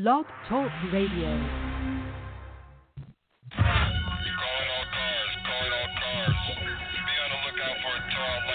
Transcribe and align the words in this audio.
Blog 0.00 0.26
Talk 0.48 0.70
Radio. 0.92 1.68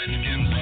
appreciate 0.05 0.52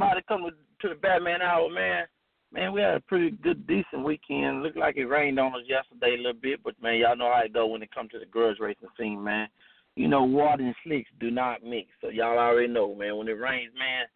everybody 0.00 0.24
coming 0.28 0.50
to 0.80 0.88
the 0.88 0.94
Batman 0.94 1.42
Hour, 1.42 1.68
man. 1.68 2.04
Man, 2.52 2.72
we 2.72 2.80
had 2.80 2.94
a 2.94 3.00
pretty 3.00 3.32
good, 3.42 3.66
decent 3.66 4.02
weekend. 4.02 4.62
Looked 4.62 4.78
like 4.78 4.96
it 4.96 5.04
rained 5.04 5.38
on 5.38 5.54
us 5.54 5.66
yesterday 5.68 6.14
a 6.14 6.16
little 6.16 6.40
bit, 6.40 6.60
but 6.64 6.74
man, 6.82 6.98
y'all 6.98 7.16
know 7.16 7.30
how 7.32 7.42
it 7.44 7.52
go 7.52 7.66
when 7.66 7.82
it 7.82 7.94
comes 7.94 8.10
to 8.12 8.18
the 8.18 8.24
grudge 8.24 8.56
racing 8.60 8.88
scene, 8.98 9.22
man. 9.22 9.48
You 9.96 10.08
know, 10.08 10.24
water 10.24 10.64
and 10.64 10.74
slicks 10.82 11.10
do 11.20 11.30
not 11.30 11.62
mix, 11.62 11.88
so 12.00 12.08
y'all 12.08 12.38
already 12.38 12.72
know, 12.72 12.94
man. 12.94 13.16
When 13.16 13.28
it 13.28 13.32
rains, 13.32 13.72
man, 13.76 14.06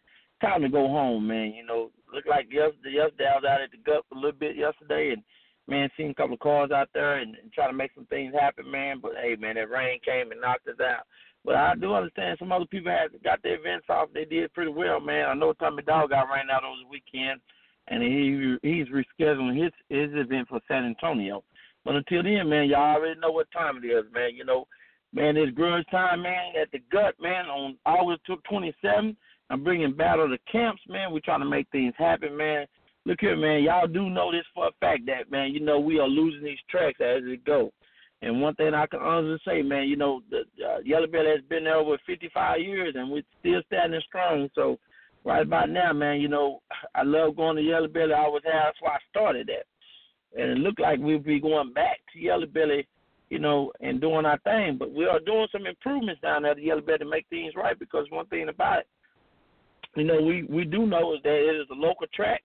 time 0.41 0.63
to 0.63 0.69
go 0.69 0.87
home, 0.87 1.27
man. 1.27 1.53
You 1.53 1.63
know, 1.63 1.91
looked 2.11 2.27
like 2.27 2.47
yesterday, 2.51 2.95
yesterday 2.95 3.29
I 3.31 3.35
was 3.35 3.45
out 3.47 3.61
at 3.61 3.71
the 3.71 3.77
gut 3.77 4.03
a 4.11 4.15
little 4.15 4.31
bit 4.31 4.55
yesterday, 4.55 5.13
and 5.13 5.21
man, 5.67 5.89
seen 5.95 6.09
a 6.09 6.15
couple 6.15 6.33
of 6.33 6.39
cars 6.39 6.71
out 6.71 6.89
there 6.95 7.17
and, 7.19 7.35
and 7.35 7.53
try 7.53 7.67
to 7.67 7.73
make 7.73 7.91
some 7.93 8.07
things 8.07 8.33
happen, 8.33 8.69
man. 8.69 8.97
But 9.01 9.13
hey, 9.21 9.35
man, 9.35 9.55
that 9.55 9.69
rain 9.69 9.99
came 10.03 10.31
and 10.31 10.41
knocked 10.41 10.67
us 10.67 10.79
out. 10.81 11.05
But 11.45 11.55
I 11.55 11.75
do 11.75 11.93
understand 11.93 12.37
some 12.39 12.51
other 12.51 12.65
people 12.65 12.91
have 12.91 13.11
got 13.23 13.43
their 13.43 13.59
events 13.59 13.85
off. 13.87 14.09
They 14.13 14.25
did 14.25 14.51
pretty 14.53 14.71
well, 14.71 14.99
man. 14.99 15.29
I 15.29 15.35
know 15.35 15.53
Tommy 15.53 15.83
Dog 15.83 16.09
got 16.09 16.27
rained 16.33 16.49
out 16.51 16.63
over 16.63 16.81
the 16.81 16.89
weekend, 16.89 17.39
and 17.87 18.01
he 18.01 18.57
he's 18.63 18.87
rescheduling 18.87 19.61
his 19.61 19.71
his 19.89 20.09
event 20.13 20.47
for 20.49 20.59
San 20.67 20.85
Antonio. 20.85 21.43
But 21.83 21.95
until 21.95 22.23
then, 22.23 22.49
man, 22.49 22.67
y'all 22.67 22.95
already 22.95 23.19
know 23.19 23.29
what 23.29 23.51
time 23.51 23.79
it 23.83 23.87
is, 23.87 24.05
man. 24.11 24.31
You 24.35 24.43
know, 24.43 24.65
man, 25.13 25.37
it's 25.37 25.55
grudge 25.55 25.85
time, 25.91 26.23
man. 26.23 26.53
At 26.59 26.71
the 26.71 26.79
gut, 26.91 27.13
man, 27.21 27.45
on 27.45 27.77
August 27.85 28.21
27th, 28.27 29.15
I'm 29.51 29.63
bringing 29.63 29.93
Battle 29.93 30.27
to 30.27 30.39
Camps, 30.51 30.81
man. 30.89 31.11
We're 31.11 31.19
trying 31.19 31.41
to 31.41 31.45
make 31.45 31.67
things 31.71 31.93
happen, 31.95 32.35
man. 32.35 32.65
Look 33.05 33.19
here, 33.21 33.35
man. 33.35 33.61
Y'all 33.61 33.85
do 33.85 34.09
know 34.09 34.31
this 34.31 34.45
for 34.55 34.67
a 34.67 34.71
fact 34.79 35.05
that, 35.05 35.29
man, 35.29 35.53
you 35.53 35.59
know, 35.59 35.79
we 35.79 35.99
are 35.99 36.07
losing 36.07 36.43
these 36.43 36.57
tracks 36.71 36.99
as 36.99 37.21
it 37.23 37.45
go. 37.45 37.71
And 38.21 38.41
one 38.41 38.55
thing 38.55 38.73
I 38.73 38.87
can 38.87 39.01
honestly 39.01 39.39
say, 39.45 39.61
man, 39.61 39.87
you 39.87 39.97
know, 39.97 40.21
the 40.29 40.43
uh, 40.65 40.79
Yellow 40.83 41.07
Belly 41.07 41.31
has 41.35 41.43
been 41.49 41.65
there 41.65 41.75
over 41.75 41.97
55 42.07 42.59
years, 42.59 42.95
and 42.97 43.11
we're 43.11 43.23
still 43.39 43.61
standing 43.67 44.01
strong. 44.07 44.49
So 44.55 44.79
right 45.23 45.41
about 45.41 45.69
now, 45.69 45.91
man, 45.93 46.21
you 46.21 46.27
know, 46.27 46.61
I 46.95 47.03
love 47.03 47.35
going 47.35 47.57
to 47.57 47.61
Yellow 47.61 47.87
Belly. 47.87 48.13
I 48.13 48.23
always 48.23 48.43
have. 48.45 48.53
That's 48.65 48.81
why 48.81 48.91
I 48.91 48.97
started 49.09 49.47
that. 49.47 50.41
And 50.41 50.51
it 50.51 50.57
looked 50.57 50.79
like 50.79 50.99
we'll 50.99 51.19
be 51.19 51.39
going 51.39 51.73
back 51.73 51.99
to 52.13 52.19
Yellow 52.19 52.45
Belly, 52.45 52.87
you 53.29 53.39
know, 53.39 53.71
and 53.81 54.01
doing 54.01 54.25
our 54.25 54.39
thing. 54.39 54.77
But 54.79 54.93
we 54.93 55.05
are 55.05 55.19
doing 55.19 55.47
some 55.51 55.65
improvements 55.65 56.21
down 56.21 56.43
there 56.43 56.51
at 56.51 56.61
Yellow 56.61 56.81
Belly 56.81 56.99
to 56.99 57.05
make 57.05 57.25
things 57.29 57.53
right. 57.55 57.77
Because 57.77 58.05
one 58.09 58.27
thing 58.27 58.49
about 58.49 58.79
it, 58.79 58.87
you 59.95 60.03
know, 60.03 60.21
we 60.21 60.43
we 60.43 60.65
do 60.65 60.85
know 60.85 61.13
is 61.13 61.19
that 61.23 61.33
it 61.33 61.61
is 61.61 61.67
a 61.71 61.75
local 61.75 62.07
track, 62.13 62.43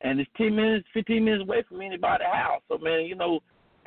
and 0.00 0.20
it's 0.20 0.30
10 0.36 0.54
minutes, 0.54 0.86
15 0.92 1.24
minutes 1.24 1.42
away 1.42 1.62
from 1.68 1.80
anybody's 1.80 2.26
house. 2.26 2.62
So 2.68 2.78
man, 2.78 3.06
you 3.06 3.14
know 3.14 3.40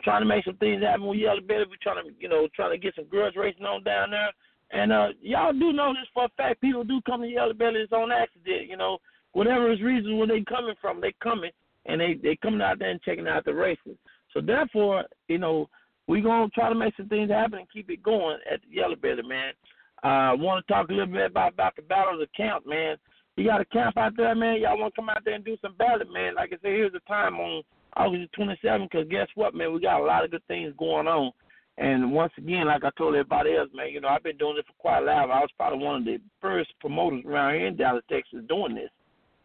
trying 0.03 0.21
to 0.21 0.27
make 0.27 0.45
some 0.45 0.57
things 0.57 0.83
happen 0.83 1.07
with 1.07 1.19
Yellow 1.19 1.41
Belly. 1.41 1.65
We're 1.69 1.77
trying 1.81 2.05
to, 2.05 2.11
you 2.19 2.29
know, 2.29 2.47
trying 2.55 2.71
to 2.71 2.77
get 2.77 2.95
some 2.95 3.07
grudge 3.07 3.35
racing 3.35 3.65
on 3.65 3.83
down 3.83 4.11
there. 4.11 4.31
And 4.71 4.91
uh 4.91 5.09
y'all 5.21 5.53
do 5.53 5.71
know 5.71 5.93
this 5.93 6.07
for 6.13 6.25
a 6.25 6.29
fact. 6.37 6.61
People 6.61 6.83
do 6.83 6.99
come 7.05 7.21
to 7.21 7.27
Yellow 7.27 7.53
Belly 7.53 7.81
it's 7.81 7.93
on 7.93 8.11
accident, 8.11 8.67
you 8.69 8.77
know. 8.77 8.97
Whatever 9.33 9.71
is 9.71 9.81
reason 9.81 10.17
where 10.17 10.27
they 10.27 10.43
coming 10.47 10.75
from, 10.81 11.01
they 11.01 11.13
coming 11.21 11.51
and 11.85 12.01
they 12.01 12.15
they 12.21 12.35
coming 12.37 12.61
out 12.61 12.79
there 12.79 12.89
and 12.89 13.01
checking 13.01 13.27
out 13.27 13.45
the 13.45 13.53
races. 13.53 13.97
So 14.33 14.41
therefore, 14.41 15.05
you 15.27 15.37
know, 15.37 15.69
we're 16.07 16.23
gonna 16.23 16.49
try 16.49 16.69
to 16.69 16.75
make 16.75 16.95
some 16.97 17.09
things 17.09 17.29
happen 17.29 17.59
and 17.59 17.71
keep 17.71 17.89
it 17.89 18.03
going 18.03 18.37
at 18.51 18.61
the 18.61 18.75
Yellow 18.75 18.95
Belly, 18.95 19.23
man. 19.23 19.53
I 20.03 20.31
uh, 20.31 20.35
want 20.35 20.65
to 20.65 20.73
talk 20.73 20.89
a 20.89 20.93
little 20.93 21.11
bit 21.11 21.31
about 21.31 21.53
about 21.53 21.75
the 21.75 21.81
battles 21.83 22.21
of 22.21 22.27
camp, 22.35 22.67
man. 22.67 22.97
You 23.37 23.45
got 23.45 23.61
a 23.61 23.65
camp 23.65 23.97
out 23.97 24.13
there, 24.15 24.33
man. 24.35 24.61
Y'all 24.61 24.79
want 24.79 24.93
to 24.93 25.01
come 25.01 25.09
out 25.09 25.23
there 25.25 25.33
and 25.33 25.43
do 25.43 25.57
some 25.61 25.75
battle, 25.75 26.07
man. 26.11 26.35
Like 26.35 26.49
I 26.49 26.57
said, 26.61 26.71
here's 26.71 26.93
the 26.93 27.01
time 27.01 27.35
on 27.35 27.63
August 27.95 28.31
27th 28.37 28.89
because 28.89 29.07
guess 29.09 29.27
what, 29.35 29.55
man? 29.55 29.73
We 29.73 29.79
got 29.79 30.01
a 30.01 30.05
lot 30.05 30.25
of 30.25 30.31
good 30.31 30.45
things 30.47 30.73
going 30.77 31.07
on. 31.07 31.31
And 31.77 32.13
once 32.13 32.31
again, 32.37 32.67
like 32.67 32.83
I 32.83 32.89
told 32.97 33.15
everybody 33.15 33.55
else, 33.55 33.69
man, 33.73 33.89
you 33.89 33.99
know, 33.99 34.07
I've 34.07 34.23
been 34.23 34.37
doing 34.37 34.57
it 34.57 34.65
for 34.65 34.73
quite 34.79 34.99
a 34.99 35.05
while. 35.05 35.31
I 35.31 35.39
was 35.39 35.49
probably 35.57 35.83
one 35.83 35.97
of 35.97 36.05
the 36.05 36.19
first 36.41 36.69
promoters 36.79 37.23
around 37.25 37.55
here 37.55 37.67
in 37.67 37.75
Dallas, 37.75 38.03
Texas, 38.09 38.39
doing 38.47 38.75
this. 38.75 38.89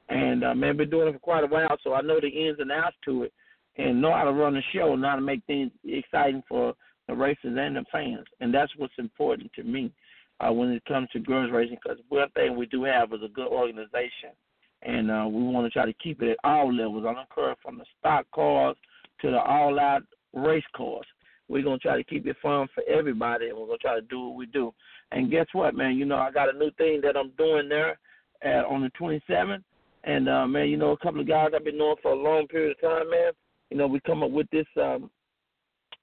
And 0.09 0.45
uh, 0.45 0.55
man, 0.55 0.77
been 0.77 0.91
doing 0.91 1.09
it 1.09 1.13
for 1.13 1.19
quite 1.19 1.45
a 1.45 1.49
while, 1.49 1.77
so 1.83 1.95
I 1.95 2.03
know 2.03 2.21
the 2.21 2.29
ins 2.29 2.59
and 2.61 2.73
outs 2.73 2.97
to 3.05 3.25
it, 3.25 3.33
and 3.79 4.01
know 4.01 4.13
how 4.13 4.25
to 4.25 4.33
run 4.33 4.55
the 4.55 4.63
show, 4.73 4.93
and 4.93 5.05
how 5.05 5.15
to 5.15 5.21
make 5.21 5.45
things 5.47 5.71
exciting 5.85 6.43
for 6.49 6.75
the 7.07 7.15
racers 7.15 7.57
and 7.59 7.77
the 7.77 7.85
fans. 7.93 8.27
And 8.41 8.53
that's 8.53 8.73
what's 8.77 8.93
important 8.99 9.53
to 9.55 9.63
me 9.63 9.93
uh, 10.41 10.53
when 10.53 10.71
it 10.71 10.85
comes 10.87 11.09
to 11.13 11.21
grudge 11.21 11.51
racing, 11.53 11.79
because 11.83 11.99
one 12.09 12.29
thing 12.31 12.57
we 12.57 12.67
do 12.67 12.83
have 12.85 13.13
is 13.13 13.21
a 13.25 13.29
good 13.29 13.47
organization 13.47 14.35
and 14.83 15.11
uh, 15.11 15.27
we 15.29 15.43
want 15.43 15.67
to 15.67 15.71
try 15.71 15.87
to 15.87 15.93
keep 15.95 16.23
it 16.23 16.31
at 16.31 16.39
all 16.45 16.73
levels. 16.73 17.05
I 17.07 17.15
don't 17.15 17.35
care 17.35 17.55
from 17.63 17.79
the 17.79 17.85
stock 17.99 18.27
cars 18.35 18.77
to 19.21 19.31
the 19.31 19.39
all-out 19.39 20.03
race 20.33 20.65
cars. 20.77 21.07
We're 21.49 21.65
gonna 21.65 21.79
try 21.79 21.97
to 21.97 22.05
keep 22.05 22.27
it 22.27 22.37
fun 22.41 22.69
for 22.75 22.85
everybody, 22.89 23.49
and 23.49 23.59
we're 23.59 23.67
gonna 23.67 23.79
try 23.79 23.97
to 23.97 24.07
do 24.07 24.29
what 24.29 24.37
we 24.37 24.47
do. 24.47 24.73
And 25.11 25.31
guess 25.31 25.47
what, 25.53 25.75
man? 25.75 25.97
You 25.97 26.05
know, 26.05 26.17
I 26.17 26.31
got 26.31 26.55
a 26.55 26.59
new 26.59 26.71
thing 26.79 27.01
that 27.03 27.17
I'm 27.17 27.31
doing 27.37 27.69
there 27.69 27.99
at, 28.43 28.65
on 28.65 28.83
the 28.83 28.91
27th, 29.01 29.63
and 30.05 30.29
uh, 30.29 30.47
man, 30.47 30.69
you 30.69 30.77
know, 30.77 30.93
a 30.93 30.97
couple 30.99 31.21
of 31.21 31.29
guys 31.29 31.51
I've 31.55 31.65
been 31.65 31.77
knowing 31.77 31.97
for 32.01 32.13
a 32.13 32.23
long 32.23 32.47
period 32.47 32.77
of 32.77 32.81
time, 32.81 33.11
man. 33.11 33.33
You 33.71 33.77
know, 33.77 33.87
we 33.87 34.01
come 34.01 34.23
up 34.23 34.31
with 34.31 34.49
this 34.51 34.67
um, 34.81 35.11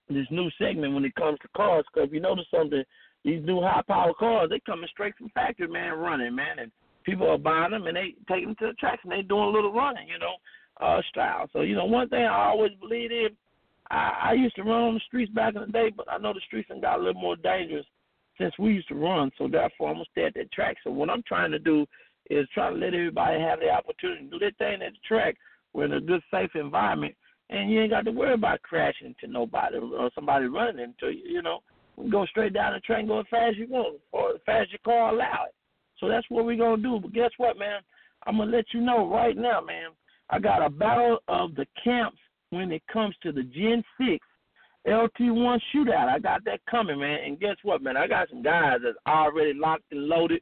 this 0.09 0.27
new 0.31 0.49
segment 0.57 0.93
when 0.93 1.05
it 1.05 1.15
comes 1.15 1.39
to 1.41 1.47
cars. 1.55 1.85
Because 1.93 2.07
if 2.07 2.13
you 2.13 2.19
notice 2.19 2.45
something, 2.53 2.83
these 3.23 3.43
new 3.43 3.61
high 3.61 3.81
power 3.87 4.13
cars, 4.13 4.49
they 4.49 4.59
coming 4.65 4.87
straight 4.91 5.15
from 5.17 5.29
factory, 5.29 5.67
man, 5.67 5.93
running, 5.93 6.35
man, 6.35 6.59
and 6.59 6.71
people 7.07 7.29
are 7.29 7.37
buying 7.37 7.71
them 7.71 7.87
and 7.87 7.95
they 7.95 8.13
take 8.27 8.45
them 8.45 8.55
to 8.59 8.67
the 8.67 8.73
tracks 8.73 8.99
and 9.03 9.11
they 9.11 9.21
doing 9.21 9.45
a 9.45 9.49
little 9.49 9.73
running, 9.73 10.07
you 10.07 10.19
know, 10.19 10.35
uh, 10.85 11.01
style. 11.09 11.49
So 11.53 11.61
you 11.61 11.75
know, 11.75 11.85
one 11.85 12.09
thing 12.09 12.23
I 12.23 12.45
always 12.45 12.73
believe 12.79 13.11
in. 13.11 13.29
I, 13.89 14.31
I 14.31 14.33
used 14.33 14.55
to 14.57 14.63
run 14.63 14.81
on 14.83 14.93
the 14.95 14.99
streets 15.07 15.31
back 15.31 15.55
in 15.55 15.61
the 15.61 15.67
day, 15.67 15.89
but 15.95 16.11
I 16.11 16.17
know 16.17 16.33
the 16.33 16.41
streets 16.45 16.67
have 16.69 16.81
got 16.81 16.99
a 16.99 17.01
little 17.01 17.21
more 17.21 17.37
dangerous 17.37 17.85
since 18.37 18.53
we 18.59 18.73
used 18.73 18.89
to 18.89 18.95
run. 18.95 19.31
So 19.37 19.47
therefore, 19.47 19.89
I'm 19.89 19.95
gonna 19.95 20.05
stay 20.11 20.25
at 20.25 20.33
that 20.33 20.51
track. 20.51 20.75
So 20.83 20.91
what 20.91 21.09
I'm 21.09 21.23
trying 21.25 21.51
to 21.51 21.59
do 21.59 21.85
is 22.29 22.45
try 22.53 22.69
to 22.69 22.75
let 22.75 22.93
everybody 22.93 23.39
have 23.39 23.59
the 23.59 23.69
opportunity 23.69 24.25
to 24.25 24.29
do 24.29 24.39
their 24.39 24.51
thing 24.51 24.81
at 24.85 24.91
the 24.91 25.07
track. 25.07 25.37
We're 25.73 25.85
in 25.85 25.93
a 25.93 26.01
good, 26.01 26.21
safe 26.29 26.51
environment, 26.55 27.15
and 27.49 27.71
you 27.71 27.81
ain't 27.81 27.91
got 27.91 28.03
to 28.05 28.11
worry 28.11 28.33
about 28.33 28.61
crashing 28.61 29.07
into 29.07 29.31
nobody 29.31 29.77
or 29.77 30.11
somebody 30.13 30.45
running 30.45 30.83
into 30.83 31.13
you. 31.13 31.35
You 31.35 31.41
know, 31.41 31.59
can 31.95 32.09
go 32.09 32.25
straight 32.25 32.53
down 32.53 32.73
the 32.73 32.81
track, 32.81 33.07
go 33.07 33.21
as 33.21 33.25
fast 33.31 33.51
as 33.51 33.57
you 33.57 33.67
want, 33.69 33.99
or 34.11 34.31
as 34.31 34.41
fast 34.45 34.63
as 34.63 34.71
your 34.71 34.79
car 34.83 35.13
allow 35.13 35.45
it. 35.47 35.55
So 35.99 36.07
that's 36.07 36.25
what 36.29 36.45
we're 36.45 36.57
gonna 36.57 36.81
do. 36.81 36.99
But 37.01 37.13
guess 37.13 37.31
what, 37.37 37.57
man? 37.57 37.81
I'm 38.25 38.37
gonna 38.37 38.51
let 38.51 38.65
you 38.73 38.81
know 38.81 39.09
right 39.09 39.37
now, 39.37 39.61
man. 39.61 39.91
I 40.29 40.39
got 40.39 40.65
a 40.65 40.69
battle 40.69 41.19
of 41.27 41.55
the 41.55 41.65
camps 41.83 42.19
when 42.49 42.71
it 42.71 42.83
comes 42.91 43.15
to 43.23 43.31
the 43.31 43.43
Gen 43.43 43.83
Six 43.99 44.25
LT1 44.87 45.59
shootout. 45.73 46.07
I 46.07 46.19
got 46.19 46.45
that 46.45 46.61
coming, 46.69 46.99
man. 46.99 47.19
And 47.25 47.39
guess 47.39 47.57
what, 47.63 47.81
man? 47.81 47.97
I 47.97 48.07
got 48.07 48.29
some 48.29 48.41
guys 48.41 48.79
that's 48.83 48.97
already 49.07 49.53
locked 49.53 49.83
and 49.91 50.07
loaded. 50.07 50.41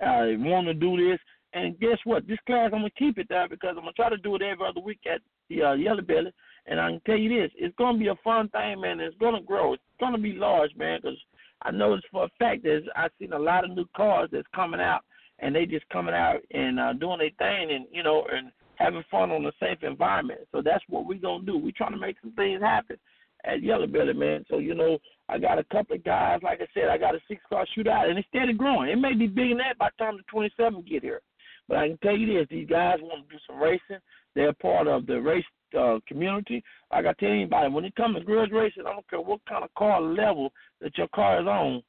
Uh, 0.00 0.32
want 0.38 0.66
to 0.66 0.74
do 0.74 0.96
this. 0.96 1.18
And 1.52 1.78
guess 1.78 1.98
what? 2.04 2.26
This 2.26 2.38
class, 2.46 2.70
I'm 2.72 2.80
gonna 2.80 2.90
keep 2.98 3.18
it 3.18 3.26
there 3.28 3.48
because 3.48 3.74
I'm 3.76 3.84
gonna 3.84 3.92
try 3.92 4.08
to 4.08 4.16
do 4.16 4.34
it 4.34 4.42
every 4.42 4.66
other 4.66 4.80
week 4.80 5.00
at 5.12 5.20
the 5.48 5.62
uh, 5.62 5.72
Yellow 5.74 6.02
Belly. 6.02 6.32
And 6.66 6.80
I 6.80 6.90
can 6.90 7.00
tell 7.06 7.16
you 7.16 7.28
this: 7.28 7.52
it's 7.56 7.76
gonna 7.76 7.98
be 7.98 8.08
a 8.08 8.16
fun 8.24 8.48
thing, 8.48 8.80
man. 8.80 9.00
It's 9.00 9.16
gonna 9.18 9.42
grow. 9.42 9.74
It's 9.74 9.82
gonna 10.00 10.18
be 10.18 10.32
large, 10.32 10.74
man. 10.76 10.98
Because 11.00 11.18
I 11.64 11.70
know 11.70 11.94
it's 11.94 12.06
for 12.12 12.24
a 12.24 12.28
fact 12.38 12.62
that 12.64 12.82
I've 12.96 13.10
seen 13.18 13.32
a 13.32 13.38
lot 13.38 13.64
of 13.64 13.70
new 13.70 13.86
cars 13.96 14.28
that's 14.32 14.46
coming 14.54 14.80
out, 14.80 15.00
and 15.38 15.54
they 15.54 15.66
just 15.66 15.88
coming 15.88 16.14
out 16.14 16.40
and 16.52 16.78
uh, 16.78 16.92
doing 16.92 17.18
their 17.18 17.30
thing, 17.38 17.70
and 17.70 17.86
you 17.90 18.02
know, 18.02 18.24
and 18.30 18.52
having 18.76 19.02
fun 19.10 19.30
on 19.30 19.46
a 19.46 19.52
safe 19.60 19.82
environment. 19.82 20.40
So 20.52 20.62
that's 20.62 20.84
what 20.88 21.06
we're 21.06 21.18
gonna 21.18 21.44
do. 21.44 21.56
We're 21.56 21.72
trying 21.76 21.92
to 21.92 21.98
make 21.98 22.16
some 22.20 22.32
things 22.32 22.60
happen 22.60 22.96
at 23.44 23.62
Yellow 23.62 23.86
Belly, 23.86 24.12
man. 24.12 24.44
So 24.50 24.58
you 24.58 24.74
know, 24.74 24.98
I 25.28 25.38
got 25.38 25.58
a 25.58 25.64
couple 25.64 25.96
of 25.96 26.04
guys. 26.04 26.40
Like 26.42 26.60
I 26.60 26.66
said, 26.74 26.88
I 26.88 26.98
got 26.98 27.14
a 27.14 27.20
six 27.28 27.40
car 27.48 27.66
shootout, 27.76 28.08
and 28.08 28.18
it's 28.18 28.28
steady 28.28 28.52
growing. 28.52 28.90
It 28.90 28.96
may 28.96 29.14
be 29.14 29.26
bigger 29.26 29.50
than 29.50 29.58
that 29.58 29.78
by 29.78 29.88
the 29.96 30.04
time 30.04 30.16
the 30.16 30.22
27 30.30 30.84
get 30.88 31.02
here. 31.02 31.20
But 31.68 31.78
I 31.78 31.88
can 31.88 31.98
tell 31.98 32.16
you 32.16 32.38
this: 32.38 32.46
these 32.50 32.68
guys 32.68 32.98
want 33.00 33.28
to 33.28 33.34
do 33.34 33.40
some 33.46 33.58
racing. 33.58 34.02
They're 34.34 34.52
part 34.52 34.86
of 34.86 35.06
the 35.06 35.20
race 35.20 35.44
uh, 35.78 35.98
community. 36.06 36.62
Like 36.92 37.06
I 37.06 37.12
tell 37.14 37.30
anybody, 37.30 37.72
when 37.72 37.84
it 37.84 37.94
comes 37.94 38.16
to 38.18 38.24
grudge 38.24 38.50
racing, 38.52 38.84
I 38.86 38.92
don't 38.92 39.08
care 39.08 39.20
what 39.20 39.40
kind 39.48 39.64
of 39.64 39.74
car 39.74 40.00
level 40.00 40.52
that 40.80 40.96
your 40.98 41.08
car 41.08 41.40
is 41.40 41.46
on. 41.46 41.82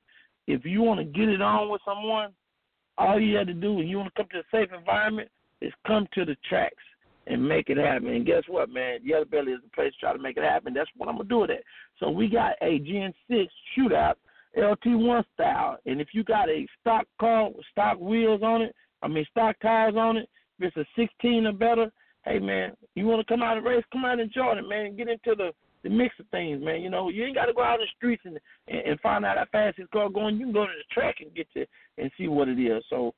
If 0.47 0.65
you 0.65 0.81
want 0.81 0.99
to 0.99 1.05
get 1.05 1.29
it 1.29 1.41
on 1.41 1.69
with 1.69 1.81
someone, 1.85 2.31
all 2.97 3.19
you 3.19 3.35
have 3.37 3.47
to 3.47 3.53
do, 3.53 3.73
when 3.73 3.87
you 3.87 3.97
want 3.97 4.13
to 4.13 4.21
come 4.21 4.29
to 4.31 4.39
a 4.39 4.43
safe 4.51 4.71
environment, 4.77 5.29
is 5.61 5.73
come 5.87 6.07
to 6.13 6.25
the 6.25 6.35
tracks 6.47 6.83
and 7.27 7.47
make 7.47 7.69
it 7.69 7.77
happen. 7.77 8.09
And 8.09 8.25
guess 8.25 8.43
what, 8.47 8.69
man? 8.69 8.99
Yellow 9.03 9.25
Belly 9.25 9.53
is 9.53 9.61
the 9.63 9.69
place 9.69 9.93
to 9.93 9.99
try 9.99 10.13
to 10.13 10.19
make 10.19 10.37
it 10.37 10.43
happen. 10.43 10.73
That's 10.73 10.89
what 10.95 11.09
I'm 11.09 11.17
gonna 11.17 11.29
do 11.29 11.39
with 11.39 11.49
it. 11.49 11.63
So 11.99 12.09
we 12.09 12.27
got 12.27 12.53
a 12.61 12.79
Gen 12.79 13.13
Six 13.29 13.51
shootout, 13.75 14.15
LT1 14.57 15.23
style, 15.33 15.77
and 15.85 15.99
if 15.99 16.09
you 16.13 16.23
got 16.23 16.49
a 16.49 16.67
stock 16.79 17.07
car 17.19 17.49
with 17.49 17.65
stock 17.71 17.99
wheels 17.99 18.41
on 18.43 18.61
it, 18.61 18.75
I 19.01 19.07
mean 19.07 19.25
stock 19.31 19.55
tires 19.61 19.95
on 19.95 20.17
it, 20.17 20.29
if 20.59 20.73
it's 20.75 20.77
a 20.77 21.01
16 21.01 21.47
or 21.47 21.53
better, 21.53 21.91
hey 22.25 22.39
man, 22.39 22.73
you 22.95 23.05
want 23.05 23.25
to 23.25 23.33
come 23.33 23.43
out 23.43 23.57
and 23.57 23.65
race, 23.65 23.83
come 23.91 24.05
out 24.05 24.19
and 24.19 24.31
join 24.31 24.57
it, 24.57 24.67
man, 24.67 24.95
get 24.95 25.09
into 25.09 25.35
the 25.35 25.51
the 25.83 25.89
mix 25.91 26.15
of 26.19 26.25
things, 26.29 26.63
man. 26.63 26.81
You 26.81 26.89
know, 26.89 27.09
you 27.09 27.23
ain't 27.23 27.35
got 27.35 27.45
to 27.45 27.53
go 27.53 27.61
out 27.61 27.79
in 27.79 27.81
the 27.81 27.87
streets 27.95 28.23
and, 28.25 28.39
and 28.67 28.79
and 28.79 28.99
find 29.01 29.23
out 29.23 29.37
how 29.37 29.45
fast 29.51 29.77
this 29.77 29.87
car 29.93 30.09
going. 30.09 30.37
You 30.37 30.47
can 30.47 30.53
go 30.53 30.65
to 30.65 30.71
the 30.71 30.93
track 30.93 31.17
and 31.21 31.33
get 31.35 31.47
to 31.53 31.65
and 31.99 32.11
see 32.17 32.27
what 32.27 32.49
it 32.49 32.59
is. 32.59 32.83
So, 32.89 33.13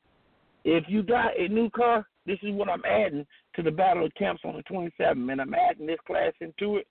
if 0.65 0.83
you 0.89 1.01
got 1.01 1.39
a 1.39 1.47
new 1.47 1.69
car, 1.69 2.05
this 2.25 2.37
is 2.43 2.53
what 2.53 2.69
I'm 2.69 2.83
adding 2.83 3.25
to 3.55 3.63
the 3.63 3.71
Battle 3.71 4.05
of 4.05 4.13
Camps 4.15 4.41
on 4.43 4.57
the 4.57 4.63
27th, 4.63 5.15
man. 5.15 5.39
I'm 5.39 5.53
adding 5.53 5.87
this 5.87 5.97
class 6.05 6.33
into 6.41 6.75
it 6.75 6.87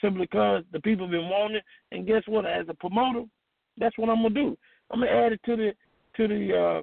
simply 0.00 0.22
because 0.22 0.62
the 0.72 0.80
people 0.80 1.06
have 1.06 1.10
been 1.10 1.28
wanting 1.28 1.56
it. 1.56 1.64
And 1.90 2.06
guess 2.06 2.22
what? 2.26 2.46
As 2.46 2.66
a 2.68 2.74
promoter, 2.74 3.24
that's 3.78 3.98
what 3.98 4.08
I'm 4.08 4.22
gonna 4.22 4.30
do. 4.30 4.56
I'm 4.92 5.00
gonna 5.00 5.10
add 5.10 5.32
it 5.32 5.40
to 5.46 5.56
the 5.56 5.72
to 6.16 6.28
the 6.28 6.56
uh, 6.56 6.82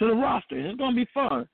to 0.00 0.06
the 0.06 0.14
roster, 0.14 0.58
it's 0.58 0.78
gonna 0.78 0.96
be 0.96 1.06
fun. 1.14 1.48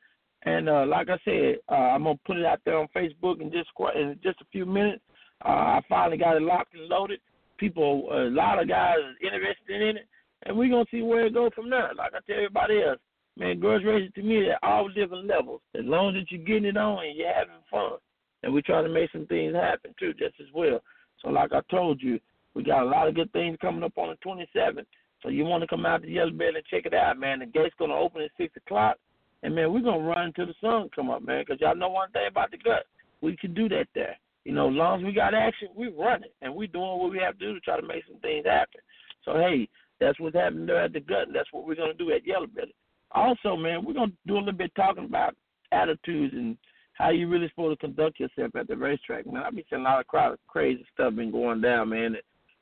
And 0.44 0.68
uh, 0.68 0.86
like 0.86 1.08
I 1.10 1.18
said, 1.24 1.56
uh, 1.68 1.74
I'm 1.74 2.04
gonna 2.04 2.18
put 2.24 2.36
it 2.36 2.46
out 2.46 2.60
there 2.64 2.78
on 2.78 2.86
Facebook 2.96 3.40
in 3.40 3.50
just 3.50 3.68
in 3.94 4.18
just 4.22 4.40
a 4.40 4.46
few 4.52 4.64
minutes. 4.64 5.02
Uh, 5.44 5.48
I 5.48 5.80
finally 5.88 6.16
got 6.16 6.36
it 6.36 6.42
locked 6.42 6.74
and 6.74 6.88
loaded. 6.88 7.20
People, 7.58 8.08
a 8.12 8.30
lot 8.30 8.62
of 8.62 8.68
guys 8.68 8.96
are 8.98 9.26
interested 9.26 9.82
in 9.82 9.96
it, 9.96 10.06
and 10.44 10.56
we're 10.56 10.70
gonna 10.70 10.84
see 10.90 11.02
where 11.02 11.26
it 11.26 11.34
goes 11.34 11.50
from 11.54 11.68
there. 11.68 11.90
Like 11.96 12.12
I 12.14 12.20
tell 12.26 12.36
everybody 12.36 12.82
else, 12.82 13.00
man, 13.36 13.58
grudge 13.58 13.82
racing 13.84 14.12
to 14.14 14.22
me 14.22 14.50
at 14.50 14.58
all 14.62 14.88
different 14.88 15.26
levels. 15.26 15.60
As 15.74 15.84
long 15.84 16.16
as 16.16 16.24
you're 16.30 16.44
getting 16.44 16.66
it 16.66 16.76
on 16.76 17.04
and 17.04 17.16
you're 17.16 17.34
having 17.34 17.54
fun, 17.70 17.98
and 18.42 18.54
we're 18.54 18.62
trying 18.62 18.84
to 18.84 18.90
make 18.90 19.10
some 19.10 19.26
things 19.26 19.54
happen 19.54 19.94
too, 19.98 20.12
just 20.14 20.34
as 20.40 20.46
well. 20.54 20.80
So, 21.22 21.30
like 21.30 21.52
I 21.52 21.60
told 21.70 22.00
you, 22.00 22.20
we 22.54 22.62
got 22.62 22.84
a 22.84 22.88
lot 22.88 23.08
of 23.08 23.16
good 23.16 23.32
things 23.32 23.58
coming 23.60 23.82
up 23.82 23.98
on 23.98 24.14
the 24.14 24.46
27th. 24.56 24.86
So 25.22 25.28
you 25.28 25.44
want 25.44 25.62
to 25.62 25.66
come 25.66 25.86
out 25.86 26.02
to 26.02 26.10
Yellow 26.10 26.30
Belly 26.30 26.56
and 26.56 26.66
check 26.66 26.86
it 26.86 26.94
out, 26.94 27.18
man. 27.18 27.40
The 27.40 27.46
gate's 27.46 27.74
gonna 27.78 27.94
open 27.94 28.22
at 28.22 28.30
six 28.36 28.54
o'clock, 28.56 28.96
and 29.42 29.54
man, 29.54 29.72
we're 29.72 29.80
gonna 29.80 30.06
run 30.06 30.26
until 30.26 30.46
the 30.46 30.54
sun 30.60 30.90
come 30.94 31.10
up, 31.10 31.22
man. 31.22 31.44
Cause 31.44 31.58
y'all 31.60 31.74
know 31.74 31.88
one 31.88 32.10
thing 32.12 32.26
about 32.28 32.50
the 32.50 32.58
gut, 32.58 32.86
we 33.20 33.36
can 33.36 33.54
do 33.54 33.68
that 33.70 33.86
there. 33.94 34.16
You 34.44 34.52
know, 34.52 34.68
as 34.68 34.74
long 34.74 35.00
as 35.00 35.04
we 35.04 35.12
got 35.12 35.34
action, 35.34 35.68
we 35.74 35.88
run 35.88 36.22
it, 36.22 36.34
and 36.42 36.54
we 36.54 36.66
doing 36.66 36.98
what 36.98 37.10
we 37.10 37.18
have 37.18 37.38
to 37.38 37.46
do 37.46 37.54
to 37.54 37.60
try 37.60 37.80
to 37.80 37.86
make 37.86 38.04
some 38.06 38.20
things 38.20 38.46
happen. 38.46 38.80
So 39.24 39.34
hey, 39.34 39.68
that's 40.00 40.20
what's 40.20 40.36
happening 40.36 40.66
there 40.66 40.84
at 40.84 40.92
the 40.92 41.00
gut, 41.00 41.26
and 41.26 41.34
that's 41.34 41.52
what 41.52 41.66
we're 41.66 41.74
gonna 41.74 41.94
do 41.94 42.12
at 42.12 42.26
Yellow 42.26 42.46
Belly. 42.46 42.74
Also, 43.12 43.56
man, 43.56 43.84
we're 43.84 43.94
gonna 43.94 44.12
do 44.26 44.36
a 44.36 44.38
little 44.38 44.52
bit 44.52 44.72
talking 44.76 45.04
about 45.04 45.34
attitudes 45.72 46.34
and 46.34 46.56
how 46.92 47.10
you 47.10 47.28
really 47.28 47.48
supposed 47.48 47.78
to 47.78 47.86
conduct 47.86 48.20
yourself 48.20 48.54
at 48.56 48.68
the 48.68 48.76
racetrack, 48.76 49.26
man. 49.26 49.42
I've 49.42 49.54
been 49.54 49.64
seeing 49.68 49.82
a 49.82 49.84
lot 49.84 50.04
of 50.12 50.38
crazy 50.46 50.84
stuff 50.94 51.14
been 51.14 51.30
going 51.30 51.60
down, 51.60 51.90
man, 51.90 52.16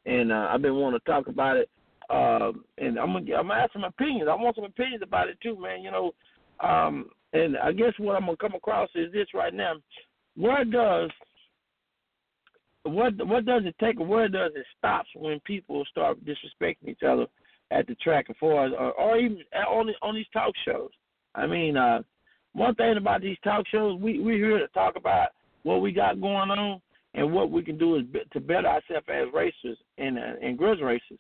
and 0.07 0.33
uh, 0.33 0.49
I've 0.51 0.63
been 0.63 0.75
wanting 0.75 1.01
to 1.01 1.11
talk 1.11 1.29
about 1.29 1.57
it. 1.57 1.69
Um, 2.11 2.65
and 2.79 2.99
I'm 2.99 3.13
gonna 3.13 3.35
I'm 3.35 3.49
gonna 3.49 3.61
ask 3.61 3.73
some 3.73 3.85
opinions. 3.85 4.29
I 4.31 4.35
want 4.35 4.57
some 4.57 4.65
opinions 4.65 5.03
about 5.03 5.29
it 5.29 5.39
too, 5.43 5.59
man. 5.61 5.83
You 5.83 5.91
know, 5.91 6.15
um, 6.61 7.11
and 7.33 7.57
I 7.57 7.73
guess 7.73 7.93
what 7.99 8.17
I'm 8.17 8.27
gonna 8.27 8.37
come 8.37 8.55
across 8.55 8.91
is 8.95 9.13
this 9.13 9.29
right 9.35 9.55
now: 9.55 9.75
where 10.37 10.65
does 10.65 11.11
what 12.85 13.15
what 13.27 13.47
does 13.47 13.63
it 13.65 13.75
take, 13.81 13.99
where 13.99 14.29
does 14.29 14.53
it 14.55 14.67
stop 14.79 15.07
when 15.17 15.41
people 15.41 15.85
start 15.91 16.19
disrespecting 16.25 16.89
each 16.89 17.03
other 17.07 17.27
at 17.71 17.87
the 17.87 17.95
track, 17.97 18.27
far 18.39 18.67
as 18.67 18.73
or, 18.79 18.93
or 18.93 19.17
even 19.17 19.39
on 19.69 19.91
on 20.03 20.15
these 20.15 20.27
talk 20.33 20.53
shows? 20.65 20.91
I 21.35 21.47
mean, 21.47 21.77
uh, 21.77 22.03
one 22.53 22.75
thing 22.75 22.97
about 22.97 23.23
these 23.23 23.39
talk 23.43 23.67
shows, 23.69 23.99
we 24.01 24.21
we're 24.21 24.37
here 24.37 24.59
to 24.59 24.69
talk 24.69 24.97
about 24.97 25.29
what 25.63 25.81
we 25.81 25.93
got 25.93 26.21
going 26.21 26.51
on 26.51 26.81
and 27.15 27.33
what 27.33 27.51
we 27.51 27.63
can 27.63 27.79
do 27.79 27.97
is 27.97 28.03
to 28.33 28.41
better 28.41 28.69
ourselves 28.69 29.07
as 29.09 29.27
racers 29.33 29.79
and 29.99 30.19
uh, 30.19 30.35
and 30.43 30.59
grudge 30.59 30.81
racers. 30.81 31.19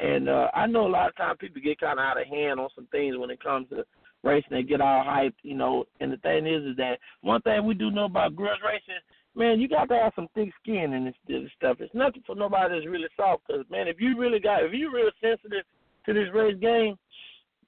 And 0.00 0.28
uh, 0.28 0.48
I 0.54 0.66
know 0.66 0.86
a 0.86 0.88
lot 0.88 1.08
of 1.08 1.16
times 1.16 1.38
people 1.40 1.62
get 1.62 1.80
kind 1.80 1.98
of 1.98 2.04
out 2.04 2.20
of 2.20 2.26
hand 2.26 2.58
on 2.58 2.68
some 2.74 2.86
things 2.90 3.16
when 3.16 3.30
it 3.30 3.42
comes 3.42 3.68
to 3.70 3.84
racing. 4.22 4.50
They 4.50 4.62
get 4.62 4.80
all 4.80 5.04
hyped, 5.04 5.34
you 5.42 5.54
know. 5.54 5.84
And 6.00 6.12
the 6.12 6.16
thing 6.18 6.46
is, 6.46 6.64
is 6.64 6.76
that 6.76 6.98
one 7.22 7.42
thing 7.42 7.64
we 7.64 7.74
do 7.74 7.90
know 7.90 8.06
about 8.06 8.34
grudge 8.34 8.58
racing, 8.64 9.00
man, 9.36 9.60
you 9.60 9.68
got 9.68 9.88
to 9.88 9.94
have 9.94 10.12
some 10.16 10.28
thick 10.34 10.50
skin 10.62 10.92
in 10.92 11.04
this, 11.04 11.14
this 11.28 11.50
stuff. 11.56 11.76
It's 11.80 11.94
nothing 11.94 12.22
for 12.26 12.34
nobody 12.34 12.74
that's 12.74 12.90
really 12.90 13.08
soft. 13.16 13.46
Cause 13.46 13.64
man, 13.70 13.88
if 13.88 14.00
you 14.00 14.18
really 14.18 14.40
got, 14.40 14.64
if 14.64 14.72
you 14.72 14.92
real 14.92 15.10
sensitive 15.20 15.64
to 16.06 16.12
this 16.12 16.28
race 16.34 16.56
game, 16.60 16.96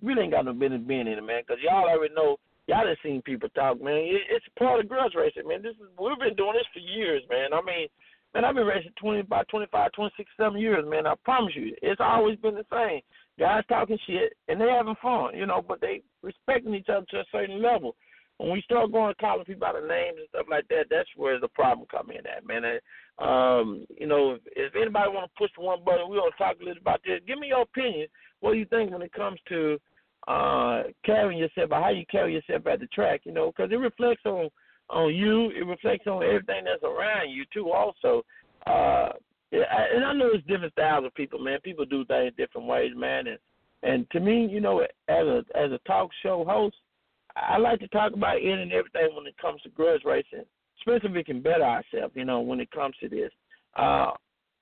really 0.02 0.22
ain't 0.22 0.32
got 0.32 0.44
no 0.44 0.52
business 0.52 0.82
being 0.86 1.06
in 1.06 1.18
it, 1.18 1.24
man. 1.24 1.42
Cause 1.46 1.58
y'all 1.62 1.88
already 1.88 2.14
know 2.14 2.36
y'all 2.66 2.84
done 2.84 2.96
seen 3.02 3.22
people 3.22 3.48
talk, 3.50 3.80
man. 3.80 3.94
It, 3.94 4.22
it's 4.30 4.46
part 4.58 4.80
of 4.80 4.88
grudge 4.88 5.14
racing, 5.14 5.48
man. 5.48 5.62
This 5.62 5.76
is 5.76 5.88
we've 5.98 6.18
been 6.18 6.36
doing 6.36 6.54
this 6.54 6.68
for 6.72 6.80
years, 6.80 7.22
man. 7.30 7.54
I 7.54 7.62
mean, 7.62 7.88
man, 8.36 8.44
I've 8.44 8.54
been 8.54 8.66
racing 8.66 8.92
twenty 9.00 9.20
about 9.20 9.48
twenty 9.48 9.66
five, 9.72 9.92
twenty 9.92 10.12
six, 10.16 10.30
seven 10.36 10.60
years, 10.60 10.84
man. 10.86 11.06
I 11.06 11.14
promise 11.24 11.54
you, 11.56 11.74
it's 11.80 12.00
always 12.04 12.36
been 12.38 12.54
the 12.54 12.66
same. 12.70 13.00
Guys 13.38 13.64
talking 13.68 13.98
shit 14.06 14.34
and 14.48 14.60
they 14.60 14.68
having 14.68 14.94
fun, 15.00 15.34
you 15.34 15.46
know, 15.46 15.64
but 15.66 15.80
they 15.80 16.02
respecting 16.22 16.74
each 16.74 16.88
other 16.88 17.06
to 17.10 17.20
a 17.20 17.24
certain 17.32 17.62
level. 17.62 17.96
When 18.36 18.50
we 18.50 18.60
start 18.62 18.92
going 18.92 19.14
calling 19.18 19.46
people 19.46 19.66
out 19.66 19.76
of 19.76 19.88
names 19.88 20.18
and 20.18 20.28
stuff 20.28 20.46
like 20.50 20.68
that, 20.68 20.86
that's 20.90 21.08
where 21.16 21.40
the 21.40 21.48
problem 21.48 21.86
come 21.90 22.10
in 22.10 22.26
at, 22.26 22.46
man. 22.46 22.64
And, 22.64 22.80
um, 23.18 23.86
you 23.98 24.06
know, 24.06 24.34
if, 24.34 24.40
if 24.54 24.76
anybody 24.76 25.10
want 25.10 25.30
to 25.30 25.38
push 25.38 25.50
the 25.56 25.64
one 25.64 25.82
button, 25.84 26.10
we're 26.10 26.18
gonna 26.18 26.30
talk 26.36 26.56
a 26.60 26.64
little 26.64 26.80
about 26.80 27.00
this. 27.04 27.20
Give 27.26 27.38
me 27.38 27.48
your 27.48 27.62
opinion. 27.62 28.08
What 28.40 28.52
do 28.52 28.58
you 28.58 28.66
think 28.66 28.90
when 28.90 29.00
it 29.00 29.12
comes 29.14 29.40
to 29.48 29.78
uh, 30.28 30.82
carrying 31.04 31.38
yourself, 31.38 31.70
or 31.70 31.80
how 31.80 31.90
you 31.90 32.04
carry 32.10 32.34
yourself 32.34 32.66
at 32.66 32.80
the 32.80 32.86
track, 32.88 33.22
you 33.24 33.32
know, 33.32 33.52
because 33.56 33.72
it 33.72 33.76
reflects 33.76 34.26
on 34.26 34.50
on 34.90 35.14
you. 35.14 35.50
It 35.50 35.66
reflects 35.66 36.06
on 36.06 36.22
everything 36.22 36.64
that's 36.64 36.82
around 36.82 37.30
you 37.30 37.44
too. 37.52 37.70
Also, 37.70 38.22
uh, 38.66 39.10
and 39.52 40.04
I 40.04 40.12
know 40.12 40.30
it's 40.32 40.46
different 40.46 40.72
styles 40.72 41.04
of 41.04 41.14
people, 41.14 41.38
man. 41.38 41.60
People 41.62 41.84
do 41.84 42.04
things 42.04 42.32
different 42.36 42.66
ways, 42.66 42.92
man. 42.94 43.26
And 43.26 43.38
and 43.82 44.10
to 44.10 44.20
me, 44.20 44.46
you 44.46 44.60
know, 44.60 44.80
as 44.80 44.88
a 45.08 45.44
as 45.54 45.72
a 45.72 45.78
talk 45.86 46.10
show 46.22 46.44
host, 46.46 46.76
I 47.36 47.58
like 47.58 47.80
to 47.80 47.88
talk 47.88 48.12
about 48.12 48.38
it 48.38 48.44
and 48.44 48.72
everything 48.72 49.14
when 49.14 49.26
it 49.26 49.36
comes 49.38 49.62
to 49.62 49.68
grudge 49.70 50.02
racing, 50.04 50.44
especially 50.78 51.10
if 51.10 51.14
we 51.14 51.24
can 51.24 51.42
better 51.42 51.64
ourselves. 51.64 52.14
You 52.14 52.24
know, 52.24 52.40
when 52.40 52.60
it 52.60 52.70
comes 52.70 52.96
to 53.00 53.08
this. 53.08 53.30
Uh, 53.76 54.10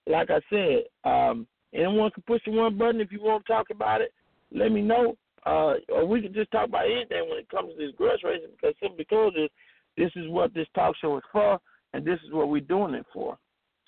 like 0.07 0.29
I 0.29 0.41
said, 0.51 0.85
um, 1.09 1.47
Anyone 1.75 2.11
can 2.13 2.23
push 2.27 2.41
the 2.47 2.53
one 2.53 2.79
button 2.79 3.01
if 3.01 3.11
you 3.11 3.21
want 3.21 3.45
to 3.45 3.53
talk 3.53 3.67
about 3.71 4.01
it. 4.01 4.13
Let 4.53 4.71
me 4.71 4.81
know. 4.81 5.17
Uh, 5.45 5.75
or 5.91 6.07
we 6.07 6.23
can 6.23 6.33
just 6.33 6.51
talk 6.53 6.69
about 6.69 6.87
anything 6.87 7.29
when 7.29 7.39
it 7.39 7.49
comes 7.51 7.73
to 7.73 7.77
this 7.77 7.95
grudge 7.97 8.21
racing 8.25 8.49
because 8.53 8.75
simply 8.81 9.05
because 9.05 9.33
this, 9.35 9.51
this 9.97 10.11
is 10.17 10.29
what 10.29 10.53
this 10.55 10.67
talk 10.75 10.95
show 11.01 11.17
is 11.17 11.23
for 11.33 11.59
and 11.93 12.05
this 12.05 12.19
is 12.27 12.33
what 12.33 12.49
we're 12.49 12.61
doing 12.61 12.95
it 12.95 13.07
for. 13.13 13.37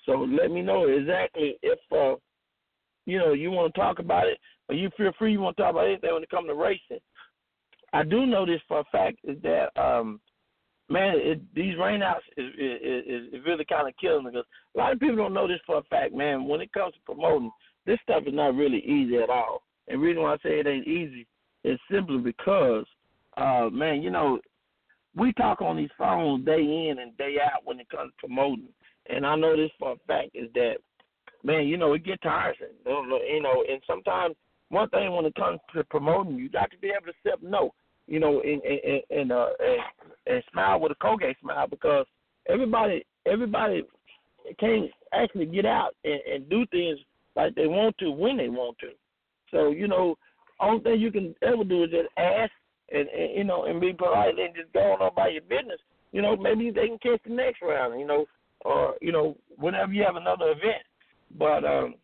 So 0.05 0.19
let 0.19 0.51
me 0.51 0.61
know 0.61 0.87
exactly 0.87 1.57
if 1.61 1.79
uh, 1.91 2.15
you 3.05 3.17
know 3.17 3.33
you 3.33 3.51
want 3.51 3.73
to 3.73 3.79
talk 3.79 3.99
about 3.99 4.27
it 4.27 4.39
or 4.69 4.75
you 4.75 4.89
feel 4.97 5.11
free 5.17 5.31
you 5.33 5.41
want 5.41 5.57
to 5.57 5.63
talk 5.63 5.71
about 5.71 5.87
anything 5.87 6.13
when 6.13 6.23
it 6.23 6.29
comes 6.29 6.47
to 6.47 6.55
racing. 6.55 6.99
I 7.93 8.03
do 8.03 8.25
know 8.25 8.45
this 8.45 8.61
for 8.67 8.79
a 8.79 8.83
fact 8.91 9.17
is 9.23 9.37
that 9.43 9.69
um, 9.81 10.19
man, 10.89 11.15
it, 11.17 11.41
these 11.53 11.75
rainouts 11.75 12.25
is, 12.37 12.47
is, 12.57 13.33
is 13.33 13.45
really 13.45 13.65
kind 13.65 13.87
of 13.87 13.93
killing 13.99 14.25
because 14.25 14.45
a 14.75 14.77
lot 14.77 14.93
of 14.93 14.99
people 14.99 15.15
don't 15.15 15.33
know 15.33 15.47
this 15.47 15.59
for 15.65 15.77
a 15.77 15.83
fact, 15.83 16.13
man. 16.13 16.45
When 16.45 16.61
it 16.61 16.71
comes 16.71 16.93
to 16.93 16.99
promoting, 17.05 17.51
this 17.85 17.99
stuff 18.03 18.23
is 18.25 18.33
not 18.33 18.55
really 18.55 18.79
easy 18.79 19.17
at 19.17 19.29
all. 19.29 19.63
And 19.87 20.01
the 20.01 20.05
reason 20.05 20.23
why 20.23 20.33
I 20.33 20.37
say 20.37 20.59
it 20.59 20.67
ain't 20.67 20.87
easy 20.87 21.27
is 21.63 21.79
simply 21.91 22.17
because, 22.17 22.85
uh, 23.37 23.69
man, 23.71 24.01
you 24.01 24.09
know, 24.09 24.39
we 25.17 25.33
talk 25.33 25.61
on 25.61 25.77
these 25.77 25.89
phones 25.97 26.45
day 26.45 26.61
in 26.61 26.97
and 26.99 27.17
day 27.17 27.37
out 27.43 27.61
when 27.65 27.79
it 27.79 27.89
comes 27.89 28.11
to 28.11 28.27
promoting. 28.27 28.69
And 29.09 29.25
I 29.25 29.35
know 29.35 29.55
this 29.55 29.71
for 29.79 29.93
a 29.93 29.95
fact 30.07 30.31
is 30.33 30.49
that, 30.53 30.75
man, 31.43 31.67
you 31.67 31.77
know, 31.77 31.93
it 31.93 32.05
gets 32.05 32.21
tiresome. 32.21 32.67
You 32.85 33.41
know, 33.41 33.63
and 33.69 33.81
sometimes 33.87 34.35
one 34.69 34.89
thing 34.89 35.13
when 35.13 35.25
it 35.25 35.35
comes 35.35 35.59
to 35.73 35.83
promoting, 35.85 36.35
you 36.35 36.49
got 36.49 36.71
to 36.71 36.77
be 36.77 36.89
able 36.89 37.05
to 37.05 37.29
accept 37.29 37.43
no 37.43 37.73
you 38.07 38.19
know, 38.19 38.41
and 38.41 38.61
and 38.63 39.01
and, 39.09 39.31
uh, 39.31 39.49
and, 39.59 40.35
and 40.35 40.43
smile 40.51 40.79
with 40.79 40.93
a 40.93 40.95
Colgate 40.95 41.37
smile 41.41 41.67
because 41.67 42.05
everybody 42.49 43.05
everybody 43.25 43.83
can't 44.59 44.89
actually 45.13 45.45
get 45.45 45.65
out 45.65 45.91
and, 46.03 46.19
and 46.33 46.49
do 46.49 46.65
things 46.67 46.97
like 47.35 47.53
they 47.55 47.67
want 47.67 47.97
to 47.99 48.09
when 48.09 48.37
they 48.37 48.49
want 48.49 48.77
to. 48.79 48.89
So 49.51 49.71
you 49.71 49.87
know, 49.87 50.15
only 50.59 50.83
thing 50.83 51.01
you 51.01 51.11
can 51.11 51.35
ever 51.43 51.63
do 51.63 51.83
is 51.83 51.91
just 51.91 52.07
ask 52.17 52.51
and, 52.91 53.07
and 53.09 53.37
you 53.37 53.43
know 53.43 53.65
and 53.65 53.81
be 53.81 53.93
polite 53.93 54.39
and 54.39 54.55
just 54.55 54.71
go 54.73 54.79
on 54.79 55.11
about 55.11 55.33
your 55.33 55.43
business. 55.43 55.79
You 56.11 56.21
know, 56.21 56.35
maybe 56.35 56.71
they 56.71 56.87
can 56.87 56.99
catch 56.99 57.21
the 57.25 57.33
next 57.33 57.61
round. 57.61 57.99
You 57.99 58.07
know, 58.07 58.25
or 58.61 58.95
you 59.01 59.11
know 59.11 59.35
whenever 59.57 59.93
you 59.93 60.03
have 60.03 60.15
another 60.15 60.51
event. 60.51 60.83
But 61.37 61.65
um, 61.65 61.95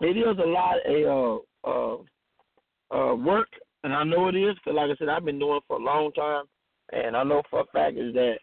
it 0.00 0.16
is 0.16 0.38
a 0.38 0.48
lot 0.48 0.76
of 0.86 1.42
uh, 1.64 1.70
uh, 1.70 3.06
uh, 3.12 3.14
work 3.14 3.48
and 3.84 3.92
I 3.92 4.02
know 4.02 4.28
it 4.28 4.34
is 4.34 4.56
because, 4.56 4.74
like 4.74 4.90
I 4.90 4.96
said, 4.98 5.10
I've 5.10 5.26
been 5.26 5.38
doing 5.38 5.58
it 5.58 5.62
for 5.68 5.76
a 5.76 5.84
long 5.84 6.10
time, 6.12 6.44
and 6.92 7.14
I 7.14 7.22
know 7.22 7.42
for 7.50 7.60
a 7.60 7.66
fact 7.66 7.98
is 7.98 8.14
that 8.14 8.36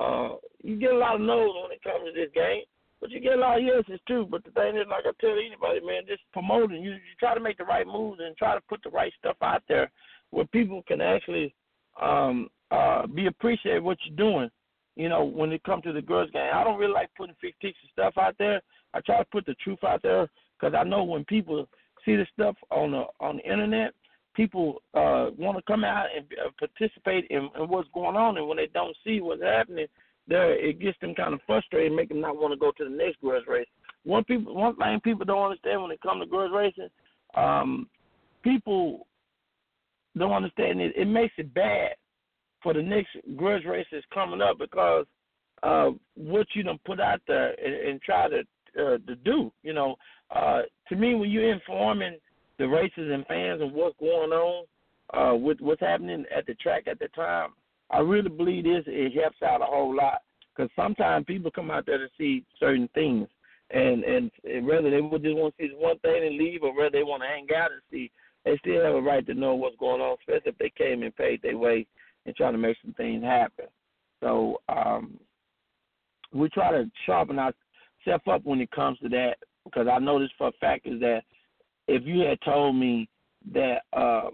uh, 0.00 0.36
you 0.62 0.76
get 0.76 0.92
a 0.92 0.96
lot 0.96 1.16
of 1.16 1.20
no's 1.20 1.50
when 1.60 1.72
it 1.74 1.82
comes 1.82 2.06
to 2.06 2.12
this 2.14 2.30
game, 2.32 2.62
but 3.00 3.10
you 3.10 3.18
get 3.18 3.34
a 3.34 3.42
lot 3.42 3.58
of 3.58 3.64
yeses 3.64 4.00
too. 4.06 4.26
But 4.30 4.44
the 4.44 4.52
thing 4.52 4.76
is, 4.76 4.86
like 4.88 5.02
I 5.04 5.10
tell 5.20 5.34
anybody, 5.34 5.84
man, 5.84 6.06
just 6.06 6.22
promoting. 6.32 6.80
You, 6.80 6.92
you 6.92 7.14
try 7.18 7.34
to 7.34 7.42
make 7.42 7.58
the 7.58 7.64
right 7.64 7.86
moves 7.86 8.20
and 8.22 8.36
try 8.36 8.54
to 8.54 8.62
put 8.68 8.84
the 8.84 8.90
right 8.90 9.12
stuff 9.18 9.36
out 9.42 9.64
there 9.68 9.90
where 10.34 10.46
people 10.46 10.82
can 10.88 11.00
actually 11.00 11.54
um, 12.02 12.48
uh, 12.70 13.06
be 13.06 13.26
appreciated 13.26 13.82
what 13.82 13.98
you're 14.04 14.16
doing. 14.16 14.50
You 14.96 15.08
know, 15.08 15.24
when 15.24 15.52
it 15.52 15.62
comes 15.62 15.84
to 15.84 15.92
the 15.92 16.02
grudge' 16.02 16.32
game, 16.32 16.50
I 16.52 16.64
don't 16.64 16.78
really 16.78 16.92
like 16.92 17.10
putting 17.16 17.36
fictitious 17.40 17.88
stuff 17.92 18.14
out 18.18 18.34
there. 18.38 18.60
I 18.94 19.00
try 19.00 19.18
to 19.18 19.24
put 19.24 19.46
the 19.46 19.54
truth 19.54 19.82
out 19.84 20.02
there 20.02 20.28
because 20.58 20.74
I 20.76 20.84
know 20.84 21.04
when 21.04 21.24
people 21.24 21.68
see 22.04 22.16
the 22.16 22.26
stuff 22.32 22.56
on 22.70 22.92
the 22.92 23.04
on 23.20 23.36
the 23.36 23.52
internet, 23.52 23.92
people 24.34 24.82
uh, 24.94 25.30
want 25.36 25.56
to 25.56 25.62
come 25.66 25.84
out 25.84 26.06
and 26.14 26.26
uh, 26.44 26.50
participate 26.58 27.26
in, 27.30 27.48
in 27.58 27.68
what's 27.68 27.88
going 27.94 28.16
on, 28.16 28.36
and 28.36 28.46
when 28.46 28.56
they 28.56 28.68
don't 28.72 28.96
see 29.04 29.20
what's 29.20 29.42
happening, 29.42 29.86
there 30.28 30.54
it 30.54 30.80
gets 30.80 30.98
them 31.00 31.14
kind 31.14 31.34
of 31.34 31.40
frustrated, 31.46 31.88
and 31.88 31.96
make 31.96 32.08
them 32.08 32.20
not 32.20 32.36
want 32.36 32.52
to 32.52 32.58
go 32.58 32.72
to 32.72 32.84
the 32.84 32.90
next 32.90 33.20
grudge 33.20 33.46
race. 33.48 33.66
One 34.04 34.24
people, 34.24 34.54
one 34.54 34.76
thing 34.76 35.00
people 35.02 35.24
don't 35.24 35.44
understand 35.50 35.82
when 35.82 35.90
it 35.90 36.00
comes 36.02 36.22
to 36.22 36.26
grudge 36.28 36.52
racing, 36.52 36.88
um, 37.36 37.88
people 38.42 39.06
don't 40.16 40.32
understand 40.32 40.80
it. 40.80 40.92
It 40.96 41.06
makes 41.06 41.34
it 41.38 41.52
bad 41.54 41.94
for 42.62 42.72
the 42.72 42.82
next 42.82 43.10
grudge 43.36 43.64
race 43.64 43.86
that's 43.92 44.04
coming 44.12 44.40
up 44.40 44.58
because 44.58 45.06
uh, 45.62 45.90
what 46.14 46.46
you 46.54 46.62
done 46.62 46.78
put 46.84 47.00
out 47.00 47.20
there 47.26 47.54
and, 47.64 47.88
and 47.88 48.02
try 48.02 48.28
to 48.28 48.40
uh, 48.78 48.98
to 49.06 49.14
do. 49.24 49.52
You 49.62 49.72
know, 49.72 49.96
uh, 50.34 50.62
to 50.88 50.96
me, 50.96 51.14
when 51.14 51.30
you're 51.30 51.52
informing 51.52 52.16
the 52.58 52.66
races 52.66 53.10
and 53.12 53.26
fans 53.26 53.60
and 53.60 53.72
what's 53.72 53.96
going 53.98 54.32
on 54.32 54.64
uh, 55.12 55.34
with 55.34 55.60
what's 55.60 55.80
happening 55.80 56.24
at 56.36 56.46
the 56.46 56.54
track 56.54 56.84
at 56.86 56.98
the 56.98 57.08
time, 57.08 57.50
I 57.90 57.98
really 57.98 58.30
believe 58.30 58.64
this 58.64 58.84
it 58.86 59.20
helps 59.20 59.42
out 59.42 59.62
a 59.62 59.66
whole 59.66 59.94
lot 59.94 60.22
because 60.54 60.70
sometimes 60.74 61.26
people 61.26 61.50
come 61.50 61.70
out 61.70 61.86
there 61.86 61.98
to 61.98 62.08
see 62.18 62.44
certain 62.58 62.88
things, 62.94 63.28
and 63.70 64.04
and, 64.04 64.30
and 64.44 64.66
whether 64.66 64.90
they 64.90 65.00
would 65.00 65.22
just 65.22 65.36
want 65.36 65.56
to 65.56 65.62
see 65.62 65.68
this 65.68 65.76
one 65.78 65.98
thing 66.00 66.26
and 66.26 66.38
leave, 66.38 66.62
or 66.62 66.76
whether 66.76 66.90
they 66.90 67.02
want 67.02 67.22
to 67.22 67.28
hang 67.28 67.46
out 67.56 67.72
and 67.72 67.82
see, 67.90 68.10
they 68.44 68.56
still 68.58 68.84
have 68.84 68.94
a 68.94 69.00
right 69.00 69.26
to 69.26 69.34
know 69.34 69.54
what's 69.54 69.76
going 69.76 70.00
on, 70.00 70.16
especially 70.20 70.52
if 70.52 70.58
they 70.58 70.72
came 70.76 71.02
and 71.02 71.16
paid 71.16 71.40
their 71.42 71.56
way 71.56 71.86
and 72.26 72.36
trying 72.36 72.52
to 72.52 72.58
make 72.58 72.76
some 72.82 72.94
things 72.94 73.22
happen. 73.22 73.66
So 74.20 74.58
um, 74.68 75.18
we 76.32 76.48
try 76.48 76.72
to 76.72 76.90
sharpen 77.06 77.38
ourselves 77.38 78.24
up 78.30 78.44
when 78.44 78.60
it 78.60 78.70
comes 78.70 78.98
to 79.00 79.08
that 79.10 79.36
because 79.64 79.86
I 79.90 79.98
know 79.98 80.18
this 80.18 80.30
for 80.36 80.48
a 80.48 80.52
fact 80.60 80.86
is 80.86 81.00
that 81.00 81.22
if 81.88 82.02
you 82.04 82.20
had 82.20 82.38
told 82.44 82.76
me 82.76 83.08
that 83.52 83.78
uh, 83.92 84.30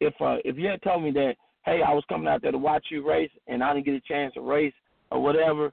if 0.00 0.14
uh, 0.20 0.36
if 0.44 0.56
you 0.56 0.68
had 0.68 0.82
told 0.82 1.02
me 1.02 1.10
that 1.12 1.34
hey 1.64 1.80
I 1.86 1.92
was 1.92 2.04
coming 2.08 2.28
out 2.28 2.42
there 2.42 2.52
to 2.52 2.58
watch 2.58 2.86
you 2.90 3.06
race 3.06 3.30
and 3.46 3.62
I 3.62 3.72
didn't 3.72 3.86
get 3.86 3.94
a 3.94 4.00
chance 4.00 4.34
to 4.34 4.40
race 4.40 4.74
or 5.10 5.22
whatever, 5.22 5.72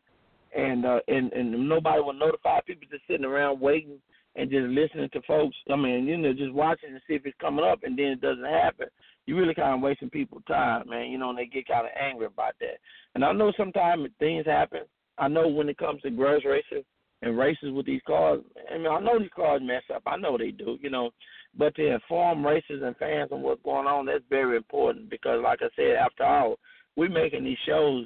and 0.55 0.85
uh, 0.85 0.99
and 1.07 1.31
and 1.33 1.67
nobody 1.67 2.01
would 2.01 2.17
notify 2.17 2.59
people 2.65 2.87
just 2.89 3.03
sitting 3.07 3.25
around 3.25 3.59
waiting 3.59 3.99
and 4.35 4.49
just 4.49 4.67
listening 4.67 5.09
to 5.13 5.21
folks. 5.27 5.55
I 5.71 5.75
mean, 5.75 6.05
you 6.05 6.17
know, 6.17 6.33
just 6.33 6.53
watching 6.53 6.91
to 6.91 6.99
see 7.07 7.15
if 7.15 7.25
it's 7.25 7.37
coming 7.39 7.65
up, 7.65 7.79
and 7.83 7.97
then 7.97 8.07
it 8.07 8.21
doesn't 8.21 8.45
happen. 8.45 8.87
You 9.25 9.37
really 9.37 9.53
kind 9.53 9.75
of 9.75 9.81
wasting 9.81 10.09
people's 10.09 10.43
time, 10.47 10.89
man. 10.89 11.11
You 11.11 11.17
know, 11.17 11.29
and 11.29 11.37
they 11.39 11.45
get 11.45 11.67
kind 11.67 11.85
of 11.85 11.91
angry 11.99 12.25
about 12.25 12.53
that. 12.59 12.77
And 13.15 13.23
I 13.23 13.31
know 13.31 13.51
sometimes 13.57 14.07
things 14.19 14.45
happen. 14.45 14.81
I 15.17 15.27
know 15.27 15.47
when 15.47 15.69
it 15.69 15.77
comes 15.77 16.01
to 16.01 16.09
grudge 16.09 16.45
racing, 16.45 16.83
and 17.21 17.37
races 17.37 17.71
with 17.73 17.85
these 17.85 18.01
cars. 18.07 18.41
I 18.71 18.77
mean, 18.77 18.87
I 18.87 18.99
know 18.99 19.19
these 19.19 19.29
cars 19.35 19.61
mess 19.63 19.83
up. 19.93 20.03
I 20.05 20.17
know 20.17 20.37
they 20.37 20.51
do, 20.51 20.77
you 20.81 20.89
know. 20.89 21.11
But 21.57 21.75
to 21.75 21.93
inform 21.93 22.45
racers 22.45 22.81
and 22.83 22.95
fans 22.97 23.31
on 23.31 23.41
what's 23.41 23.63
going 23.63 23.87
on, 23.87 24.05
that's 24.05 24.23
very 24.29 24.55
important 24.55 25.09
because, 25.09 25.41
like 25.43 25.59
I 25.61 25.69
said, 25.75 25.95
after 25.95 26.23
all, 26.23 26.55
we're 26.95 27.09
making 27.09 27.43
these 27.43 27.57
shows 27.65 28.05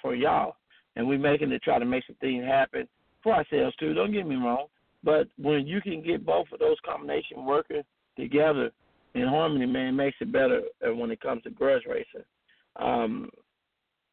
for 0.00 0.14
y'all, 0.14 0.56
and 0.96 1.08
we're 1.08 1.18
making 1.18 1.50
to 1.50 1.58
try 1.58 1.78
to 1.78 1.84
make 1.84 2.04
some 2.06 2.16
things 2.20 2.44
happen 2.44 2.86
for 3.22 3.34
ourselves 3.34 3.74
too. 3.76 3.94
Don't 3.94 4.12
get 4.12 4.26
me 4.26 4.36
wrong, 4.36 4.66
but 5.04 5.28
when 5.38 5.66
you 5.66 5.80
can 5.80 6.02
get 6.02 6.24
both 6.24 6.46
of 6.52 6.58
those 6.58 6.76
combination 6.84 7.44
working 7.44 7.82
together 8.16 8.70
in 9.14 9.26
harmony, 9.26 9.66
man, 9.66 9.88
it 9.88 9.92
makes 9.92 10.16
it 10.20 10.32
better 10.32 10.62
when 10.82 11.10
it 11.10 11.20
comes 11.20 11.42
to 11.42 11.50
grudge 11.50 11.82
racing. 11.88 12.26
Um, 12.76 13.28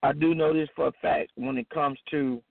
I 0.03 0.13
do 0.13 0.34
know 0.34 0.53
this 0.53 0.69
for 0.75 0.88
a 0.88 0.91
fact 1.01 1.31
when 1.36 1.58
it 1.58 1.69
comes 1.69 1.98
to 2.12 2.41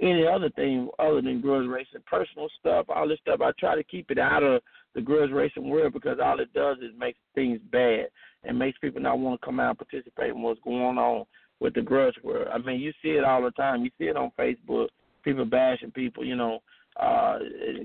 any 0.00 0.26
other 0.26 0.50
thing 0.50 0.88
other 0.98 1.22
than 1.22 1.40
grudge 1.40 1.68
racing, 1.68 2.02
personal 2.06 2.48
stuff, 2.58 2.86
all 2.88 3.08
this 3.08 3.18
stuff. 3.20 3.40
I 3.40 3.52
try 3.58 3.76
to 3.76 3.84
keep 3.84 4.10
it 4.10 4.18
out 4.18 4.42
of 4.42 4.62
the 4.94 5.00
grudge 5.00 5.30
racing 5.30 5.68
world 5.68 5.92
because 5.92 6.18
all 6.22 6.40
it 6.40 6.52
does 6.52 6.78
is 6.78 6.90
make 6.98 7.16
things 7.34 7.60
bad 7.70 8.06
and 8.44 8.58
makes 8.58 8.78
people 8.78 9.00
not 9.00 9.18
want 9.18 9.40
to 9.40 9.44
come 9.44 9.60
out 9.60 9.78
and 9.78 9.88
participate 9.88 10.30
in 10.30 10.42
what's 10.42 10.60
going 10.64 10.98
on 10.98 11.24
with 11.60 11.74
the 11.74 11.82
grudge 11.82 12.16
world. 12.22 12.48
I 12.52 12.58
mean, 12.58 12.80
you 12.80 12.92
see 13.02 13.10
it 13.10 13.24
all 13.24 13.42
the 13.42 13.52
time. 13.52 13.84
You 13.84 13.90
see 13.98 14.06
it 14.06 14.16
on 14.16 14.32
Facebook. 14.38 14.88
People 15.22 15.44
bashing 15.44 15.92
people, 15.92 16.24
you 16.24 16.34
know, 16.34 16.58
uh, 17.00 17.38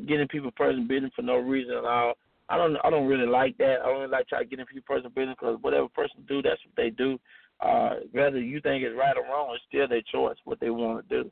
getting 0.07 0.27
people 0.27 0.51
person 0.51 0.87
business 0.87 1.11
for 1.15 1.21
no 1.21 1.37
reason 1.37 1.75
at 1.75 1.85
all. 1.85 2.13
I 2.49 2.57
don't, 2.57 2.77
I 2.83 2.89
don't 2.89 3.07
really 3.07 3.27
like 3.27 3.57
that. 3.57 3.77
I 3.83 3.87
don't 3.87 4.09
like 4.09 4.27
try 4.27 4.39
to 4.39 4.45
get 4.45 4.59
in 4.59 4.65
people 4.65 4.95
person 4.95 5.11
business 5.13 5.35
because 5.39 5.57
whatever 5.61 5.87
person 5.89 6.23
do, 6.27 6.41
that's 6.41 6.61
what 6.65 6.75
they 6.77 6.89
do. 6.89 7.19
Uh, 7.59 7.95
whether 8.11 8.39
you 8.39 8.61
think 8.61 8.83
it's 8.83 8.95
right 8.97 9.17
or 9.17 9.23
wrong, 9.23 9.53
it's 9.53 9.63
still 9.67 9.87
their 9.87 10.01
choice 10.11 10.37
what 10.45 10.59
they 10.59 10.69
want 10.69 11.07
to 11.07 11.23
do. 11.23 11.31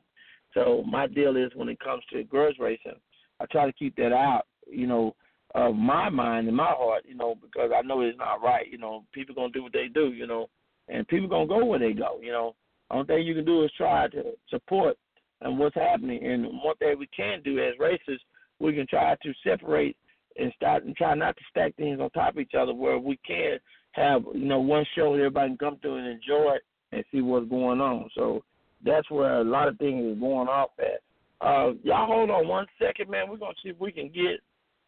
So 0.54 0.82
my 0.86 1.06
deal 1.06 1.36
is 1.36 1.52
when 1.54 1.68
it 1.68 1.80
comes 1.80 2.02
to 2.12 2.24
grudge 2.24 2.56
racing, 2.58 3.00
I 3.40 3.46
try 3.46 3.66
to 3.66 3.72
keep 3.72 3.96
that 3.96 4.12
out, 4.12 4.42
you 4.70 4.86
know, 4.86 5.14
of 5.54 5.74
my 5.74 6.08
mind 6.08 6.48
and 6.48 6.56
my 6.56 6.72
heart, 6.76 7.04
you 7.06 7.14
know, 7.14 7.36
because 7.40 7.70
I 7.74 7.82
know 7.82 8.00
it's 8.02 8.18
not 8.18 8.42
right. 8.42 8.70
You 8.70 8.78
know, 8.78 9.04
people 9.12 9.34
gonna 9.34 9.52
do 9.52 9.62
what 9.62 9.72
they 9.72 9.88
do, 9.88 10.12
you 10.12 10.26
know, 10.26 10.48
and 10.88 11.06
people 11.08 11.28
gonna 11.28 11.46
go 11.46 11.64
where 11.64 11.78
they 11.78 11.92
go, 11.92 12.18
you 12.22 12.32
know. 12.32 12.54
Only 12.90 13.06
thing 13.06 13.26
you 13.26 13.34
can 13.34 13.44
do 13.44 13.64
is 13.64 13.70
try 13.76 14.08
to 14.08 14.32
support 14.48 14.96
and 15.40 15.58
what's 15.58 15.74
happening. 15.74 16.24
And 16.24 16.44
one 16.62 16.76
thing 16.76 16.98
we 16.98 17.08
can 17.14 17.42
do 17.42 17.58
as 17.58 17.74
racists, 17.80 18.20
we 18.58 18.74
can 18.74 18.86
try 18.86 19.16
to 19.22 19.32
separate 19.44 19.96
and 20.38 20.52
start 20.54 20.84
and 20.84 20.96
try 20.96 21.14
not 21.14 21.36
to 21.36 21.42
stack 21.50 21.74
things 21.76 22.00
on 22.00 22.10
top 22.10 22.34
of 22.34 22.40
each 22.40 22.54
other 22.58 22.74
where 22.74 22.98
we 22.98 23.18
can 23.26 23.58
have, 23.92 24.22
you 24.34 24.44
know, 24.44 24.60
one 24.60 24.84
show 24.94 25.14
everybody 25.14 25.50
can 25.50 25.58
come 25.58 25.78
to 25.82 25.94
and 25.94 26.06
enjoy 26.06 26.54
it 26.56 26.62
and 26.92 27.04
see 27.10 27.20
what's 27.20 27.48
going 27.48 27.80
on. 27.80 28.08
So 28.14 28.42
that's 28.84 29.10
where 29.10 29.40
a 29.40 29.44
lot 29.44 29.68
of 29.68 29.78
things 29.78 30.04
is 30.04 30.20
going 30.20 30.48
off 30.48 30.70
at. 30.78 31.00
Uh, 31.46 31.72
y'all 31.82 32.06
hold 32.06 32.30
on 32.30 32.48
one 32.48 32.66
second, 32.80 33.10
man. 33.10 33.28
We're 33.28 33.36
gonna 33.36 33.54
see 33.62 33.70
if 33.70 33.78
we 33.78 33.92
can 33.92 34.08
get 34.08 34.40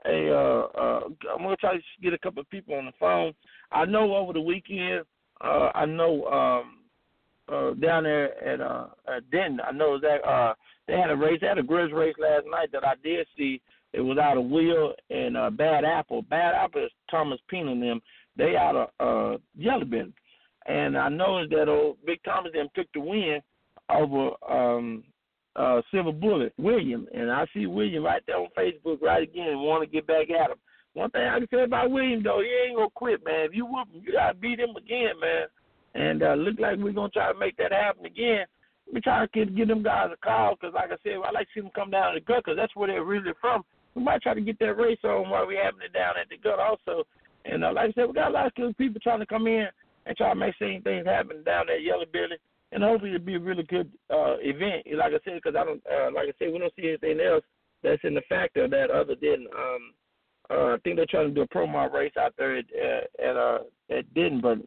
a. 0.07 0.31
Uh, 0.31 0.67
uh, 0.79 1.01
I'm 1.35 1.43
gonna 1.43 1.57
try 1.57 1.77
to 1.77 1.83
get 2.03 2.15
a 2.15 2.19
couple 2.19 2.41
of 2.41 2.51
people 2.51 2.75
on 2.75 2.87
the 2.87 2.93
phone. 2.99 3.33
I 3.71 3.85
know 3.85 4.17
over 4.17 4.33
the 4.33 4.41
weekend. 4.41 5.05
Uh, 5.43 5.71
I 5.75 5.85
know 5.85 6.25
um, 6.27 6.78
uh, 7.53 7.75
down 7.75 8.05
there 8.05 8.37
at 8.45 8.61
uh, 8.61 8.87
at 9.07 9.31
Denton. 9.31 9.61
I 9.67 9.73
know 9.73 9.99
that 10.01 10.25
uh, 10.29 10.55
they 10.87 10.95
had 10.95 11.11
a 11.11 11.17
race. 11.17 11.39
They 11.41 11.47
had 11.47 11.59
a 11.59 11.63
grudge 11.63 11.93
race 11.93 12.15
last 12.19 12.47
night 12.51 12.71
that 12.73 12.87
I 12.87 12.95
did 13.03 13.27
see 13.37 13.61
It 13.93 14.01
was 14.01 14.19
out 14.19 14.37
of 14.37 14.45
Will 14.45 14.95
and 15.11 15.37
uh, 15.37 15.51
Bad 15.51 15.85
Apple. 15.85 16.23
Bad 16.23 16.55
Apple 16.55 16.85
is 16.85 16.91
Thomas 17.11 17.41
Pena 17.49 17.73
and 17.73 17.83
them. 17.83 18.01
They 18.37 18.57
out 18.57 18.77
of 18.77 18.89
uh, 19.01 19.39
Yellow 19.57 19.85
Belly. 19.85 20.13
And 20.67 20.97
I 20.97 21.09
noticed 21.09 21.51
that 21.53 21.69
old 21.69 21.97
Big 22.05 22.21
Thomas 22.25 22.53
them 22.53 22.69
took 22.75 22.87
the 22.93 23.01
win 23.01 23.41
over 23.91 24.31
um, 24.49 25.03
uh, 25.57 25.81
Silver 25.91 26.13
Bullet, 26.13 26.53
William. 26.59 27.07
And 27.15 27.31
I 27.31 27.47
see 27.55 27.67
William 27.67 28.05
right 28.05 28.23
there 28.27 28.37
on 28.37 28.49
Facebook 28.57 29.01
right 29.01 29.23
again 29.23 29.49
and 29.49 29.61
want 29.61 29.83
to 29.83 29.91
get 29.91 30.07
back 30.07 30.31
at 30.31 30.51
him. 30.51 30.59
One 30.95 31.11
thing 31.11 31.23
I 31.23 31.39
can 31.39 31.49
say 31.53 31.63
about 31.65 31.91
William, 31.91 32.23
though, 32.23 32.41
he 32.41 32.69
ain't 32.69 32.77
going 32.77 32.89
to 32.89 32.95
quit, 32.95 33.25
man. 33.25 33.47
If 33.47 33.55
you 33.55 33.65
whoop 33.67 33.89
him, 33.93 34.03
you 34.05 34.13
got 34.13 34.33
to 34.33 34.35
beat 34.35 34.61
him 34.61 34.77
again, 34.77 35.19
man. 35.21 35.47
And 35.99 36.23
uh, 36.23 36.35
look 36.35 36.61
like 36.61 36.79
we're 36.79 36.93
to 36.93 37.09
try 37.09 37.33
to 37.33 37.39
make 37.39 37.57
that 37.57 37.73
happen 37.73 38.07
again. 38.07 38.47
We 38.93 39.01
try 39.01 39.27
to 39.27 39.31
get, 39.35 39.57
give 39.57 39.67
them 39.67 39.83
guys 39.83 40.11
a 40.15 40.17
call 40.25 40.55
because, 40.55 40.73
like 40.73 40.93
I 40.93 40.97
said, 41.03 41.19
I 41.27 41.33
like 41.33 41.49
to 41.49 41.53
see 41.55 41.61
them 41.61 41.71
come 41.75 41.91
down 41.91 42.15
to 42.15 42.21
the 42.21 42.25
gut 42.25 42.45
because 42.45 42.57
that's 42.57 42.75
where 42.77 42.87
they're 42.87 43.05
really 43.05 43.33
from. 43.41 43.65
We 43.97 44.05
might 44.05 44.23
try 44.23 44.35
to 44.35 44.41
get 44.41 44.61
that 44.61 44.79
race 44.79 45.03
on 45.03 45.29
while 45.29 45.45
we're 45.45 45.63
having 45.63 45.83
it 45.83 45.93
down 45.93 46.15
at 46.15 46.29
the 46.31 46.39
gut 46.39 46.61
also. 46.61 47.03
And 47.45 47.65
uh, 47.65 47.73
like 47.75 47.91
I 47.91 47.93
said, 47.93 48.07
we 48.07 48.15
got 48.15 48.31
a 48.31 48.35
lot 48.35 48.47
of 48.47 48.55
good 48.55 48.79
people 48.79 49.01
trying 49.03 49.19
to 49.19 49.27
come 49.27 49.49
in 49.49 49.67
and 50.07 50.17
try 50.17 50.29
to 50.31 50.39
make 50.39 50.55
certain 50.57 50.83
things 50.83 51.05
happen 51.05 51.43
down 51.43 51.69
at 51.69 51.83
Yellow 51.83 52.07
Belly. 52.13 52.39
And 52.71 52.85
hopefully 52.85 53.15
it'll 53.15 53.27
be 53.27 53.35
a 53.35 53.41
really 53.41 53.65
good 53.65 53.91
uh, 54.09 54.39
event. 54.39 54.87
Like 54.95 55.13
I 55.13 55.21
said, 55.25 55.43
because 55.43 55.57
I 55.59 55.65
don't, 55.65 55.83
uh, 55.85 56.15
like 56.15 56.29
I 56.29 56.33
said, 56.39 56.53
we 56.53 56.61
don't 56.61 56.73
see 56.77 56.95
anything 56.95 57.19
else 57.19 57.43
that's 57.83 58.05
in 58.05 58.15
the 58.15 58.23
factor 58.29 58.69
that 58.69 58.91
other 58.91 59.17
than 59.21 59.47
um, 59.51 59.95
uh, 60.51 60.75
I 60.75 60.77
think 60.85 60.97
they're 60.97 61.07
trying 61.11 61.29
to 61.29 61.35
do 61.35 61.43
a 61.43 61.49
promo 61.49 61.93
race 61.93 62.13
out 62.19 62.35
there 62.39 62.57
at 62.57 62.65
uh, 62.73 63.23
at 63.23 63.37
uh, 63.37 63.59
at 63.91 64.15
Denton, 64.15 64.41
but 64.41 64.59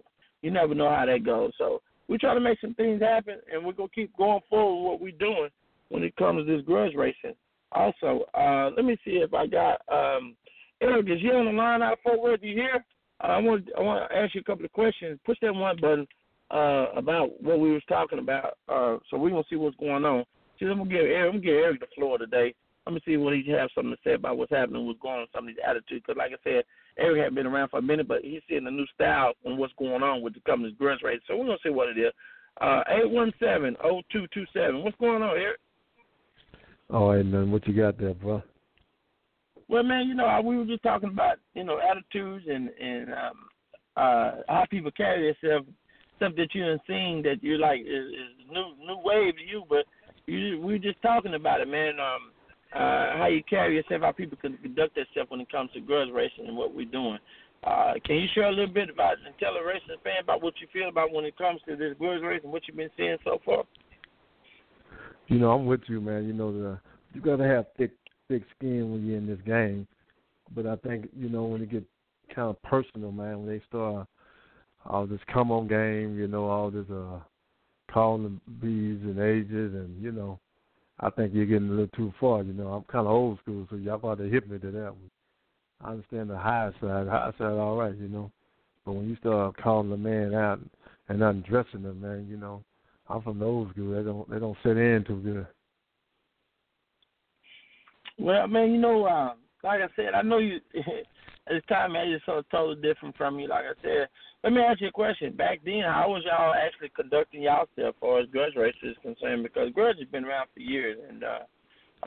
you 0.41 0.51
never 0.51 0.75
know 0.75 0.89
how 0.89 1.05
that 1.05 1.25
goes. 1.25 1.51
So 1.57 1.81
we 2.07 2.17
try 2.17 2.33
to 2.33 2.39
make 2.39 2.59
some 2.59 2.73
things 2.73 3.01
happen, 3.01 3.35
and 3.51 3.65
we're 3.65 3.73
gonna 3.73 3.89
keep 3.93 4.15
going 4.17 4.41
forward 4.49 4.75
with 4.75 4.91
what 4.91 5.01
we're 5.01 5.17
doing 5.17 5.49
when 5.89 6.03
it 6.03 6.15
comes 6.15 6.45
to 6.45 6.55
this 6.57 6.65
grudge 6.65 6.93
racing. 6.95 7.35
Also, 7.71 8.25
uh, 8.33 8.69
let 8.75 8.85
me 8.85 8.97
see 9.05 9.11
if 9.11 9.33
I 9.33 9.47
got 9.47 9.81
um, 9.91 10.35
Eric. 10.81 11.07
Is 11.09 11.21
you 11.21 11.31
on 11.31 11.45
the 11.45 11.51
line 11.51 11.81
out 11.81 11.93
of 11.93 11.99
Fort 12.03 12.19
Worth? 12.19 12.41
You 12.43 12.55
here? 12.55 12.83
Uh, 13.23 13.27
I 13.27 13.37
want 13.37 13.69
I 13.77 13.81
want 13.81 14.09
to 14.09 14.17
ask 14.17 14.35
you 14.35 14.41
a 14.41 14.43
couple 14.43 14.65
of 14.65 14.73
questions. 14.73 15.19
Push 15.25 15.37
that 15.41 15.53
one 15.53 15.77
button 15.79 16.07
uh, 16.49 16.87
about 16.95 17.41
what 17.41 17.59
we 17.59 17.71
was 17.71 17.83
talking 17.87 18.19
about. 18.19 18.57
Uh, 18.67 18.97
so 19.09 19.17
we're 19.17 19.29
gonna 19.29 19.43
see 19.49 19.55
what's 19.55 19.77
going 19.77 20.03
on. 20.03 20.25
See, 20.59 20.65
I'm 20.65 20.77
gonna 20.79 20.89
give 20.89 20.99
Eric. 20.99 21.33
I'm 21.33 21.39
gonna 21.39 21.45
give 21.45 21.55
Eric 21.55 21.79
the 21.79 21.87
floor 21.95 22.17
today. 22.17 22.53
Let 22.85 22.93
me 22.93 23.01
see 23.05 23.17
what 23.17 23.33
he 23.33 23.43
has 23.51 23.69
something 23.75 23.93
to 23.93 24.01
say 24.03 24.13
about 24.15 24.37
what's 24.37 24.51
happening, 24.51 24.87
what's 24.87 24.99
going 24.99 25.21
on, 25.21 25.27
some 25.33 25.43
of 25.43 25.47
these 25.47 25.63
attitudes. 25.65 26.03
Because, 26.05 26.17
like 26.17 26.31
I 26.31 26.41
said, 26.43 26.63
Eric 26.97 27.23
had 27.23 27.35
been 27.35 27.45
around 27.45 27.69
for 27.69 27.79
a 27.79 27.81
minute, 27.81 28.07
but 28.07 28.23
he's 28.23 28.41
seeing 28.49 28.65
a 28.65 28.71
new 28.71 28.87
style 28.95 29.33
and 29.45 29.57
what's 29.57 29.73
going 29.77 30.01
on 30.01 30.21
with 30.21 30.33
the 30.33 30.39
company's 30.41 30.75
grudge 30.77 30.99
rate. 31.03 31.21
So 31.27 31.37
we're 31.37 31.45
gonna 31.45 31.57
see 31.63 31.69
what 31.69 31.89
it 31.89 31.97
is. 31.99 32.11
Uh, 32.59 32.81
eight 32.89 33.09
one 33.09 33.31
seven 33.39 33.75
oh 33.83 34.01
two 34.11 34.25
two 34.33 34.45
seven. 34.51 34.83
What's 34.83 34.97
going 34.97 35.21
on, 35.21 35.37
Eric? 35.37 35.59
All 36.89 37.11
right, 37.11 37.21
and 37.21 37.33
then 37.33 37.51
what 37.51 37.67
you 37.67 37.73
got 37.73 37.97
there, 37.97 38.13
bro? 38.13 38.41
Well, 39.69 39.83
man, 39.83 40.07
you 40.07 40.15
know, 40.15 40.41
we 40.43 40.57
were 40.57 40.65
just 40.65 40.83
talking 40.83 41.09
about 41.09 41.37
you 41.53 41.63
know 41.63 41.79
attitudes 41.79 42.45
and 42.49 42.69
and 42.69 43.13
um, 43.13 43.47
uh, 43.95 44.31
how 44.47 44.65
people 44.69 44.91
carry 44.91 45.33
themselves. 45.41 45.67
Stuff 46.17 46.33
that 46.35 46.53
you're 46.53 46.77
seeing 46.85 47.23
that 47.23 47.41
you're 47.41 47.57
like 47.57 47.79
is, 47.79 47.87
is 47.87 48.51
new 48.51 48.73
new 48.85 48.97
wave 49.03 49.35
to 49.37 49.43
you, 49.43 49.63
but 49.69 49.85
you 50.27 50.59
we 50.59 50.73
were 50.73 50.79
just 50.79 51.01
talking 51.01 51.33
about 51.35 51.61
it, 51.61 51.67
man. 51.67 51.99
Um, 51.99 52.31
uh, 52.73 53.17
how 53.17 53.27
you 53.27 53.43
carry 53.49 53.75
yourself, 53.75 54.01
how 54.01 54.11
people 54.11 54.37
can 54.41 54.57
conduct 54.57 54.95
themselves 54.95 55.29
when 55.29 55.41
it 55.41 55.51
comes 55.51 55.71
to 55.73 55.81
grudge 55.81 56.09
racing 56.13 56.47
and 56.47 56.55
what 56.55 56.73
we're 56.73 56.85
doing. 56.85 57.19
Uh, 57.63 57.93
can 58.05 58.15
you 58.15 58.27
share 58.33 58.47
a 58.47 58.51
little 58.51 58.73
bit 58.73 58.89
about 58.89 59.17
and 59.25 59.35
tell 59.39 59.55
a 59.55 59.65
racing 59.65 60.01
fan 60.03 60.23
about 60.23 60.41
what 60.41 60.53
you 60.59 60.67
feel 60.73 60.89
about 60.89 61.11
when 61.11 61.25
it 61.25 61.37
comes 61.37 61.61
to 61.67 61.75
this 61.75 61.93
grudge 61.99 62.21
racing, 62.23 62.51
what 62.51 62.63
you've 62.67 62.77
been 62.77 62.89
seeing 62.97 63.17
so 63.23 63.39
far? 63.45 63.63
You 65.27 65.39
know, 65.39 65.51
I'm 65.51 65.65
with 65.65 65.81
you, 65.87 66.01
man. 66.01 66.25
You 66.25 66.33
know, 66.33 66.51
the, 66.51 66.79
you 67.13 67.21
got 67.21 67.37
to 67.37 67.45
have 67.45 67.65
thick, 67.77 67.91
thick 68.27 68.43
skin 68.57 68.91
when 68.91 69.05
you're 69.05 69.17
in 69.17 69.27
this 69.27 69.39
game. 69.45 69.87
But 70.53 70.65
I 70.65 70.75
think 70.77 71.09
you 71.15 71.29
know 71.29 71.43
when 71.43 71.61
it 71.61 71.71
gets 71.71 71.85
kind 72.35 72.49
of 72.49 72.61
personal, 72.63 73.11
man, 73.11 73.39
when 73.39 73.47
they 73.47 73.63
start 73.67 74.07
all 74.85 75.05
this 75.05 75.19
come 75.31 75.51
on 75.51 75.67
game, 75.67 76.17
you 76.17 76.27
know, 76.27 76.45
all 76.45 76.71
this 76.71 76.89
uh 76.91 77.19
calling 77.91 78.23
the 78.23 78.51
B's 78.51 79.01
and 79.03 79.19
ages, 79.19 79.73
and 79.73 80.01
you 80.01 80.11
know, 80.11 80.39
I 81.01 81.09
think 81.09 81.33
you're 81.33 81.45
getting 81.45 81.69
a 81.69 81.71
little 81.71 81.87
too 81.87 82.13
far. 82.19 82.43
You 82.43 82.53
know, 82.53 82.67
I'm 82.67 82.83
kind 82.83 83.07
of 83.07 83.13
old 83.13 83.39
school, 83.39 83.67
so 83.69 83.75
y'all 83.75 83.97
probably 83.97 84.29
hit 84.29 84.49
me 84.49 84.59
to 84.59 84.71
that 84.71 84.91
one. 84.91 85.11
I 85.83 85.91
understand 85.91 86.29
the 86.29 86.37
high 86.37 86.71
side, 86.79 87.07
high 87.07 87.31
side, 87.37 87.53
all 87.53 87.77
right, 87.77 87.95
you 87.95 88.07
know, 88.07 88.31
but 88.85 88.93
when 88.93 89.09
you 89.09 89.15
start 89.17 89.57
calling 89.57 89.89
the 89.89 89.97
man 89.97 90.33
out 90.33 90.59
and 91.09 91.23
undressing 91.23 91.83
them, 91.83 92.01
man, 92.01 92.27
you 92.29 92.37
know, 92.37 92.63
I'm 93.09 93.21
from 93.21 93.39
the 93.39 93.45
old 93.45 93.71
school. 93.71 93.95
They 93.95 94.03
don't 94.03 94.29
they 94.29 94.39
don't 94.39 94.57
sit 94.63 94.77
in 94.77 95.03
too 95.05 95.19
good. 95.21 95.47
Well, 98.17 98.47
man, 98.47 98.71
you 98.71 98.79
know, 98.79 99.05
uh, 99.05 99.33
like 99.63 99.81
I 99.81 99.87
said, 99.95 100.13
I 100.15 100.21
know 100.21 100.37
you. 100.37 100.59
the 101.47 101.61
time, 101.67 101.93
man, 101.93 102.07
it's 102.09 102.25
so 102.25 102.43
totally 102.51 102.81
different 102.81 103.15
from 103.17 103.39
you. 103.39 103.47
Like 103.47 103.65
I 103.65 103.81
said, 103.81 104.07
let 104.43 104.53
me 104.53 104.61
ask 104.61 104.81
you 104.81 104.87
a 104.87 104.91
question. 104.91 105.35
Back 105.35 105.61
then, 105.65 105.81
how 105.85 106.09
was 106.09 106.23
y'all 106.25 106.53
actually 106.53 106.91
conducting 106.95 107.43
yourself 107.43 107.69
as 107.77 107.93
far 107.99 108.19
as 108.19 108.29
grudge 108.29 108.55
races 108.55 108.79
is 108.83 108.97
concerned? 109.01 109.43
Because 109.43 109.71
grudge 109.73 109.97
has 109.99 110.07
been 110.09 110.25
around 110.25 110.47
for 110.53 110.59
years, 110.59 110.97
and 111.09 111.23
uh, 111.23 111.39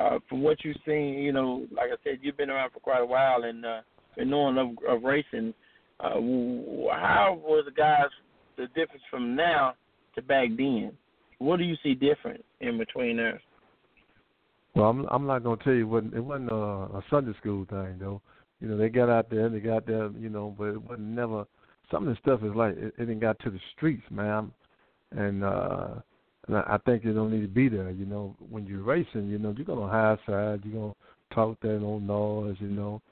uh, 0.01 0.19
from 0.29 0.43
what 0.43 0.59
you've 0.65 0.77
seen, 0.87 1.15
you 1.15 1.33
know, 1.33 1.67
like 1.71 1.91
I 1.93 1.97
said, 2.03 2.19
you've 2.23 2.37
been 2.37 2.51
around 2.51 2.71
for 2.73 2.81
quite 2.81 3.01
a 3.01 3.07
while 3.07 3.45
and 3.45 3.65
uh, 3.65 3.81
been 4.17 4.31
knowing 4.31 4.59
of, 4.59 4.69
of 4.89 5.03
racing. 5.03 5.55
Uh, 6.01 6.15
how 6.91 7.41
was 7.43 7.65
the 7.65 7.73
guys 7.77 8.07
the 8.57 8.67
difference 8.69 9.03
from 9.11 9.37
now 9.37 9.75
to 10.15 10.23
back 10.23 10.49
then? 10.57 10.93
What 11.39 11.59
do 11.59 11.65
you 11.65 11.77
see 11.83 11.95
different 11.95 12.45
in 12.61 12.79
between 12.79 13.17
there? 13.17 13.41
Well, 14.75 14.87
I'm 14.87 15.07
I'm 15.07 15.27
not 15.27 15.45
gonna 15.45 15.63
tell 15.63 15.73
you 15.73 15.87
what 15.87 16.05
it 16.05 16.21
wasn't 16.21 16.51
a, 16.51 16.55
a 16.55 17.05
Sunday 17.09 17.33
school 17.39 17.65
thing 17.71 17.97
though. 18.01 18.21
You 18.61 18.69
know, 18.69 18.77
they 18.77 18.89
got 18.89 19.11
out 19.11 19.31
there, 19.31 19.49
they 19.49 19.61
got 19.61 19.87
there, 19.87 20.11
you 20.19 20.31
know, 20.31 20.55
but 20.57 20.69
it 20.69 20.83
wasn't 20.83 21.09
never. 21.09 21.45
Some 21.91 22.09
of 22.09 22.15
the 22.15 22.21
stuff 22.21 22.41
is 22.43 22.55
like 22.55 22.77
it, 22.77 22.95
it 22.99 23.07
didn't 23.07 23.21
got 23.21 23.39
to 23.41 23.51
the 23.51 23.61
streets, 23.77 24.05
man. 24.11 24.53
And 25.13 25.45
uh, 25.45 25.89
and 26.47 26.57
I, 26.57 26.61
I 26.75 26.79
think 26.85 27.05
you 27.05 27.13
don't 27.13 27.33
need 27.33 27.43
to 27.43 27.49
be 27.49 27.69
there. 27.69 27.91
You 27.91 28.07
know, 28.07 28.37
when 28.51 28.67
you're 28.67 28.83
racing, 28.83 29.29
you 29.29 29.39
know, 29.39 29.55
you're 29.57 29.67
gonna 29.67 29.89
high 29.89 30.17
side, 30.27 30.63
you're 30.65 30.81
gonna 30.81 30.95
talk 31.33 31.61
that 31.61 31.81
no 31.81 31.99
noise, 31.99 32.57
you 32.61 32.69
know. 32.69 33.03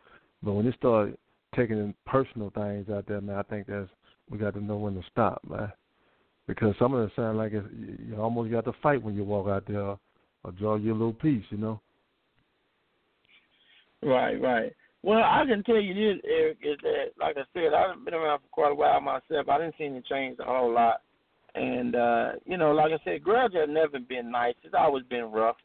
But 0.43 0.53
when 0.53 0.65
you 0.65 0.73
start 0.73 1.19
taking 1.55 1.79
in 1.79 1.95
personal 2.07 2.51
things 2.51 2.89
out 2.89 3.07
there, 3.07 3.21
man, 3.21 3.37
I 3.37 3.43
think 3.43 3.67
that's 3.67 3.89
we 4.31 4.39
got 4.39 4.55
to 4.55 4.65
know 4.65 4.77
when 4.77 4.95
to 4.95 5.03
stop, 5.11 5.43
man. 5.49 5.71
Because 6.47 6.75
some 6.79 6.95
of 6.95 7.07
it 7.07 7.13
sound 7.15 7.39
like 7.39 7.53
it's, 7.53 7.67
you 7.73 8.17
almost 8.19 8.51
got 8.51 8.65
to 8.65 8.73
fight 8.83 9.03
when 9.03 9.15
you 9.15 9.25
walk 9.25 9.49
out 9.49 9.65
there, 9.67 9.97
or 10.45 10.53
draw 10.59 10.77
your 10.77 10.95
little 10.95 11.13
piece, 11.13 11.45
you 11.51 11.59
know. 11.59 11.81
Right, 14.03 14.41
right. 14.41 14.73
Well, 15.03 15.19
I 15.19 15.45
can 15.49 15.65
tell 15.65 15.81
you 15.81 15.95
this, 15.95 16.23
Eric, 16.25 16.59
is 16.63 16.79
that 16.83 17.07
like 17.19 17.37
I 17.37 17.43
said, 17.53 17.75
I've 17.75 18.05
been 18.05 18.15
around 18.15 18.41
for 18.41 18.49
quite 18.53 18.73
a 18.73 18.75
while 18.75 19.01
myself. 19.01 19.49
I 19.49 19.59
didn't 19.59 19.75
see 19.77 19.85
any 19.85 20.03
change 20.09 20.39
a 20.39 20.45
whole 20.45 20.73
lot. 20.73 21.03
And 21.55 21.97
uh, 21.97 22.33
you 22.47 22.57
know, 22.57 22.73
like 22.73 22.93
I 22.93 23.03
said, 23.05 23.23
grudge 23.23 23.53
has 23.55 23.69
never 23.69 23.99
been 23.99 24.31
nice. 24.31 24.55
It's 24.63 24.75
always 24.79 25.05
been 25.05 25.33
rough. 25.33 25.57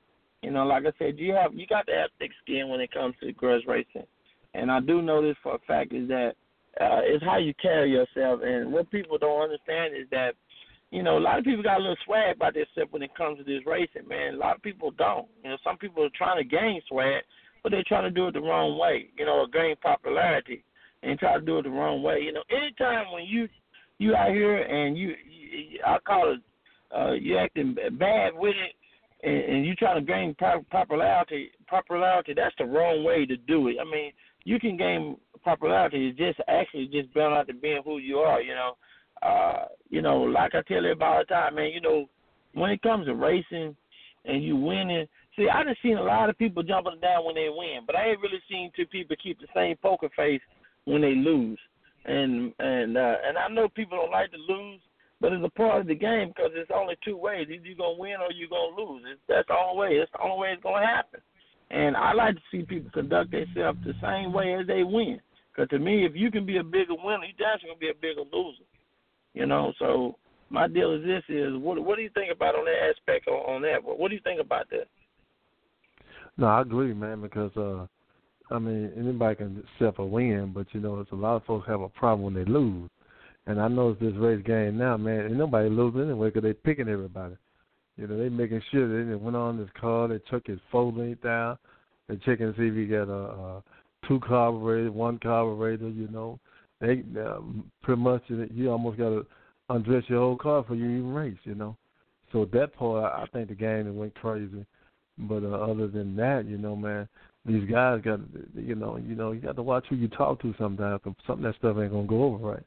You 0.41 0.51
know, 0.51 0.65
like 0.65 0.83
I 0.85 0.91
said, 0.99 1.17
you 1.17 1.33
have 1.33 1.53
you 1.53 1.67
got 1.67 1.87
to 1.87 1.93
have 1.93 2.09
thick 2.19 2.31
skin 2.43 2.69
when 2.69 2.81
it 2.81 2.91
comes 2.91 3.15
to 3.21 3.31
grudge 3.33 3.63
racing. 3.67 4.07
And 4.53 4.71
I 4.71 4.79
do 4.79 5.01
know 5.01 5.21
this 5.21 5.37
for 5.43 5.55
a 5.55 5.59
fact 5.67 5.93
is 5.93 6.07
that 6.07 6.33
uh, 6.81 7.01
it's 7.03 7.23
how 7.23 7.37
you 7.37 7.53
carry 7.61 7.91
yourself. 7.91 8.41
And 8.43 8.71
what 8.71 8.89
people 8.91 9.17
don't 9.17 9.43
understand 9.43 9.95
is 9.95 10.07
that, 10.11 10.33
you 10.91 11.03
know, 11.03 11.17
a 11.17 11.19
lot 11.19 11.37
of 11.39 11.45
people 11.45 11.63
got 11.63 11.77
a 11.77 11.81
little 11.81 11.97
swag 12.05 12.35
about 12.35 12.53
themselves 12.53 12.91
when 12.91 13.03
it 13.03 13.15
comes 13.15 13.37
to 13.37 13.43
this 13.43 13.65
racing, 13.65 14.07
man. 14.07 14.35
A 14.35 14.37
lot 14.37 14.55
of 14.55 14.61
people 14.61 14.91
don't. 14.91 15.27
You 15.43 15.51
know, 15.51 15.57
some 15.63 15.77
people 15.77 16.03
are 16.03 16.09
trying 16.17 16.37
to 16.37 16.43
gain 16.43 16.81
swag, 16.87 17.23
but 17.67 17.71
they're 17.73 17.83
trying 17.85 18.03
to 18.03 18.11
do 18.11 18.29
it 18.29 18.33
the 18.33 18.39
wrong 18.39 18.77
way. 18.77 19.09
You 19.17 19.25
know, 19.25 19.39
or 19.39 19.47
gain 19.47 19.75
popularity 19.81 20.63
and 21.03 21.19
try 21.19 21.37
to 21.37 21.45
do 21.45 21.57
it 21.57 21.63
the 21.63 21.69
wrong 21.69 22.01
way. 22.01 22.21
You 22.21 22.31
know, 22.31 22.43
anytime 22.49 23.11
when 23.11 23.25
you 23.25 23.49
you 23.97 24.15
out 24.15 24.29
here 24.29 24.61
and 24.61 24.97
you, 24.97 25.09
you 25.29 25.81
I 25.85 25.97
call 25.99 26.31
it 26.31 26.39
uh, 26.97 27.11
you 27.11 27.37
acting 27.37 27.75
bad 27.99 28.31
with 28.35 28.55
it, 28.55 29.27
and, 29.27 29.55
and 29.55 29.65
you 29.65 29.75
trying 29.75 29.99
to 29.99 30.09
gain 30.09 30.33
popularity. 30.71 31.51
Popularity 31.67 32.33
that's 32.33 32.55
the 32.57 32.63
wrong 32.63 33.03
way 33.03 33.25
to 33.25 33.35
do 33.35 33.67
it. 33.67 33.75
I 33.81 33.83
mean, 33.83 34.13
you 34.45 34.61
can 34.61 34.77
gain 34.77 35.17
popularity. 35.43 36.07
It's 36.07 36.17
just 36.17 36.39
actually 36.47 36.85
just 36.87 37.13
build 37.13 37.33
out 37.33 37.47
to 37.47 37.53
being 37.53 37.81
who 37.83 37.97
you 37.97 38.19
are. 38.19 38.41
You 38.41 38.55
know, 38.55 38.77
uh, 39.21 39.65
you 39.89 40.01
know, 40.01 40.21
like 40.21 40.55
I 40.55 40.61
tell 40.61 40.77
everybody 40.77 41.03
all 41.03 41.19
the 41.19 41.25
time, 41.25 41.55
man. 41.55 41.71
You 41.73 41.81
know, 41.81 42.05
when 42.53 42.71
it 42.71 42.81
comes 42.81 43.07
to 43.07 43.13
racing 43.13 43.75
and 44.23 44.41
you 44.41 44.55
winning. 44.55 45.07
See, 45.37 45.47
I 45.47 45.63
just 45.63 45.81
seen 45.81 45.97
a 45.97 46.03
lot 46.03 46.29
of 46.29 46.37
people 46.37 46.63
jumping 46.63 46.99
down 46.99 47.23
when 47.23 47.35
they 47.35 47.47
win, 47.49 47.81
but 47.85 47.95
I 47.95 48.09
ain't 48.09 48.21
really 48.21 48.41
seen 48.49 48.71
two 48.75 48.87
people 48.87 49.15
keep 49.21 49.39
the 49.39 49.47
same 49.55 49.77
poker 49.77 50.09
face 50.17 50.41
when 50.85 51.01
they 51.01 51.13
lose 51.15 51.59
and 52.07 52.53
and 52.59 52.97
uh, 52.97 53.15
and 53.27 53.37
I 53.37 53.47
know 53.49 53.67
people 53.69 53.97
don't 53.97 54.11
like 54.11 54.31
to 54.31 54.37
lose, 54.37 54.79
but 55.19 55.33
it's 55.33 55.45
a 55.45 55.49
part 55.49 55.81
of 55.81 55.87
the 55.87 55.95
game 55.95 56.29
because 56.29 56.51
it's 56.55 56.71
only 56.73 56.95
two 57.03 57.17
ways: 57.17 57.47
either 57.51 57.65
you're 57.65 57.77
gonna 57.77 57.99
win 57.99 58.15
or 58.21 58.31
you're 58.31 58.49
gonna 58.49 58.75
lose. 58.75 59.03
It's, 59.11 59.21
that's 59.27 59.47
the 59.47 59.53
only 59.53 59.79
way. 59.79 59.89
It's 59.99 60.11
the 60.13 60.21
only 60.21 60.39
way 60.39 60.47
it's 60.53 60.63
gonna 60.63 60.85
happen. 60.85 61.19
And 61.69 61.97
I 61.97 62.13
like 62.13 62.35
to 62.35 62.41
see 62.49 62.63
people 62.63 62.89
conduct 62.93 63.31
themselves 63.31 63.79
the 63.85 63.93
same 64.01 64.31
way 64.31 64.55
as 64.55 64.65
they 64.67 64.83
win. 64.83 65.19
Because 65.51 65.69
to 65.69 65.79
me, 65.79 66.05
if 66.05 66.13
you 66.15 66.31
can 66.31 66.45
be 66.45 66.57
a 66.57 66.63
bigger 66.63 66.95
winner, 66.95 67.27
you're 67.27 67.35
definitely 67.35 67.75
gonna 67.75 67.79
be 67.79 67.91
a 67.91 68.01
bigger 68.01 68.23
loser. 68.31 68.63
You 69.33 69.45
know, 69.45 69.73
so 69.77 70.15
my 70.49 70.67
deal 70.67 70.95
is 70.95 71.03
this: 71.03 71.23
is 71.27 71.59
what 71.59 71.77
what 71.83 71.97
do 71.97 72.03
you 72.03 72.11
think 72.15 72.31
about 72.31 72.55
on 72.55 72.63
that 72.65 72.95
aspect 72.95 73.27
on, 73.27 73.43
on 73.55 73.61
that? 73.63 73.83
What, 73.83 73.99
what 73.99 74.09
do 74.09 74.15
you 74.15 74.23
think 74.23 74.39
about 74.39 74.69
that? 74.69 74.87
No, 76.37 76.47
I 76.47 76.61
agree, 76.61 76.93
man. 76.93 77.21
Because 77.21 77.51
uh, 77.57 77.87
I 78.53 78.59
mean, 78.59 78.91
anybody 78.97 79.35
can 79.35 79.63
accept 79.75 79.99
a 79.99 80.05
win, 80.05 80.51
but 80.53 80.67
you 80.71 80.79
know, 80.79 80.99
it's 80.99 81.11
a 81.11 81.15
lot 81.15 81.35
of 81.35 81.45
folks 81.45 81.67
have 81.67 81.81
a 81.81 81.89
problem 81.89 82.23
when 82.23 82.33
they 82.33 82.49
lose. 82.49 82.89
And 83.45 83.61
I 83.61 83.67
know 83.69 83.91
it's 83.91 84.01
this 84.01 84.13
race 84.15 84.43
game 84.45 84.77
now, 84.77 84.97
man. 84.97 85.21
And 85.21 85.37
nobody 85.37 85.69
loses 85.69 86.01
anyway 86.01 86.29
because 86.29 86.43
they 86.43 86.53
picking 86.53 86.89
everybody. 86.89 87.35
You 87.95 88.07
know, 88.07 88.17
they 88.17 88.29
making 88.29 88.61
sure 88.71 89.05
they 89.05 89.15
went 89.15 89.35
on 89.35 89.57
this 89.57 89.69
car, 89.79 90.07
they 90.07 90.19
took 90.29 90.45
his 90.45 90.59
four 90.71 90.91
link 90.91 91.21
down, 91.23 91.57
they 92.07 92.15
checking 92.17 92.53
to 92.53 92.57
see 92.57 92.67
if 92.67 92.75
he 92.75 92.85
got 92.85 93.09
a, 93.09 93.13
a 93.13 93.63
two 94.07 94.19
carburetor, 94.19 94.91
one 94.91 95.17
carburetor. 95.17 95.89
You 95.89 96.07
know, 96.09 96.39
they 96.79 97.03
uh, 97.19 97.39
pretty 97.81 98.01
much 98.01 98.21
you 98.27 98.69
almost 98.69 98.97
got 98.97 99.09
to 99.09 99.25
undress 99.69 100.03
your 100.07 100.19
whole 100.19 100.37
car 100.37 100.63
for 100.67 100.75
you 100.75 100.85
even 100.85 101.13
race. 101.13 101.37
You 101.43 101.55
know, 101.55 101.75
so 102.31 102.47
that 102.53 102.75
part 102.75 103.11
I 103.11 103.25
think 103.33 103.49
the 103.49 103.55
game 103.55 103.95
went 103.95 104.13
crazy. 104.15 104.65
But 105.17 105.43
uh, 105.43 105.57
other 105.71 105.87
than 105.87 106.15
that, 106.17 106.45
you 106.47 106.57
know, 106.57 106.75
man, 106.75 107.07
these 107.45 107.69
guys 107.69 108.01
got 108.01 108.19
you 108.55 108.75
know, 108.75 108.97
you 108.97 109.15
know, 109.15 109.31
you 109.31 109.39
got 109.39 109.55
to 109.55 109.63
watch 109.63 109.85
who 109.89 109.95
you 109.95 110.07
talk 110.09 110.41
to 110.41 110.53
sometimes. 110.57 111.01
Cause 111.03 111.13
some 111.25 111.39
of 111.39 111.43
that 111.43 111.55
stuff 111.57 111.77
ain't 111.81 111.91
gonna 111.91 112.07
go 112.07 112.23
over 112.23 112.37
right. 112.37 112.63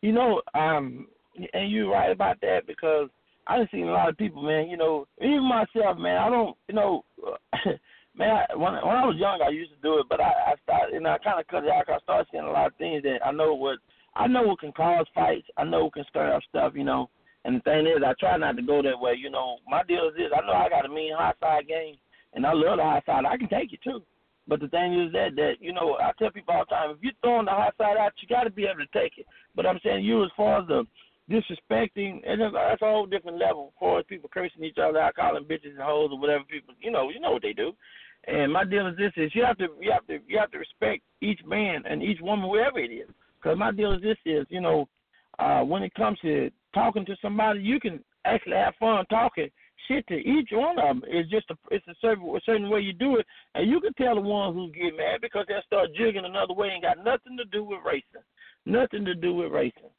You 0.00 0.12
know, 0.12 0.40
um, 0.54 1.08
and 1.52 1.70
you're 1.70 1.90
right 1.90 2.10
about 2.10 2.40
that 2.42 2.60
because 2.66 3.08
I've 3.46 3.68
seen 3.72 3.88
a 3.88 3.92
lot 3.92 4.08
of 4.08 4.16
people, 4.16 4.42
man. 4.42 4.68
You 4.68 4.76
know, 4.76 5.06
even 5.20 5.42
myself, 5.42 5.98
man. 5.98 6.16
I 6.16 6.30
don't, 6.30 6.56
you 6.68 6.74
know, 6.74 7.04
man. 8.16 8.30
I, 8.30 8.54
when 8.54 8.72
when 8.74 8.96
I 8.96 9.04
was 9.04 9.16
young, 9.18 9.40
I 9.44 9.50
used 9.50 9.72
to 9.72 9.82
do 9.82 9.98
it, 9.98 10.06
but 10.08 10.20
I, 10.20 10.30
I 10.30 10.54
started, 10.62 10.94
and 10.94 11.06
I 11.06 11.18
kind 11.18 11.40
of 11.40 11.46
cut 11.48 11.64
it 11.64 11.70
out. 11.70 11.86
Cause 11.86 12.00
I 12.00 12.04
started 12.04 12.28
seeing 12.30 12.44
a 12.44 12.50
lot 12.50 12.68
of 12.68 12.76
things 12.76 13.02
that 13.02 13.18
I 13.26 13.32
know 13.32 13.54
what 13.54 13.78
I 14.14 14.26
know 14.26 14.42
what 14.42 14.60
can 14.60 14.72
cause 14.72 15.06
fights. 15.14 15.48
I 15.56 15.64
know 15.64 15.84
what 15.84 15.94
can 15.94 16.04
stir 16.08 16.32
up 16.32 16.42
stuff. 16.48 16.72
You 16.76 16.84
know, 16.84 17.10
and 17.44 17.56
the 17.56 17.60
thing 17.60 17.86
is, 17.86 18.02
I 18.04 18.14
try 18.18 18.36
not 18.36 18.56
to 18.56 18.62
go 18.62 18.82
that 18.82 18.98
way. 18.98 19.14
You 19.18 19.30
know, 19.30 19.58
my 19.68 19.82
deal 19.84 20.08
is 20.08 20.16
this: 20.16 20.32
I 20.34 20.44
know 20.46 20.52
I 20.52 20.68
got 20.68 20.86
a 20.86 20.88
mean 20.88 21.14
high 21.16 21.34
side 21.40 21.68
game, 21.68 21.96
and 22.34 22.44
I 22.44 22.52
love 22.52 22.78
the 22.78 22.84
high 22.84 23.02
side. 23.06 23.24
I 23.24 23.36
can 23.36 23.48
take 23.48 23.72
it 23.72 23.80
too. 23.82 24.02
But 24.48 24.60
the 24.60 24.68
thing 24.68 24.98
is 24.98 25.12
that 25.12 25.36
that 25.36 25.54
you 25.60 25.72
know, 25.72 25.96
I 26.00 26.12
tell 26.18 26.30
people 26.30 26.54
all 26.54 26.64
the 26.68 26.74
time: 26.74 26.90
if 26.90 26.98
you're 27.00 27.12
throwing 27.22 27.46
the 27.46 27.52
high 27.52 27.72
side 27.78 27.96
out, 27.96 28.12
you 28.20 28.28
got 28.28 28.44
to 28.44 28.50
be 28.50 28.64
able 28.64 28.80
to 28.80 28.98
take 28.98 29.18
it. 29.18 29.26
But 29.54 29.66
I'm 29.66 29.78
saying 29.84 30.04
you, 30.04 30.24
as 30.24 30.30
far 30.36 30.60
as 30.60 30.68
the 30.68 30.84
disrespecting, 31.30 32.20
and 32.26 32.40
that's 32.40 32.82
a 32.82 32.84
whole 32.84 33.06
different 33.06 33.38
level. 33.38 33.72
As 33.76 33.78
far 33.78 33.98
as 33.98 34.06
people 34.08 34.30
cursing 34.32 34.64
each 34.64 34.78
other 34.82 34.98
out, 34.98 35.14
calling 35.14 35.44
bitches 35.44 35.76
and 35.76 35.82
hoes 35.82 36.10
or 36.12 36.18
whatever 36.18 36.44
people, 36.44 36.74
you 36.80 36.90
know, 36.90 37.10
you 37.10 37.20
know 37.20 37.32
what 37.32 37.42
they 37.42 37.52
do. 37.52 37.72
And 38.26 38.52
my 38.52 38.64
deal 38.64 38.86
is 38.86 38.96
this: 38.96 39.12
is 39.16 39.34
you 39.34 39.44
have 39.44 39.58
to 39.58 39.68
you 39.80 39.92
have 39.92 40.06
to 40.06 40.18
you 40.26 40.38
have 40.38 40.50
to 40.52 40.58
respect 40.58 41.02
each 41.20 41.40
man 41.46 41.82
and 41.88 42.02
each 42.02 42.20
woman, 42.20 42.48
wherever 42.48 42.78
it 42.78 42.90
is. 42.90 43.08
Because 43.40 43.58
my 43.58 43.70
deal 43.70 43.92
is 43.92 44.02
this: 44.02 44.16
is 44.24 44.46
you 44.48 44.60
know, 44.60 44.88
uh, 45.38 45.62
when 45.62 45.82
it 45.82 45.94
comes 45.94 46.18
to 46.20 46.50
talking 46.74 47.04
to 47.06 47.16
somebody, 47.22 47.60
you 47.60 47.80
can 47.80 48.00
actually 48.24 48.56
have 48.56 48.74
fun 48.78 49.04
talking 49.06 49.48
shit 49.86 50.06
to 50.06 50.14
each 50.14 50.50
one 50.52 50.78
of 50.78 50.84
them. 50.84 51.02
It's 51.06 51.30
just 51.30 51.50
a 51.50 51.56
it's 51.70 51.86
a 51.88 51.94
certain 52.00 52.24
a 52.24 52.40
certain 52.44 52.70
way 52.70 52.80
you 52.80 52.92
do 52.92 53.16
it, 53.16 53.26
and 53.54 53.68
you 53.68 53.80
can 53.80 53.94
tell 53.94 54.14
the 54.14 54.20
ones 54.20 54.54
who 54.54 54.70
get 54.70 54.96
mad 54.96 55.20
because 55.20 55.46
they 55.48 55.54
start 55.66 55.90
jigging 55.96 56.24
another 56.24 56.54
way 56.54 56.68
and 56.72 56.82
got 56.82 56.98
nothing 56.98 57.36
to 57.38 57.44
do 57.46 57.64
with 57.64 57.80
racing, 57.84 58.22
nothing 58.66 59.04
to 59.04 59.14
do 59.14 59.34
with 59.34 59.50
racing, 59.52 59.90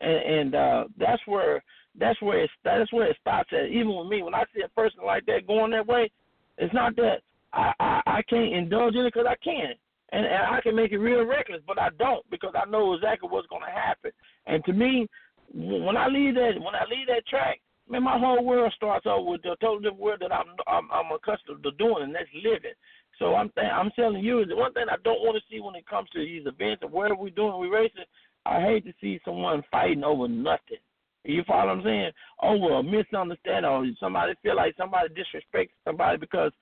and, 0.00 0.10
and 0.12 0.54
uh, 0.54 0.84
that's 0.98 1.22
where 1.26 1.62
that's 1.98 2.20
where 2.22 2.44
it 2.44 2.50
that's 2.64 2.92
where 2.92 3.08
it 3.08 3.16
stops 3.20 3.50
at. 3.52 3.66
Even 3.66 3.96
with 3.96 4.08
me, 4.08 4.22
when 4.22 4.34
I 4.34 4.44
see 4.54 4.62
a 4.62 4.68
person 4.68 5.00
like 5.04 5.26
that 5.26 5.46
going 5.46 5.72
that 5.72 5.86
way, 5.86 6.10
it's 6.58 6.74
not 6.74 6.96
that 6.96 7.18
I 7.52 7.72
I, 7.80 8.00
I 8.06 8.22
can't 8.28 8.54
indulge 8.54 8.94
in 8.94 9.06
it 9.06 9.12
because 9.12 9.28
I 9.28 9.36
can. 9.42 9.74
And, 10.12 10.24
and 10.26 10.44
I 10.54 10.60
can 10.60 10.76
make 10.76 10.92
it 10.92 10.98
real 10.98 11.24
reckless, 11.24 11.62
but 11.66 11.76
I 11.76 11.88
don't 11.98 12.28
because 12.30 12.52
I 12.54 12.70
know 12.70 12.94
exactly 12.94 13.28
what's 13.28 13.48
going 13.48 13.62
to 13.62 13.80
happen. 13.80 14.12
And 14.46 14.64
to 14.64 14.72
me, 14.72 15.08
when 15.52 15.96
I 15.96 16.08
leave 16.08 16.34
that 16.34 16.52
when 16.58 16.74
I 16.74 16.84
leave 16.90 17.06
that 17.08 17.26
track, 17.26 17.60
man, 17.88 18.02
my 18.02 18.18
whole 18.18 18.44
world 18.44 18.72
starts 18.76 19.06
over 19.06 19.30
with 19.30 19.42
the 19.42 19.56
total 19.60 19.78
different 19.78 20.00
world 20.00 20.20
that 20.20 20.32
I'm 20.32 20.48
I'm, 20.66 20.88
I'm 20.90 21.12
accustomed 21.12 21.62
to 21.62 21.70
doing, 21.72 22.02
and 22.02 22.14
that's 22.14 22.28
living. 22.34 22.74
So 23.18 23.34
I'm 23.34 23.50
th- 23.50 23.72
I'm 23.72 23.90
telling 23.92 24.24
you, 24.24 24.44
the 24.44 24.56
one 24.56 24.72
thing 24.72 24.86
I 24.90 24.96
don't 25.04 25.20
want 25.22 25.36
to 25.36 25.42
see 25.50 25.60
when 25.60 25.76
it 25.76 25.86
comes 25.86 26.08
to 26.10 26.18
these 26.18 26.46
events 26.46 26.82
and 26.82 26.92
whatever 26.92 27.16
we're 27.16 27.30
doing, 27.30 27.58
we 27.58 27.68
racing. 27.68 28.04
I 28.46 28.60
hate 28.60 28.84
to 28.84 28.92
see 29.00 29.20
someone 29.24 29.62
fighting 29.70 30.04
over 30.04 30.28
nothing. 30.28 30.82
You 31.24 31.42
follow 31.46 31.68
what 31.68 31.78
I'm 31.78 31.84
saying? 31.84 32.10
Over 32.42 32.74
a 32.74 32.82
misunderstanding 32.82 33.70
or 33.70 33.86
somebody 33.98 34.34
feel 34.42 34.56
like 34.56 34.74
somebody 34.76 35.08
disrespects 35.14 35.70
somebody 35.84 36.18
because 36.18 36.52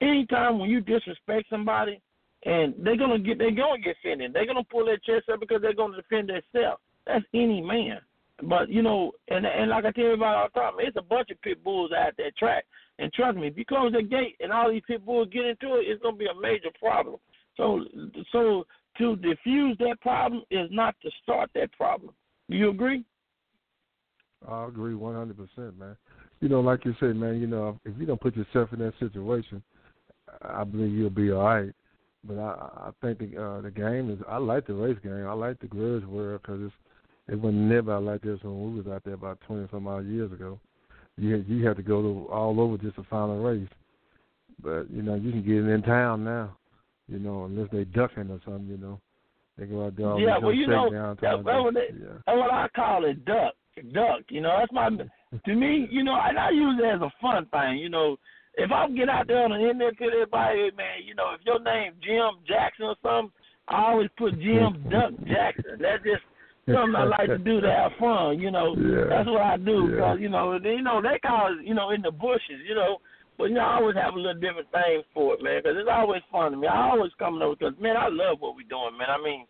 anytime 0.00 0.58
when 0.58 0.70
you 0.70 0.80
disrespect 0.80 1.46
somebody 1.48 2.00
and 2.44 2.74
they're 2.78 2.96
gonna 2.96 3.18
get 3.18 3.38
they're 3.38 3.50
gonna 3.50 3.80
get 3.80 3.96
offended. 4.02 4.32
They're 4.32 4.46
gonna 4.46 4.64
pull 4.64 4.86
their 4.86 4.98
chest 4.98 5.28
up 5.32 5.40
because 5.40 5.60
they're 5.62 5.74
gonna 5.74 5.96
defend 5.96 6.30
themselves. 6.30 6.80
That's 7.08 7.24
any 7.34 7.60
man. 7.60 7.98
But 8.44 8.68
you 8.68 8.82
know, 8.82 9.12
and 9.28 9.44
and 9.44 9.70
like 9.70 9.84
I 9.84 9.90
tell 9.90 10.04
everybody 10.04 10.36
all 10.36 10.48
the 10.54 10.60
time, 10.60 10.72
it's 10.78 10.96
a 10.96 11.02
bunch 11.02 11.30
of 11.30 11.42
pit 11.42 11.64
bulls 11.64 11.90
out 11.90 12.12
that 12.18 12.36
track. 12.36 12.64
And 13.00 13.12
trust 13.12 13.36
me, 13.36 13.48
if 13.48 13.56
you 13.56 13.64
close 13.64 13.92
the 13.92 14.02
gate 14.02 14.36
and 14.40 14.52
all 14.52 14.70
these 14.70 14.82
pit 14.86 15.04
bulls 15.04 15.28
get 15.32 15.44
into 15.44 15.76
it, 15.76 15.86
it's 15.88 16.02
gonna 16.02 16.16
be 16.16 16.26
a 16.26 16.40
major 16.40 16.70
problem. 16.80 17.16
So 17.56 17.84
so 18.30 18.64
to 18.98 19.16
diffuse 19.16 19.76
that 19.78 20.00
problem 20.00 20.42
is 20.52 20.68
not 20.70 20.94
to 21.02 21.10
start 21.22 21.50
that 21.54 21.72
problem. 21.72 22.14
Do 22.48 22.56
you 22.56 22.70
agree? 22.70 23.04
I 24.48 24.66
agree 24.66 24.94
one 24.94 25.16
hundred 25.16 25.36
percent, 25.36 25.76
man. 25.78 25.96
You 26.40 26.48
know, 26.48 26.60
like 26.60 26.84
you 26.84 26.94
said, 27.00 27.16
man. 27.16 27.40
You 27.40 27.48
know, 27.48 27.80
if 27.84 27.94
you 27.98 28.06
don't 28.06 28.20
put 28.20 28.36
yourself 28.36 28.72
in 28.72 28.78
that 28.80 28.94
situation, 29.00 29.62
I 30.42 30.62
believe 30.62 30.92
you'll 30.92 31.10
be 31.10 31.32
all 31.32 31.42
right. 31.42 31.72
But 32.22 32.38
I, 32.38 32.68
I 32.76 32.90
think 33.02 33.18
the 33.18 33.42
uh, 33.42 33.60
the 33.62 33.70
game 33.70 34.10
is. 34.10 34.18
I 34.28 34.36
like 34.36 34.66
the 34.66 34.74
race 34.74 34.98
game. 35.02 35.26
I 35.26 35.32
like 35.32 35.58
the 35.58 35.66
grudge 35.66 36.04
world 36.04 36.40
because 36.42 36.60
it's 36.62 36.74
it 37.28 37.38
wasn't 37.38 37.62
never 37.62 38.00
like 38.00 38.22
this 38.22 38.38
when 38.42 38.74
we 38.74 38.78
was 38.80 38.86
out 38.86 39.04
there 39.04 39.14
about 39.14 39.40
twenty 39.46 39.66
some 39.70 39.86
odd 39.86 40.06
years 40.06 40.32
ago. 40.32 40.58
You 41.16 41.34
had, 41.34 41.48
you 41.48 41.66
had 41.66 41.76
to 41.76 41.82
go 41.82 42.00
to 42.00 42.32
all 42.32 42.60
over 42.60 42.78
just 42.78 42.96
to 42.96 43.02
find 43.04 43.32
a 43.32 43.34
race. 43.34 43.68
But 44.62 44.90
you 44.90 45.02
know 45.02 45.14
you 45.14 45.30
can 45.30 45.42
get 45.42 45.56
it 45.56 45.68
in 45.68 45.82
town 45.82 46.24
now. 46.24 46.56
You 47.06 47.18
know 47.18 47.44
unless 47.44 47.68
they 47.70 47.84
ducking 47.84 48.30
or 48.30 48.40
something. 48.44 48.66
You 48.66 48.78
know 48.78 49.00
they 49.58 49.66
go 49.66 49.86
out 49.86 49.96
there. 49.96 50.18
Yeah, 50.18 50.38
well 50.38 50.54
you 50.54 50.66
know 50.66 50.90
that, 50.90 51.18
that's 51.20 51.44
what 51.44 51.74
they, 51.74 51.88
yeah. 51.92 52.18
that's 52.26 52.38
what 52.38 52.52
I 52.52 52.68
call 52.74 53.04
it 53.04 53.24
duck. 53.24 53.54
Duck. 53.92 54.22
You 54.30 54.40
know 54.40 54.56
that's 54.58 54.72
my 54.72 54.88
to 54.88 55.54
me. 55.54 55.86
You 55.92 56.04
know 56.04 56.18
and 56.20 56.38
I 56.38 56.50
use 56.50 56.80
it 56.82 56.86
as 56.86 57.02
a 57.02 57.12
fun 57.20 57.46
thing. 57.46 57.78
You 57.78 57.90
know 57.90 58.16
if 58.54 58.72
I 58.72 58.88
get 58.90 59.08
out 59.08 59.26
there 59.26 59.44
on 59.44 59.50
the 59.50 59.60
internet 59.60 59.98
to 59.98 60.04
everybody, 60.04 60.70
man, 60.76 61.04
you 61.04 61.14
know 61.14 61.34
if 61.34 61.44
your 61.44 61.60
name 61.62 61.92
Jim 62.02 62.42
Jackson 62.46 62.86
or 62.86 62.96
something, 63.02 63.32
I 63.68 63.90
always 63.90 64.08
put 64.16 64.40
Jim 64.40 64.82
Duck 64.90 65.12
Jackson. 65.26 65.78
That's 65.80 66.02
just 66.02 66.22
something 66.74 66.96
I 66.96 67.04
like 67.04 67.28
to 67.28 67.38
do 67.38 67.60
to 67.60 67.70
have 67.70 67.92
fun. 67.98 68.38
You 68.38 68.50
know, 68.50 68.76
yeah. 68.78 69.08
that's 69.08 69.28
what 69.28 69.42
I 69.42 69.56
do. 69.56 69.90
Yeah. 69.92 70.00
Cause 70.00 70.18
you 70.20 70.28
know, 70.28 70.58
they, 70.58 70.80
you 70.80 70.82
know 70.82 71.02
they 71.02 71.18
call 71.18 71.56
you 71.62 71.74
know, 71.74 71.90
in 71.90 72.02
the 72.02 72.10
bushes. 72.10 72.62
You 72.66 72.74
know, 72.74 72.98
but 73.36 73.50
you 73.50 73.54
know, 73.54 73.66
I 73.66 73.76
always 73.76 73.96
have 73.96 74.14
a 74.14 74.18
little 74.18 74.40
different 74.40 74.70
thing 74.72 75.02
for 75.14 75.34
it, 75.34 75.42
man. 75.42 75.60
Because 75.62 75.76
it's 75.78 75.90
always 75.90 76.22
fun 76.30 76.52
to 76.52 76.56
me. 76.56 76.66
I 76.66 76.90
always 76.90 77.12
come 77.18 77.40
over 77.40 77.56
because 77.56 77.74
man, 77.80 77.96
I 77.96 78.08
love 78.08 78.40
what 78.40 78.56
we're 78.56 78.68
doing, 78.68 78.98
man. 78.98 79.10
I 79.10 79.22
mean, 79.22 79.46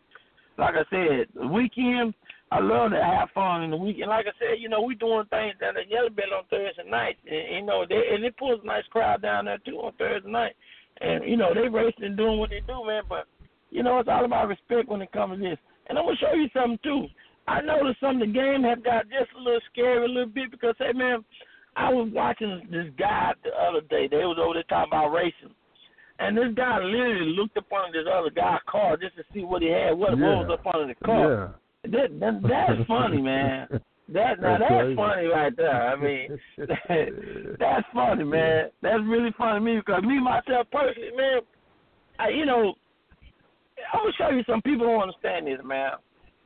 like 0.58 0.74
I 0.74 0.84
said, 0.90 1.28
the 1.34 1.46
weekend. 1.46 2.14
I 2.50 2.60
love 2.60 2.92
to 2.92 2.96
have 2.96 3.28
fun 3.34 3.62
in 3.62 3.70
the 3.70 3.76
weekend. 3.76 4.08
Like 4.08 4.24
I 4.24 4.32
said, 4.38 4.56
you 4.58 4.70
know, 4.70 4.80
we 4.80 4.94
doing 4.94 5.26
things 5.28 5.52
down 5.60 5.76
at 5.76 5.90
Yellow 5.90 6.08
Bell 6.08 6.32
on 6.38 6.44
Thursday 6.48 6.88
night, 6.88 7.16
and 7.28 7.60
you 7.60 7.62
know, 7.62 7.84
they 7.86 8.00
and 8.14 8.24
it 8.24 8.38
pulls 8.38 8.60
a 8.64 8.66
nice 8.66 8.88
crowd 8.90 9.20
down 9.20 9.44
there 9.44 9.58
too 9.58 9.76
on 9.76 9.92
Thursday 9.98 10.30
night. 10.30 10.56
And 11.00 11.28
you 11.28 11.36
know, 11.36 11.52
they 11.54 11.68
racing 11.68 12.04
and 12.04 12.16
doing 12.16 12.38
what 12.38 12.50
they 12.50 12.60
do, 12.66 12.84
man. 12.86 13.02
But 13.06 13.26
you 13.70 13.82
know, 13.82 13.98
it's 13.98 14.08
all 14.08 14.24
about 14.24 14.48
respect 14.48 14.88
when 14.88 15.02
it 15.02 15.12
comes 15.12 15.38
to 15.38 15.50
this. 15.50 15.58
And 15.88 15.98
I'm 15.98 16.04
gonna 16.04 16.16
show 16.16 16.34
you 16.34 16.48
something 16.52 16.78
too. 16.82 17.06
I 17.46 17.60
noticed 17.62 18.00
some 18.00 18.20
of 18.20 18.28
the 18.28 18.32
game 18.32 18.62
have 18.64 18.84
got 18.84 19.08
just 19.08 19.32
a 19.36 19.40
little 19.40 19.60
scary 19.72 20.04
a 20.04 20.08
little 20.08 20.28
bit 20.28 20.50
because 20.50 20.74
hey 20.78 20.92
man, 20.92 21.24
I 21.76 21.90
was 21.90 22.10
watching 22.12 22.66
this 22.70 22.88
guy 22.98 23.32
the 23.44 23.50
other 23.50 23.80
day. 23.88 24.08
They 24.08 24.24
was 24.26 24.38
over 24.40 24.54
there 24.54 24.64
talking 24.64 24.90
about 24.90 25.12
racing. 25.14 25.54
And 26.18 26.36
this 26.36 26.52
guy 26.56 26.78
literally 26.82 27.36
looked 27.38 27.56
up 27.56 27.70
under 27.72 28.02
this 28.02 28.10
other 28.12 28.30
guy's 28.30 28.58
car 28.68 28.96
just 28.96 29.14
to 29.16 29.22
see 29.32 29.44
what 29.44 29.62
he 29.62 29.68
had, 29.68 29.92
what, 29.92 30.18
yeah. 30.18 30.36
what 30.36 30.48
was 30.48 30.58
up 30.58 30.74
under 30.74 30.92
the 30.92 31.04
car. 31.04 31.54
Yeah. 31.84 31.90
That, 31.92 32.20
that 32.20 32.42
that's 32.42 32.88
funny, 32.88 33.22
man. 33.22 33.68
That 34.08 34.40
now 34.40 34.58
that's, 34.58 34.64
that's 34.68 34.96
funny 34.96 35.26
right 35.26 35.56
there. 35.56 35.88
I 35.88 35.96
mean, 35.96 36.38
that, 36.58 37.56
that's 37.60 37.86
funny, 37.94 38.24
man. 38.24 38.70
That's 38.82 39.02
really 39.06 39.30
funny 39.38 39.60
to 39.60 39.64
me 39.64 39.76
because 39.76 40.02
me 40.02 40.20
myself 40.20 40.66
personally, 40.72 41.16
man, 41.16 41.40
I 42.18 42.30
you 42.30 42.44
know, 42.44 42.74
I'm 43.92 44.00
gonna 44.00 44.12
show 44.18 44.30
you 44.30 44.42
some 44.44 44.62
people 44.62 44.86
don't 44.86 45.02
understand 45.02 45.46
this, 45.46 45.60
man. 45.64 45.92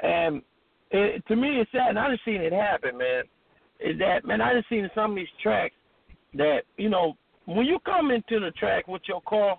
And 0.00 0.42
it, 0.90 1.26
to 1.28 1.36
me, 1.36 1.60
it's 1.60 1.70
sad, 1.72 1.90
and 1.90 1.98
I 1.98 2.10
just 2.10 2.24
seen 2.24 2.40
it 2.40 2.52
happen, 2.52 2.98
man. 2.98 3.24
Is 3.80 3.98
that 3.98 4.24
man? 4.24 4.40
I 4.40 4.54
just 4.54 4.68
seen 4.68 4.88
some 4.94 5.12
of 5.12 5.16
these 5.16 5.26
tracks 5.42 5.74
that 6.34 6.62
you 6.76 6.88
know 6.88 7.16
when 7.46 7.66
you 7.66 7.78
come 7.84 8.10
into 8.10 8.40
the 8.40 8.50
track 8.52 8.86
with 8.88 9.02
your 9.08 9.20
car, 9.22 9.56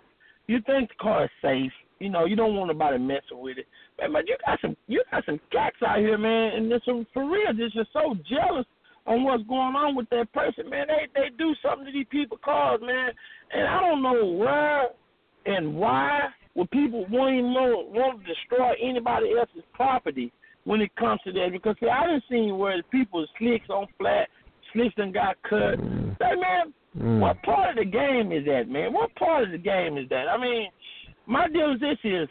you 0.48 0.60
think 0.66 0.90
the 0.90 0.96
car 1.02 1.26
is 1.26 1.32
safe. 1.42 1.72
You 2.00 2.10
know, 2.10 2.26
you 2.26 2.36
don't 2.36 2.56
want 2.56 2.68
nobody 2.68 2.98
messing 2.98 3.40
with 3.40 3.58
it. 3.58 3.68
Man, 4.00 4.12
but 4.14 4.28
you 4.28 4.38
got 4.46 4.60
some 4.62 4.76
you 4.88 5.04
got 5.12 5.26
some 5.26 5.40
cats 5.52 5.76
out 5.86 6.00
here, 6.00 6.18
man, 6.18 6.54
and 6.54 6.82
some 6.86 7.06
for 7.14 7.30
real, 7.30 7.54
just 7.56 7.76
just 7.76 7.94
so 7.94 8.16
jealous 8.30 8.66
on 9.06 9.24
what's 9.24 9.44
going 9.44 9.76
on 9.76 9.96
with 9.96 10.10
that 10.10 10.32
person, 10.34 10.70
man. 10.70 10.88
They 10.88 11.08
they 11.14 11.30
do 11.38 11.54
something 11.62 11.86
to 11.86 11.92
these 11.92 12.08
people 12.10 12.38
cars, 12.44 12.82
man, 12.82 13.12
and 13.52 13.68
I 13.68 13.80
don't 13.80 14.02
know 14.02 14.26
where 14.26 14.90
and 15.46 15.76
why 15.76 16.22
would 16.56 16.70
people 16.72 17.06
want 17.10 17.34
to 17.36 18.00
want 18.00 18.22
to 18.22 18.28
destroy 18.28 18.74
anybody 18.82 19.32
else's 19.38 19.64
property 19.74 20.32
when 20.66 20.82
it 20.82 20.96
comes 20.96 21.20
to 21.26 21.32
that 21.34 21.50
because 21.52 21.76
see, 21.80 21.90
I 21.90 22.06
didn't 22.08 22.24
see 22.30 22.52
where 22.52 22.78
the 22.78 22.84
people's 22.84 23.30
slicks 23.38 23.70
on 23.70 23.88
flat, 23.98 24.30
slicks 24.72 24.96
done 24.96 25.12
got 25.12 25.36
cut. 25.44 25.76
Say 26.20 26.36
man, 26.36 26.74
Mm. 26.98 27.20
What 27.20 27.42
part 27.42 27.72
of 27.72 27.84
the 27.84 27.90
game 27.90 28.32
is 28.32 28.46
that, 28.46 28.70
man? 28.70 28.94
What 28.94 29.16
part 29.16 29.44
of 29.44 29.52
the 29.52 29.58
game 29.58 29.98
is 29.98 30.08
that? 30.10 30.28
I 30.28 30.38
mean, 30.38 30.70
my 31.26 31.48
deal 31.48 31.74
is 31.74 31.80
this 31.80 31.98
is 32.04 32.30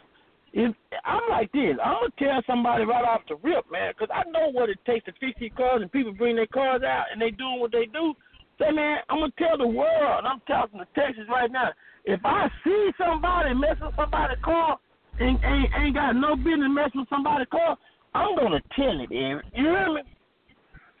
if 0.53 0.73
I'm 1.03 1.21
like 1.29 1.51
this, 1.51 1.75
I'm 1.83 2.07
gonna 2.07 2.19
tell 2.19 2.41
somebody 2.47 2.85
right 2.85 3.03
off 3.03 3.21
the 3.27 3.35
rip, 3.43 3.65
man, 3.71 3.91
because 3.91 4.13
I 4.13 4.29
know 4.29 4.51
what 4.51 4.69
it 4.69 4.77
takes 4.85 5.05
to 5.05 5.11
fix 5.19 5.37
these 5.39 5.51
cars, 5.57 5.81
and 5.81 5.91
people 5.91 6.13
bring 6.13 6.35
their 6.35 6.47
cars 6.47 6.83
out 6.83 7.05
and 7.11 7.21
they 7.21 7.31
doing 7.31 7.59
what 7.59 7.71
they 7.71 7.87
do. 7.91 8.13
Say, 8.59 8.71
man, 8.71 8.99
I'm 9.09 9.19
gonna 9.19 9.33
tell 9.37 9.57
the 9.57 9.67
world. 9.67 10.23
I'm 10.25 10.39
talking 10.47 10.79
to 10.79 10.87
Texas 10.95 11.25
right 11.27 11.51
now. 11.51 11.69
If 12.05 12.19
I 12.25 12.49
see 12.63 12.89
somebody 12.97 13.53
messing 13.53 13.85
with 13.85 13.95
somebody's 13.95 14.37
car 14.43 14.77
and 15.19 15.39
ain't, 15.43 15.69
ain't 15.79 15.95
got 15.95 16.13
no 16.13 16.35
business 16.35 16.69
messing 16.69 17.01
with 17.01 17.09
somebody's 17.09 17.47
car, 17.49 17.77
I'm 18.13 18.35
gonna 18.35 18.61
tell 18.75 18.99
it, 18.99 19.09
Eric. 19.11 19.45
You 19.55 19.63
hear 19.63 19.93
me? 19.93 20.01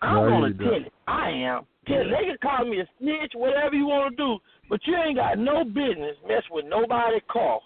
I'm 0.01 0.15
No, 0.15 0.29
gonna 0.29 0.53
tell 0.53 0.71
don't. 0.71 0.85
it. 0.85 0.93
I 1.07 1.29
am. 1.29 1.61
Tell 1.87 2.01
it. 2.01 2.07
They 2.09 2.25
can 2.27 2.37
call 2.41 2.65
me 2.65 2.79
a 2.79 2.87
snitch, 2.99 3.33
whatever 3.35 3.75
you 3.75 3.85
want 3.85 4.15
to 4.15 4.17
do, 4.17 4.37
but 4.69 4.79
you 4.85 4.95
ain't 4.95 5.17
got 5.17 5.37
no 5.37 5.63
business 5.63 6.15
messing 6.23 6.51
with 6.51 6.65
nobody's 6.65 7.21
car 7.29 7.59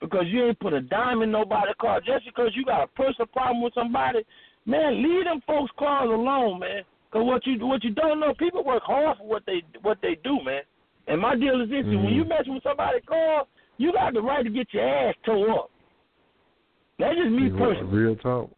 because 0.00 0.24
you 0.28 0.46
ain't 0.46 0.60
put 0.60 0.72
a 0.72 0.80
dime 0.80 1.22
in 1.22 1.30
nobody's 1.30 1.74
car 1.80 2.00
just 2.00 2.24
because 2.24 2.50
you 2.54 2.64
got 2.64 2.82
a 2.82 2.86
personal 2.88 3.26
problem 3.26 3.62
with 3.62 3.74
somebody. 3.74 4.20
Man, 4.66 5.02
leave 5.02 5.24
them 5.24 5.40
folks' 5.46 5.72
cars 5.78 6.10
alone, 6.10 6.58
man. 6.58 6.82
Cause 7.12 7.24
what 7.24 7.44
you 7.44 7.66
what 7.66 7.82
you 7.82 7.90
don't 7.90 8.20
know, 8.20 8.34
people 8.38 8.64
work 8.64 8.84
hard 8.84 9.18
for 9.18 9.26
what 9.26 9.42
they 9.44 9.62
what 9.82 9.98
they 10.00 10.16
do, 10.22 10.38
man. 10.44 10.62
And 11.10 11.20
my 11.20 11.34
deal 11.34 11.60
is 11.60 11.68
this: 11.68 11.84
Mhm. 11.84 12.04
when 12.04 12.14
you 12.14 12.24
mess 12.24 12.46
with 12.46 12.62
somebody's 12.62 13.04
car, 13.04 13.44
you 13.78 13.92
got 13.92 14.14
the 14.14 14.22
right 14.22 14.44
to 14.44 14.50
get 14.50 14.72
your 14.72 14.84
ass 14.84 15.14
tore 15.24 15.50
up. 15.50 15.70
That's 16.98 17.16
just 17.16 17.30
me 17.30 17.50
personally. 17.50 17.98
Real 17.98 18.16
talk. 18.16 18.50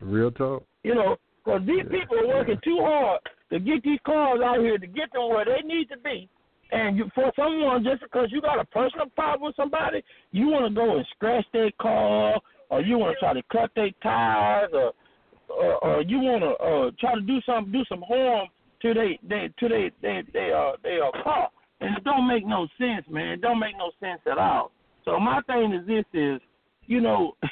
Real 0.00 0.32
talk. 0.32 0.64
You 0.82 0.96
know, 0.96 1.16
because 1.44 1.64
these 1.64 1.84
Yeah, 1.84 2.00
people 2.00 2.18
are 2.18 2.26
working 2.26 2.58
too 2.64 2.80
hard 2.80 3.20
to 3.50 3.60
get 3.60 3.84
these 3.84 4.00
cars 4.00 4.40
out 4.40 4.58
here 4.60 4.78
to 4.78 4.86
get 4.86 5.12
them 5.12 5.28
where 5.28 5.44
they 5.44 5.60
need 5.62 5.88
to 5.90 5.96
be. 5.98 6.28
And 6.72 6.96
you, 6.96 7.08
for 7.14 7.30
someone, 7.36 7.84
just 7.84 8.02
because 8.02 8.32
you 8.32 8.40
got 8.40 8.58
a 8.58 8.64
personal 8.64 9.06
problem 9.10 9.46
with 9.46 9.56
somebody, 9.56 10.02
you 10.32 10.48
want 10.48 10.64
to 10.64 10.74
go 10.74 10.96
and 10.96 11.06
scratch 11.14 11.46
their 11.52 11.70
car, 11.72 12.40
or 12.70 12.80
you 12.80 12.98
want 12.98 13.14
to 13.14 13.20
try 13.20 13.34
to 13.34 13.42
cut 13.52 13.70
their 13.76 13.90
tires, 14.02 14.70
or 14.72 14.92
or, 15.48 15.84
or 15.84 16.02
you 16.02 16.18
want 16.18 16.42
to 16.42 16.50
uh, 16.56 16.90
try 16.98 17.14
to 17.14 17.20
do 17.20 17.40
some 17.42 17.70
do 17.70 17.84
some 17.84 18.02
harm 18.02 18.48
to 18.80 18.94
they 18.94 19.18
they 19.22 19.50
to 19.58 19.68
they 19.68 19.90
they 20.00 20.22
they 20.32 20.50
uh 20.50 20.72
they 20.82 20.98
uh 20.98 21.12
car, 21.22 21.50
and 21.82 21.96
it 21.96 22.04
don't 22.04 22.28
make 22.28 22.46
no 22.46 22.68
sense, 22.78 23.04
man. 23.10 23.28
It 23.28 23.40
don't 23.40 23.58
make 23.58 23.76
no 23.76 23.90
sense 24.00 24.20
at 24.30 24.38
all. 24.38 24.70
So 25.04 25.18
my 25.18 25.40
thing 25.46 25.72
is 25.72 25.86
this 25.86 26.04
is, 26.14 26.40
you 26.86 27.00
know, 27.00 27.32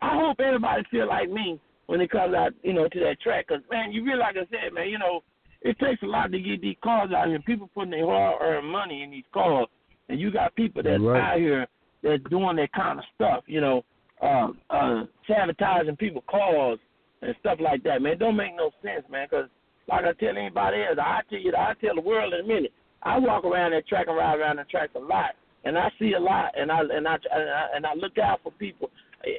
I 0.00 0.18
hope 0.18 0.40
everybody 0.40 0.82
feel 0.90 1.08
like 1.08 1.30
me 1.30 1.60
when 1.86 2.00
it 2.00 2.10
comes 2.10 2.34
out, 2.34 2.52
you 2.62 2.72
know, 2.72 2.88
to 2.88 3.00
that 3.00 3.20
track. 3.20 3.46
Cause 3.46 3.60
man, 3.70 3.92
you 3.92 4.04
really 4.04 4.18
like 4.18 4.36
I 4.36 4.46
said, 4.50 4.74
man, 4.74 4.88
you 4.88 4.98
know, 4.98 5.22
it 5.62 5.78
takes 5.78 6.02
a 6.02 6.06
lot 6.06 6.32
to 6.32 6.40
get 6.40 6.60
these 6.60 6.76
cars 6.82 7.10
out 7.16 7.28
here. 7.28 7.40
People 7.40 7.70
putting 7.74 7.92
their 7.92 8.04
hard-earned 8.04 8.68
money 8.68 9.02
in 9.02 9.10
these 9.10 9.24
cars, 9.32 9.68
and 10.08 10.20
you 10.20 10.30
got 10.30 10.54
people 10.56 10.82
that's 10.82 11.00
right. 11.00 11.34
out 11.34 11.38
here 11.38 11.66
that's 12.02 12.22
doing 12.28 12.56
that 12.56 12.72
kind 12.72 12.98
of 12.98 13.04
stuff. 13.14 13.44
You 13.46 13.60
know, 13.60 13.84
uh, 14.20 14.48
uh, 14.68 15.04
sabotaging 15.28 15.96
people's 15.96 16.24
cars 16.28 16.78
and 17.22 17.34
stuff 17.40 17.58
like 17.60 17.82
that. 17.84 18.02
Man, 18.02 18.12
it 18.12 18.18
don't 18.18 18.36
make 18.36 18.56
no 18.56 18.70
sense, 18.82 19.04
man. 19.10 19.28
Cause 19.28 19.46
like 19.88 20.04
I 20.04 20.12
tell 20.12 20.36
anybody 20.36 20.82
else, 20.82 20.98
I 21.00 21.20
tell 21.30 21.38
you, 21.38 21.52
I 21.56 21.74
tell 21.80 21.94
the 21.94 22.00
world 22.00 22.34
in 22.34 22.44
a 22.44 22.48
minute. 22.48 22.72
I 23.02 23.18
walk 23.18 23.44
around 23.44 23.72
that 23.72 23.86
track 23.86 24.06
and 24.08 24.16
ride 24.16 24.38
around 24.38 24.56
that 24.56 24.68
track 24.68 24.90
a 24.96 24.98
lot, 24.98 25.32
and 25.64 25.76
I 25.78 25.90
see 25.98 26.12
a 26.14 26.20
lot, 26.20 26.52
and 26.58 26.70
I 26.72 26.80
and 26.80 27.06
I 27.06 27.14
and 27.14 27.50
I, 27.50 27.66
and 27.76 27.86
I 27.86 27.94
look 27.94 28.18
out 28.18 28.40
for 28.42 28.52
people. 28.52 28.90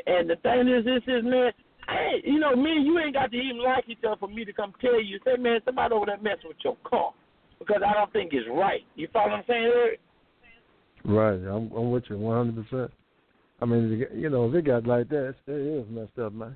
And 0.06 0.30
the 0.30 0.36
thing 0.38 0.68
is, 0.68 0.86
this 0.86 1.04
is 1.08 1.24
man, 1.24 1.52
I 1.88 2.16
ain't, 2.16 2.26
you 2.26 2.40
know, 2.40 2.56
me 2.56 2.72
and 2.72 2.86
you 2.86 3.00
ain't 3.00 3.14
got 3.14 3.32
to 3.32 3.38
even 3.38 3.64
like 3.64 3.86
each 3.88 4.00
other 4.06 4.18
for 4.20 4.28
me 4.28 4.44
to 4.46 4.54
come 4.54 4.74
tell 4.82 5.02
you, 5.02 5.20
say, 5.26 5.38
man, 5.38 5.60
somebody 5.66 5.94
over 5.94 6.06
there 6.08 6.18
messing 6.18 6.50
with 6.50 6.58
your 6.64 6.78
car, 6.84 7.12
because 7.60 7.82
I 7.88 7.94
don't 7.94 8.12
think 8.12 8.34
it's 8.34 8.48
right. 8.52 8.82
You 8.96 9.08
follow 9.14 9.30
what 9.30 9.38
I'm 9.40 9.44
saying, 9.48 9.72
Eric? 9.74 10.00
Right. 11.06 11.40
I'm 11.48 11.72
I'm 11.72 11.92
with 11.92 12.04
you 12.10 12.18
100. 12.18 12.70
percent 12.70 12.92
I 13.62 13.66
mean, 13.66 14.06
you 14.14 14.30
know, 14.30 14.48
if 14.50 14.56
it 14.56 14.66
got 14.66 14.86
like 14.86 15.10
that, 15.10 15.36
it 15.48 15.52
is 15.52 15.86
messed 15.90 16.20
up, 16.20 16.34
man. 16.34 16.56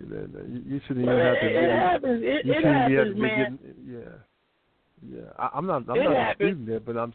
You, 0.00 0.62
you 0.66 0.80
shouldn't 0.86 1.04
even 1.04 1.16
Well, 1.16 1.24
have 1.24 1.36
it, 1.36 1.48
to. 1.48 1.64
it 1.64 1.70
happens. 1.70 2.22
It, 2.24 2.26
it 2.26 2.44
be 2.44 2.68
happens, 2.68 3.16
man. 3.20 3.58
getting- 3.60 3.74
yeah, 3.86 4.14
yeah. 5.10 5.20
I, 5.38 5.50
I'm 5.54 5.66
not. 5.66 5.88
I'm 5.88 5.96
It 5.96 6.04
not 6.04 6.16
happens. 6.16 6.50
disputing 6.50 6.74
that, 6.74 6.86
but 6.86 6.96
I'm. 6.96 7.14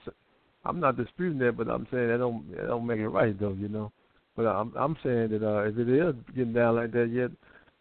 I'm 0.65 0.79
not 0.79 0.97
disputing 0.97 1.39
that, 1.39 1.55
but 1.57 1.69
I'm 1.69 1.87
saying 1.91 2.07
that 2.09 2.17
don't 2.17 2.49
that 2.51 2.67
don't 2.67 2.85
make 2.85 2.99
it 2.99 3.07
right 3.09 3.37
though, 3.39 3.53
you 3.53 3.69
know. 3.69 3.91
But 4.35 4.45
I'm 4.45 4.73
I'm 4.77 4.95
saying 5.03 5.29
that 5.29 5.43
uh, 5.43 5.63
if 5.67 5.77
it 5.77 5.89
is 5.89 6.15
getting 6.35 6.53
down 6.53 6.75
like 6.75 6.91
that, 6.91 7.09
yet 7.11 7.31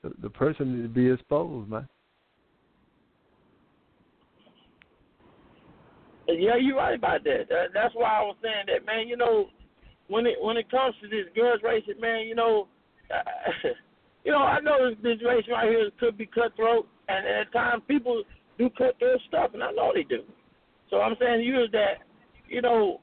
the, 0.02 0.12
the 0.22 0.30
person 0.30 0.74
needs 0.76 0.88
to 0.88 0.94
be 0.94 1.10
exposed, 1.10 1.68
man. 1.68 1.88
Yeah, 6.28 6.56
you're 6.60 6.76
right 6.76 6.94
about 6.94 7.24
that. 7.24 7.48
that. 7.48 7.68
That's 7.72 7.94
why 7.94 8.20
I 8.20 8.22
was 8.22 8.36
saying 8.42 8.66
that, 8.66 8.84
man. 8.84 9.08
You 9.08 9.16
know, 9.16 9.46
when 10.08 10.26
it 10.26 10.36
when 10.40 10.56
it 10.56 10.70
comes 10.70 10.94
to 11.02 11.08
this 11.08 11.26
grudge 11.34 11.60
racing, 11.62 12.00
man, 12.00 12.26
you 12.26 12.34
know, 12.34 12.68
uh, 13.10 13.68
you 14.24 14.32
know, 14.32 14.38
I 14.38 14.60
know 14.60 14.90
this, 14.90 14.98
this 15.02 15.26
race 15.26 15.44
right 15.50 15.68
here 15.68 15.90
could 15.98 16.18
be 16.18 16.26
cutthroat, 16.26 16.86
and 17.08 17.26
at 17.26 17.52
times 17.52 17.82
people 17.88 18.22
do 18.58 18.68
cutthroat 18.70 19.20
stuff, 19.28 19.50
and 19.54 19.62
I 19.62 19.70
know 19.72 19.92
they 19.94 20.02
do. 20.02 20.22
So 20.90 21.00
I'm 21.00 21.16
saying 21.20 21.40
to 21.40 21.44
you 21.44 21.64
is 21.64 21.70
that, 21.72 22.02
you 22.48 22.60
know, 22.62 23.00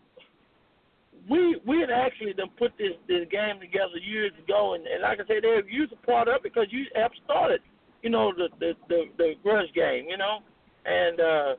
we 1.29 1.59
we 1.65 1.79
had 1.79 1.89
actually 1.89 2.33
done 2.33 2.49
put 2.57 2.71
this 2.77 2.93
this 3.07 3.25
game 3.31 3.59
together 3.59 3.97
years 3.97 4.31
ago, 4.43 4.75
and, 4.75 4.85
and 4.85 5.01
like 5.01 5.19
I 5.19 5.25
said, 5.27 5.43
they 5.43 5.61
you 5.69 5.81
was 5.81 5.89
a 5.93 6.05
part 6.05 6.27
of 6.27 6.35
it 6.35 6.43
because 6.43 6.67
you 6.69 6.85
have 6.95 7.11
started, 7.23 7.61
you 8.03 8.09
know, 8.09 8.33
the 8.35 8.49
the 8.59 8.73
the, 8.89 9.03
the 9.17 9.33
grudge 9.43 9.73
game, 9.73 10.05
you 10.09 10.17
know, 10.17 10.39
and. 10.85 11.19
uh 11.19 11.53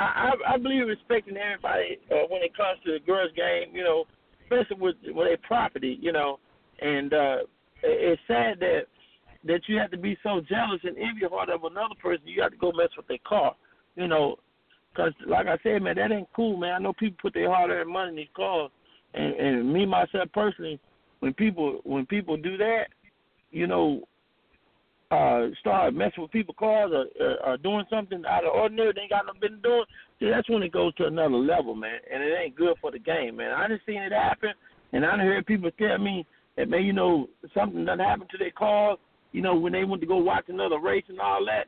I, 0.00 0.30
I 0.54 0.56
believe 0.58 0.86
respecting 0.86 1.36
everybody 1.36 1.98
uh, 2.12 2.22
when 2.28 2.40
it 2.44 2.56
comes 2.56 2.78
to 2.86 2.92
the 2.92 3.00
grudge' 3.04 3.34
game, 3.34 3.74
you 3.74 3.82
know, 3.82 4.04
especially 4.44 4.76
with 4.80 4.94
with 5.08 5.26
their 5.26 5.38
property, 5.38 5.98
you 6.00 6.12
know, 6.12 6.38
and 6.80 7.12
uh, 7.12 7.38
it- 7.82 8.00
it's 8.14 8.22
sad 8.28 8.60
that 8.60 8.82
that 9.44 9.60
you 9.66 9.78
have 9.78 9.90
to 9.90 9.98
be 9.98 10.16
so 10.22 10.40
jealous 10.48 10.80
and 10.82 10.96
envy 10.96 11.26
heart 11.30 11.48
of 11.48 11.64
another 11.64 11.94
person. 12.02 12.26
You 12.26 12.42
have 12.42 12.52
to 12.52 12.58
go 12.58 12.72
mess 12.72 12.88
with 12.96 13.06
their 13.06 13.18
car, 13.26 13.54
you 13.96 14.08
know, 14.08 14.36
because 14.90 15.12
like 15.26 15.46
I 15.46 15.56
said, 15.62 15.82
man, 15.82 15.96
that 15.96 16.12
ain't 16.12 16.28
cool, 16.34 16.56
man. 16.56 16.72
I 16.74 16.78
know 16.78 16.92
people 16.92 17.18
put 17.22 17.34
their 17.34 17.50
hard-earned 17.50 17.90
money 17.90 18.10
in 18.10 18.16
these 18.16 18.26
cars, 18.34 18.70
and 19.14 19.34
and 19.34 19.72
me 19.72 19.86
myself 19.86 20.28
personally, 20.34 20.80
when 21.20 21.34
people 21.34 21.80
when 21.84 22.06
people 22.06 22.36
do 22.36 22.56
that, 22.56 22.86
you 23.50 23.66
know, 23.66 24.02
uh, 25.10 25.46
start 25.60 25.94
messing 25.94 26.22
with 26.22 26.30
people's 26.30 26.56
cars 26.58 26.90
or, 26.92 27.06
or, 27.24 27.46
or 27.46 27.56
doing 27.56 27.84
something 27.88 28.22
out 28.28 28.44
of 28.44 28.52
ordinary 28.52 28.92
they 28.94 29.02
ain't 29.02 29.10
got 29.10 29.26
no 29.26 29.32
business 29.40 29.62
doing, 29.62 29.84
see, 30.20 30.30
that's 30.30 30.48
when 30.50 30.62
it 30.62 30.72
goes 30.72 30.94
to 30.96 31.06
another 31.06 31.36
level, 31.36 31.74
man. 31.74 31.98
And 32.12 32.22
it 32.22 32.36
ain't 32.38 32.56
good 32.56 32.76
for 32.80 32.90
the 32.90 32.98
game, 32.98 33.36
man. 33.36 33.52
I 33.52 33.68
done 33.68 33.80
seen 33.86 34.02
it 34.02 34.12
happen, 34.12 34.50
and 34.92 35.06
I 35.06 35.10
done 35.10 35.20
heard 35.20 35.46
people 35.46 35.70
tell 35.78 35.98
me 35.98 36.26
that, 36.56 36.68
man, 36.68 36.84
you 36.84 36.92
know, 36.92 37.28
something 37.54 37.84
done 37.84 38.00
happened 38.00 38.30
to 38.30 38.38
their 38.38 38.50
cars, 38.50 38.98
you 39.32 39.42
know, 39.42 39.54
when 39.54 39.72
they 39.72 39.84
went 39.84 40.00
to 40.02 40.06
go 40.06 40.16
watch 40.16 40.44
another 40.48 40.78
race 40.78 41.04
and 41.08 41.20
all 41.20 41.44
that. 41.46 41.66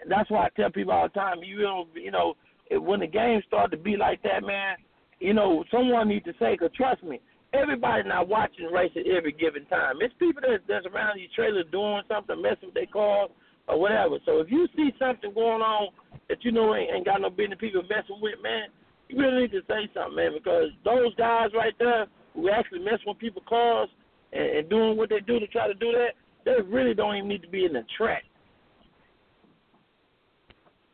And 0.00 0.10
that's 0.10 0.30
why 0.30 0.46
I 0.46 0.48
tell 0.56 0.70
people 0.70 0.92
all 0.92 1.08
the 1.08 1.14
time, 1.14 1.38
you 1.42 1.62
know, 1.62 1.86
you 1.94 2.10
know, 2.10 2.34
when 2.70 3.00
the 3.00 3.06
game 3.06 3.42
start 3.46 3.70
to 3.72 3.76
be 3.76 3.96
like 3.96 4.22
that, 4.22 4.42
man, 4.42 4.76
you 5.18 5.34
know, 5.34 5.64
someone 5.70 6.08
needs 6.08 6.24
to 6.24 6.32
say, 6.38 6.56
cause 6.56 6.70
trust 6.74 7.02
me, 7.02 7.20
everybody 7.52 8.08
not 8.08 8.28
watching 8.28 8.66
race 8.66 8.92
at 8.96 9.06
every 9.06 9.32
given 9.32 9.66
time. 9.66 9.96
It's 10.00 10.14
people 10.18 10.42
that 10.42 10.60
that's 10.68 10.86
around 10.86 11.18
your 11.18 11.28
trailer 11.34 11.64
doing 11.64 12.02
something, 12.08 12.40
messing 12.40 12.70
with 12.70 12.74
their 12.74 12.86
cars 12.86 13.30
or 13.68 13.80
whatever. 13.80 14.16
So 14.24 14.40
if 14.40 14.50
you 14.50 14.68
see 14.76 14.90
something 14.98 15.34
going 15.34 15.62
on 15.62 15.88
that 16.28 16.44
you 16.44 16.52
know 16.52 16.74
ain't, 16.74 16.90
ain't 16.94 17.04
got 17.04 17.20
no 17.20 17.30
business 17.30 17.58
people 17.60 17.82
messing 17.82 18.20
with, 18.22 18.40
man, 18.42 18.68
you 19.08 19.18
really 19.18 19.42
need 19.42 19.52
to 19.52 19.62
say 19.68 19.90
something, 19.92 20.16
man, 20.16 20.32
because 20.34 20.70
those 20.84 21.14
guys 21.16 21.50
right 21.54 21.74
there 21.78 22.06
who 22.34 22.50
actually 22.50 22.78
mess 22.78 23.02
with 23.06 23.18
people's 23.18 23.44
cars 23.48 23.88
and, 24.32 24.58
and 24.58 24.70
doing 24.70 24.96
what 24.96 25.10
they 25.10 25.20
do 25.20 25.40
to 25.40 25.46
try 25.48 25.66
to 25.66 25.74
do 25.74 25.90
that, 25.92 26.14
they 26.44 26.56
really 26.66 26.94
don't 26.94 27.16
even 27.16 27.28
need 27.28 27.42
to 27.42 27.48
be 27.48 27.64
in 27.64 27.72
the 27.72 27.84
track. 27.96 28.24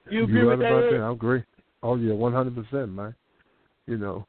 You 0.09 0.24
agree 0.24 0.42
right 0.42 0.59
with 0.59 0.66
that? 0.66 0.88
that. 0.92 1.02
I 1.02 1.12
agree. 1.12 1.42
Oh 1.82 1.96
yeah, 1.96 2.14
one 2.14 2.32
hundred 2.32 2.54
percent, 2.54 2.92
man. 2.92 3.14
You 3.87 3.98
know, 3.98 4.26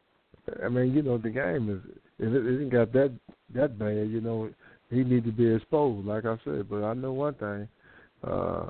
I 0.63 0.69
mean, 0.69 0.93
you 0.93 1.01
know, 1.01 1.17
the 1.17 1.29
game 1.29 1.69
is 1.69 1.91
if 2.19 2.33
it 2.33 2.45
isn't 2.45 2.69
got 2.69 2.91
that 2.93 3.13
that 3.53 3.77
bad, 3.77 4.09
you 4.09 4.21
know, 4.21 4.49
he 4.89 5.03
need 5.03 5.25
to 5.25 5.31
be 5.31 5.53
exposed, 5.53 6.07
like 6.07 6.25
I 6.25 6.37
said. 6.43 6.69
But 6.69 6.83
I 6.83 6.93
know 6.93 7.13
one 7.13 7.33
thing. 7.35 7.67
Uh 8.23 8.69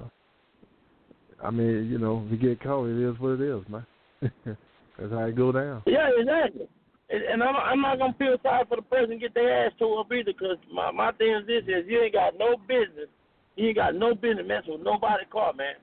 I 1.44 1.52
mean, 1.52 1.88
you 1.90 2.00
know, 2.00 2.24
if 2.26 2.32
you 2.32 2.38
get 2.38 2.64
caught, 2.64 2.88
it 2.88 2.98
is 2.98 3.20
what 3.20 3.40
it 3.40 3.42
is, 3.42 3.64
man. 3.70 3.86
That's 4.22 5.12
how 5.12 5.26
it 5.26 5.36
go 5.36 5.52
down. 5.52 5.84
Yeah, 5.86 6.10
exactly. 6.18 6.68
And, 7.10 7.42
I'm, 7.42 7.56
I'm 7.56 7.82
not 7.82 8.00
gonna 8.00 8.16
feel 8.20 8.36
sorry 8.44 8.66
for 8.68 8.76
the 8.76 8.82
person 8.82 9.18
get 9.18 9.34
their 9.34 9.66
ass 9.66 9.72
tore 9.80 10.02
up 10.02 10.12
either, 10.12 10.34
because 10.34 10.58
my 10.72 10.92
my 10.92 11.12
thing 11.14 11.40
is 11.40 11.48
this: 11.48 11.64
is 11.64 11.88
you 11.88 12.02
ain't 12.02 12.14
got 12.14 12.38
no 12.38 12.58
business, 12.68 13.08
you 13.56 13.68
ain't 13.68 13.78
got 13.78 13.96
no 13.96 14.14
business 14.14 14.46
messing 14.46 14.74
with 14.74 14.84
nobody 14.84 15.24
car, 15.32 15.54
man. 15.54 15.76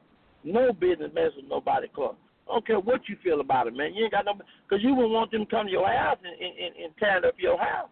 No 0.44 0.72
business 0.72 1.10
messing 1.14 1.48
with 1.48 1.48
nobody 1.48 1.88
car. 1.88 2.12
I 2.46 2.52
don't 2.52 2.66
care 2.66 2.78
what 2.78 3.08
you 3.08 3.16
feel 3.24 3.40
about 3.40 3.66
it, 3.68 3.74
man. 3.74 3.94
You 3.94 4.04
ain't 4.04 4.12
got 4.12 4.26
no, 4.26 4.34
because 4.34 4.84
you 4.84 4.94
wouldn't 4.94 5.14
want 5.14 5.30
them 5.30 5.46
to 5.46 5.50
come 5.50 5.66
to 5.66 5.72
your 5.72 5.88
house 5.88 6.18
and, 6.22 6.34
and, 6.34 6.58
and, 6.58 6.84
and 6.84 6.96
tear 6.98 7.24
up 7.24 7.34
your 7.38 7.58
house. 7.58 7.88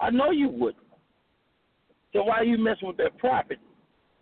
I 0.00 0.10
know 0.10 0.32
you 0.32 0.48
wouldn't. 0.48 0.82
So 2.12 2.24
why 2.24 2.38
are 2.38 2.44
you 2.44 2.58
messing 2.58 2.88
with 2.88 2.96
their 2.96 3.10
property? 3.10 3.60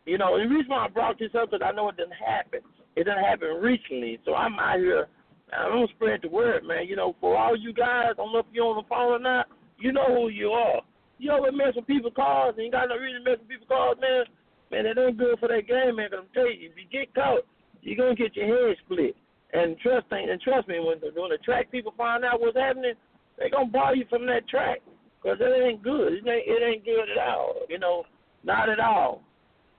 You 0.05 0.19
know, 0.19 0.39
the 0.39 0.45
reason 0.45 0.69
why 0.69 0.85
I 0.85 0.89
brought 0.89 1.19
this 1.19 1.31
up 1.35 1.51
because 1.51 1.65
I 1.67 1.73
know 1.73 1.89
it 1.89 1.97
didn't 1.97 2.13
happen. 2.13 2.61
It 2.97 3.05
didn't 3.05 3.25
happen 3.25 3.49
recently. 3.63 4.19
So 4.25 4.35
I'm 4.35 4.59
out 4.59 4.79
here 4.79 5.09
I'm 5.53 5.71
gonna 5.71 5.87
spread 5.95 6.21
the 6.23 6.29
word, 6.29 6.65
man. 6.65 6.87
You 6.87 6.97
know, 6.97 7.15
for 7.21 7.37
all 7.37 7.57
you 7.57 7.73
guys, 7.73 8.11
I 8.11 8.15
don't 8.17 8.33
know 8.33 8.41
if 8.41 8.47
you're 8.53 8.67
on 8.67 8.83
the 8.83 8.89
phone 8.89 9.13
or 9.13 9.19
not, 9.19 9.47
you 9.79 9.93
know 9.93 10.07
who 10.07 10.29
you 10.29 10.51
are. 10.51 10.81
You 11.19 11.33
ever 11.33 11.53
mess 11.53 11.75
with 11.77 11.87
people's 11.87 12.15
cars 12.17 12.55
and 12.57 12.67
you 12.67 12.73
got 12.73 12.89
no 12.89 12.97
reason 12.97 13.25
to 13.25 13.31
mess 13.31 13.39
with 13.39 13.49
people's 13.49 13.69
cars, 13.69 13.97
man? 14.01 14.25
Man, 14.71 14.87
it 14.87 14.99
ain't 14.99 15.17
good 15.17 15.39
for 15.39 15.49
that 15.49 15.69
game, 15.69 15.97
man. 15.97 16.11
Cause 16.11 16.27
I'm 16.27 16.35
telling 16.35 16.59
you, 16.59 16.71
if 16.71 16.77
you 16.77 16.87
get 16.91 17.15
caught, 17.15 17.47
you're 17.81 17.97
gonna 17.97 18.19
get 18.19 18.35
your 18.35 18.51
head 18.51 18.77
split. 18.85 19.15
And 19.55 19.79
trust 19.79 20.11
me, 20.11 20.27
and 20.27 20.41
trust 20.41 20.67
me, 20.67 20.81
when 20.81 20.99
the, 20.99 21.15
when 21.15 21.31
the 21.31 21.39
track 21.39 21.71
people 21.71 21.95
find 21.97 22.25
out 22.25 22.41
what's 22.41 22.59
happening, 22.59 22.95
they 23.39 23.49
gonna 23.49 23.71
bar 23.71 23.95
you 23.95 24.05
from 24.11 24.27
that 24.27 24.49
track 24.49 24.83
because 25.23 25.39
it 25.41 25.63
ain't 25.63 25.83
good. 25.83 26.13
It 26.13 26.27
ain't, 26.27 26.47
it 26.47 26.63
ain't 26.63 26.85
good 26.85 27.07
at 27.07 27.23
all. 27.23 27.63
You 27.69 27.79
know, 27.79 28.05
not 28.43 28.69
at 28.69 28.81
all. 28.81 29.23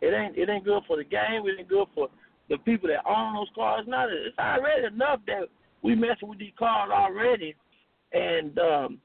It 0.02 0.14
ain't 0.14 0.38
it 0.38 0.50
ain't 0.50 0.64
good 0.64 0.84
for 0.88 0.96
the 0.96 1.04
game. 1.04 1.44
It 1.44 1.60
ain't 1.60 1.68
good 1.68 1.88
for 1.94 2.08
the 2.50 2.58
people 2.60 2.88
that 2.90 3.04
own 3.06 3.36
those 3.36 3.52
cars. 3.54 3.86
Not 3.88 4.10
it's 4.10 4.38
already 4.40 4.88
enough 4.88 5.20
that 5.28 5.50
we 5.84 5.96
messing 5.96 6.28
with 6.28 6.40
these 6.40 6.54
cars 6.58 6.90
already, 6.92 7.56
and 8.14 8.58
um, 8.60 9.00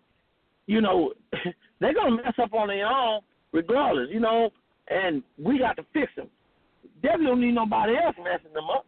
you 0.67 0.81
know 0.81 1.13
they're 1.81 1.95
gonna 1.95 2.17
mess 2.17 2.35
up 2.43 2.53
on 2.55 2.69
their 2.69 2.87
own 2.87 3.21
regardless. 3.53 4.09
You 4.11 4.21
know, 4.21 4.51
and 4.89 5.23
we 5.39 5.59
got 5.59 5.77
to 5.77 5.85
fix 5.93 6.13
them. 6.17 6.29
Definitely 7.03 7.27
don't 7.27 7.41
need 7.41 7.55
nobody 7.55 7.95
else 7.97 8.17
messing 8.19 8.53
them 8.55 8.71
up. 8.71 8.87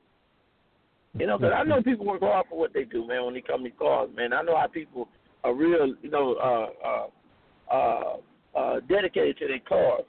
You 1.18 1.28
know, 1.28 1.38
because 1.38 1.54
I 1.56 1.62
know 1.62 1.80
people 1.80 2.06
work 2.06 2.20
hard 2.20 2.46
for 2.50 2.58
what 2.58 2.72
they 2.72 2.84
do, 2.84 3.06
man. 3.06 3.24
When 3.24 3.34
they 3.34 3.40
come 3.40 3.62
to 3.62 3.70
cars, 3.70 4.10
man, 4.16 4.32
I 4.32 4.42
know 4.42 4.56
how 4.56 4.66
people 4.66 5.08
are 5.44 5.54
real, 5.54 5.94
you 6.02 6.10
know, 6.10 6.34
uh, 6.34 6.88
uh, 6.88 7.74
uh, 7.74 8.58
uh, 8.58 8.80
dedicated 8.88 9.38
to 9.38 9.46
their 9.46 9.60
cars. 9.60 10.04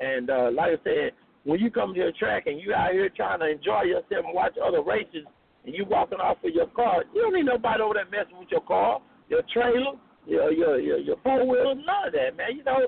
And 0.00 0.28
uh, 0.28 0.50
like 0.52 0.72
I 0.72 0.82
said, 0.82 1.12
when 1.44 1.60
you 1.60 1.70
come 1.70 1.94
to 1.94 2.00
a 2.00 2.12
track 2.12 2.46
and 2.46 2.60
you 2.60 2.74
out 2.74 2.92
here 2.92 3.08
trying 3.14 3.40
to 3.40 3.50
enjoy 3.50 3.82
yourself 3.82 4.24
and 4.26 4.34
watch 4.34 4.54
other 4.64 4.82
races, 4.82 5.24
and 5.64 5.74
you 5.74 5.84
walking 5.84 6.18
off 6.18 6.38
with 6.42 6.54
your 6.54 6.68
car, 6.68 7.04
you 7.14 7.22
don't 7.22 7.34
need 7.34 7.46
nobody 7.46 7.82
over 7.82 7.94
there 7.94 8.08
messing 8.10 8.38
with 8.38 8.48
your 8.50 8.62
car, 8.62 9.00
your 9.28 9.42
trailer, 9.52 9.96
your 10.26 10.52
your 10.52 10.78
your, 10.80 10.98
your 10.98 11.16
four 11.22 11.46
wheels, 11.46 11.78
none 11.86 12.08
of 12.08 12.12
that, 12.12 12.36
man. 12.36 12.56
You 12.56 12.64
know, 12.64 12.86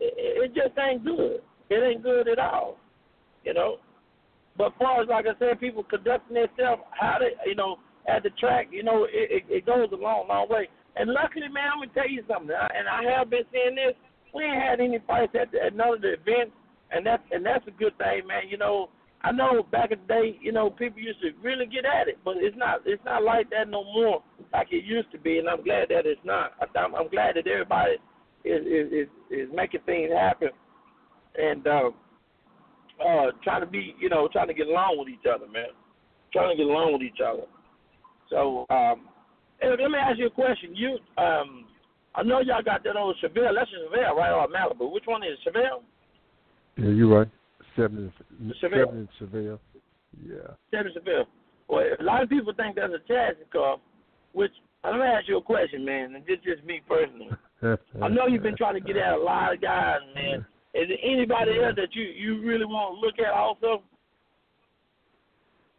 it, 0.00 0.14
it 0.16 0.54
just 0.54 0.78
ain't 0.78 1.04
good. 1.04 1.40
It 1.70 1.82
ain't 1.82 2.02
good 2.02 2.28
at 2.28 2.38
all. 2.38 2.78
You 3.44 3.54
know. 3.54 3.76
But 4.56 4.74
far 4.78 5.00
as 5.02 5.08
like 5.08 5.26
I 5.26 5.38
said, 5.38 5.60
people 5.60 5.82
conducting 5.82 6.34
themselves, 6.34 6.82
how 6.90 7.16
they, 7.18 7.32
you 7.48 7.54
know, 7.54 7.78
at 8.06 8.22
the 8.22 8.30
track, 8.30 8.68
you 8.70 8.82
know, 8.82 9.04
it, 9.04 9.30
it, 9.30 9.42
it 9.48 9.66
goes 9.66 9.88
a 9.92 9.96
long, 9.96 10.28
long 10.28 10.48
way. 10.48 10.68
And 10.96 11.10
luckily, 11.10 11.48
man, 11.48 11.70
I'm 11.72 11.80
gonna 11.80 11.94
tell 11.94 12.10
you 12.10 12.22
something, 12.28 12.50
and 12.52 12.88
I 12.88 13.16
have 13.16 13.30
been 13.30 13.44
saying 13.52 13.76
this. 13.76 13.94
We 14.34 14.44
ain't 14.44 14.62
had 14.62 14.80
any 14.80 14.98
fights 15.06 15.32
at, 15.40 15.52
the, 15.52 15.62
at 15.62 15.74
none 15.76 15.94
of 15.94 16.02
the 16.02 16.14
events, 16.14 16.52
and 16.90 17.04
that's 17.06 17.22
and 17.30 17.44
that's 17.44 17.66
a 17.66 17.70
good 17.70 17.96
thing, 17.96 18.26
man. 18.26 18.48
You 18.48 18.58
know, 18.58 18.88
I 19.24 19.30
know 19.30 19.62
back 19.70 19.92
in 19.92 19.98
the 20.06 20.14
day, 20.14 20.38
you 20.40 20.52
know, 20.52 20.70
people 20.70 21.00
used 21.00 21.20
to 21.20 21.30
really 21.42 21.66
get 21.66 21.84
at 21.84 22.08
it, 22.08 22.18
but 22.24 22.36
it's 22.38 22.56
not 22.56 22.80
it's 22.84 23.04
not 23.04 23.22
like 23.22 23.50
that 23.50 23.68
no 23.68 23.84
more, 23.84 24.22
like 24.52 24.68
it 24.72 24.84
used 24.84 25.12
to 25.12 25.18
be, 25.18 25.38
and 25.38 25.48
I'm 25.48 25.62
glad 25.62 25.88
that 25.90 26.06
it's 26.06 26.20
not. 26.24 26.52
I'm, 26.60 26.94
I'm 26.94 27.08
glad 27.08 27.36
that 27.36 27.46
everybody 27.46 27.92
is 28.44 28.66
is 28.66 28.92
is, 28.92 29.08
is 29.30 29.48
making 29.54 29.80
things 29.86 30.10
happen, 30.12 30.50
and. 31.36 31.66
Uh, 31.66 31.90
uh, 33.00 33.30
trying 33.42 33.60
to 33.60 33.66
be, 33.66 33.94
you 34.00 34.08
know, 34.08 34.28
trying 34.32 34.48
to 34.48 34.54
get 34.54 34.66
along 34.66 34.96
with 34.98 35.08
each 35.08 35.26
other, 35.28 35.46
man. 35.50 35.74
Trying 36.32 36.56
to 36.56 36.62
get 36.62 36.70
along 36.70 36.92
with 36.92 37.02
each 37.02 37.20
other. 37.24 37.44
So, 38.30 38.66
um, 38.70 39.08
let 39.62 39.78
me 39.78 39.98
ask 39.98 40.18
you 40.18 40.26
a 40.26 40.30
question. 40.30 40.74
You, 40.74 40.98
um, 41.18 41.66
I 42.14 42.22
know 42.22 42.40
y'all 42.40 42.62
got 42.62 42.84
that 42.84 42.96
old 42.96 43.16
Chevelle. 43.22 43.54
That's 43.54 43.70
a 43.70 43.96
Chevelle, 43.96 44.16
right? 44.16 44.32
Or 44.32 44.48
Malibu? 44.48 44.92
Which 44.92 45.04
one 45.06 45.22
is 45.22 45.38
Chevelle? 45.46 45.82
Yeah, 46.76 46.90
you're 46.90 47.08
right. 47.08 47.28
Seven, 47.76 48.12
Chevelle. 48.62 48.86
seven 48.86 49.08
Chevelle. 49.20 49.58
Yeah. 50.26 50.54
Seven 50.70 50.92
Chevelle. 50.92 51.24
Well, 51.68 51.84
a 51.98 52.02
lot 52.02 52.22
of 52.22 52.28
people 52.28 52.52
think 52.54 52.76
that's 52.76 52.92
a 52.92 53.06
chassis 53.08 53.48
car, 53.52 53.78
which 54.32 54.52
I'm 54.84 54.94
gonna 54.98 55.04
ask 55.04 55.28
you 55.28 55.38
a 55.38 55.42
question, 55.42 55.84
man, 55.84 56.14
and 56.14 56.24
this 56.26 56.38
is 56.38 56.56
just 56.56 56.64
me 56.66 56.80
personally. 56.88 57.30
I 58.02 58.08
know 58.08 58.26
you've 58.26 58.42
been 58.42 58.56
trying 58.56 58.74
to 58.74 58.80
get 58.80 58.96
at 58.96 59.14
a 59.14 59.16
lot 59.16 59.54
of 59.54 59.60
guys, 59.60 60.00
man. 60.14 60.44
Is 60.74 60.88
there 60.88 60.98
anybody 61.04 61.52
else 61.62 61.74
that 61.76 61.94
you 61.94 62.02
you 62.02 62.42
really 62.42 62.64
want 62.64 62.96
to 62.96 63.00
look 63.00 63.14
at 63.18 63.32
also? 63.32 63.82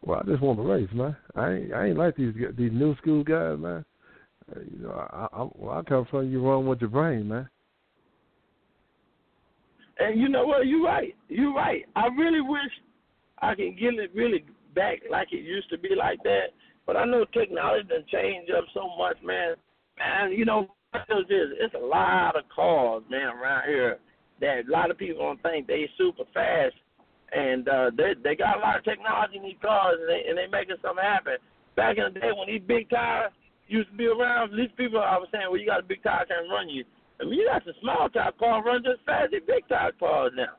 Well, 0.02 0.20
I 0.20 0.30
just 0.30 0.42
want 0.42 0.58
to 0.58 0.62
race, 0.62 0.88
man. 0.92 1.16
I 1.34 1.52
ain't 1.52 1.72
I 1.72 1.86
ain't 1.88 1.98
like 1.98 2.16
these 2.16 2.34
these 2.56 2.72
new 2.72 2.96
school 2.96 3.22
guys, 3.24 3.58
man. 3.58 3.84
Uh, 4.54 4.60
you 4.60 4.82
know, 4.82 4.90
I, 4.90 5.26
I 5.32 5.48
well, 5.54 5.78
I 5.78 5.82
come 5.82 6.06
from 6.10 6.30
you 6.30 6.46
run 6.46 6.66
with 6.66 6.80
your 6.80 6.90
brain, 6.90 7.28
man. 7.28 7.48
And 9.98 10.20
you 10.20 10.28
know 10.28 10.44
what? 10.44 10.66
You're 10.66 10.84
right. 10.84 11.14
You're 11.28 11.54
right. 11.54 11.84
I 11.94 12.06
really 12.08 12.40
wish 12.40 12.72
I 13.40 13.54
can 13.54 13.76
get 13.78 13.94
it 13.94 14.10
really 14.14 14.44
back 14.74 15.00
like 15.10 15.28
it 15.32 15.44
used 15.44 15.70
to 15.70 15.78
be 15.78 15.90
like 15.96 16.22
that. 16.24 16.46
But 16.86 16.96
I 16.96 17.04
know 17.04 17.24
technology 17.32 17.88
done 17.88 18.04
changed 18.10 18.50
up 18.50 18.64
so 18.74 18.90
much, 18.98 19.16
man. 19.24 19.54
And 19.98 20.36
you 20.36 20.44
know, 20.44 20.68
it's 20.94 21.74
a 21.74 21.78
lot 21.78 22.36
of 22.36 22.44
cars, 22.54 23.02
man, 23.10 23.28
around 23.28 23.64
here 23.68 23.98
that 24.40 24.66
a 24.68 24.70
lot 24.70 24.90
of 24.90 24.98
people 24.98 25.22
don't 25.22 25.42
think 25.42 25.66
they 25.66 25.88
super 25.96 26.24
fast, 26.34 26.74
and 27.32 27.68
uh, 27.68 27.90
they 27.96 28.14
they 28.22 28.36
got 28.36 28.58
a 28.58 28.60
lot 28.60 28.78
of 28.78 28.84
technology 28.84 29.38
in 29.38 29.42
these 29.42 29.62
cars, 29.62 29.96
and 30.00 30.08
they 30.08 30.28
and 30.28 30.38
they 30.38 30.46
making 30.50 30.76
something 30.82 31.04
happen. 31.04 31.36
Back 31.76 31.98
in 31.98 32.14
the 32.14 32.20
day 32.20 32.30
when 32.36 32.46
these 32.46 32.62
big 32.66 32.90
tires 32.90 33.32
used 33.66 33.90
to 33.90 33.96
be 33.96 34.06
around, 34.06 34.52
these 34.52 34.70
people 34.76 35.00
I 35.00 35.18
was 35.18 35.28
saying, 35.32 35.46
well, 35.48 35.58
you 35.58 35.66
got 35.66 35.80
a 35.80 35.86
big 35.86 36.02
tire 36.02 36.26
can 36.26 36.50
run 36.50 36.68
you. 36.68 36.84
I 37.20 37.24
mean, 37.24 37.34
you 37.34 37.46
got 37.50 37.64
some 37.64 37.74
small 37.80 38.08
tire 38.08 38.32
cars 38.38 38.62
run 38.66 38.82
just 38.84 39.04
fast 39.06 39.32
as 39.34 39.42
big 39.46 39.66
tire 39.68 39.92
cars 39.98 40.32
now. 40.36 40.54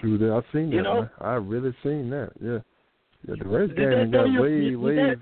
True 0.00 0.16
that. 0.18 0.32
I've 0.32 0.44
seen 0.52 0.70
You 0.70 0.78
that. 0.78 0.82
know? 0.84 1.00
man. 1.02 1.10
I 1.20 1.34
really 1.34 1.74
seen 1.82 2.10
that. 2.10 2.30
Yeah. 2.40 2.58
Yeah. 3.26 3.34
The 3.38 3.48
race 3.48 3.72
game 3.76 4.10
got 4.10 4.24
you- 4.28 4.40
way 4.42 4.76
way. 4.76 4.94
that- 4.96 5.20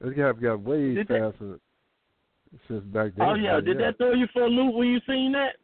This 0.00 0.14
guy 0.14 0.32
got 0.32 0.60
way 0.60 0.94
Did 0.94 1.08
that- 1.08 1.32
faster 1.32 1.58
since 2.68 2.84
back 2.84 3.12
then. 3.16 3.28
Oh 3.28 3.34
yeah, 3.34 3.60
did 3.60 3.78
that 3.78 3.96
throw 3.98 4.12
you 4.12 4.26
for 4.32 4.42
a 4.44 4.48
loop 4.48 4.74
when 4.74 4.88
you 4.88 5.00
seen 5.06 5.32
that? 5.32 5.56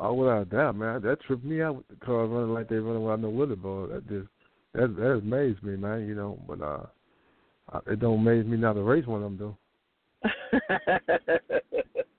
Oh, 0.00 0.14
without 0.14 0.42
a 0.42 0.44
doubt, 0.46 0.76
man. 0.76 1.00
That 1.02 1.20
tripped 1.22 1.44
me 1.44 1.60
out 1.62 1.76
with 1.76 1.88
the 1.88 1.96
cars 2.04 2.28
running 2.30 2.52
like 2.54 2.68
they 2.68 2.76
running 2.76 3.02
without 3.02 3.20
no 3.20 3.30
wheelie 3.30 3.60
bar. 3.60 3.86
That 3.88 4.08
just 4.08 4.28
that 4.74 4.96
that 4.96 5.10
amazed 5.12 5.62
me, 5.62 5.76
man. 5.76 6.06
You 6.06 6.14
know, 6.14 6.38
but 6.48 6.60
uh, 6.60 6.86
I- 7.72 7.92
it 7.92 8.00
don't 8.00 8.20
amaze 8.20 8.46
me 8.46 8.56
now 8.56 8.72
to 8.72 8.82
race 8.82 9.06
one 9.06 9.22
of 9.22 9.36
them 9.38 9.56
though. 10.22 10.30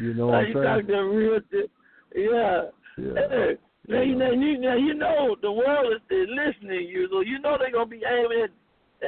You 0.00 0.14
know 0.14 0.26
what 0.28 0.36
I'm 0.36 0.52
saying? 0.52 0.64
talking 0.64 0.86
to 0.88 1.02
real, 1.02 1.40
di- 1.50 1.70
yeah. 2.14 2.62
Yeah. 2.98 3.12
Hey, 3.28 3.56
now, 3.88 4.00
you 4.02 4.12
Yeah. 4.12 4.18
know, 4.18 4.32
you, 4.32 4.58
now 4.58 4.76
you 4.76 4.94
know 4.94 5.36
the 5.42 5.52
world 5.52 5.92
is, 5.94 6.00
is 6.10 6.28
listening 6.30 6.78
to 6.78 6.82
you, 6.84 7.08
so 7.10 7.20
you 7.20 7.38
know 7.38 7.56
they're 7.58 7.70
gonna 7.72 7.86
be 7.86 8.02
aiming 8.06 8.44
at 8.44 8.50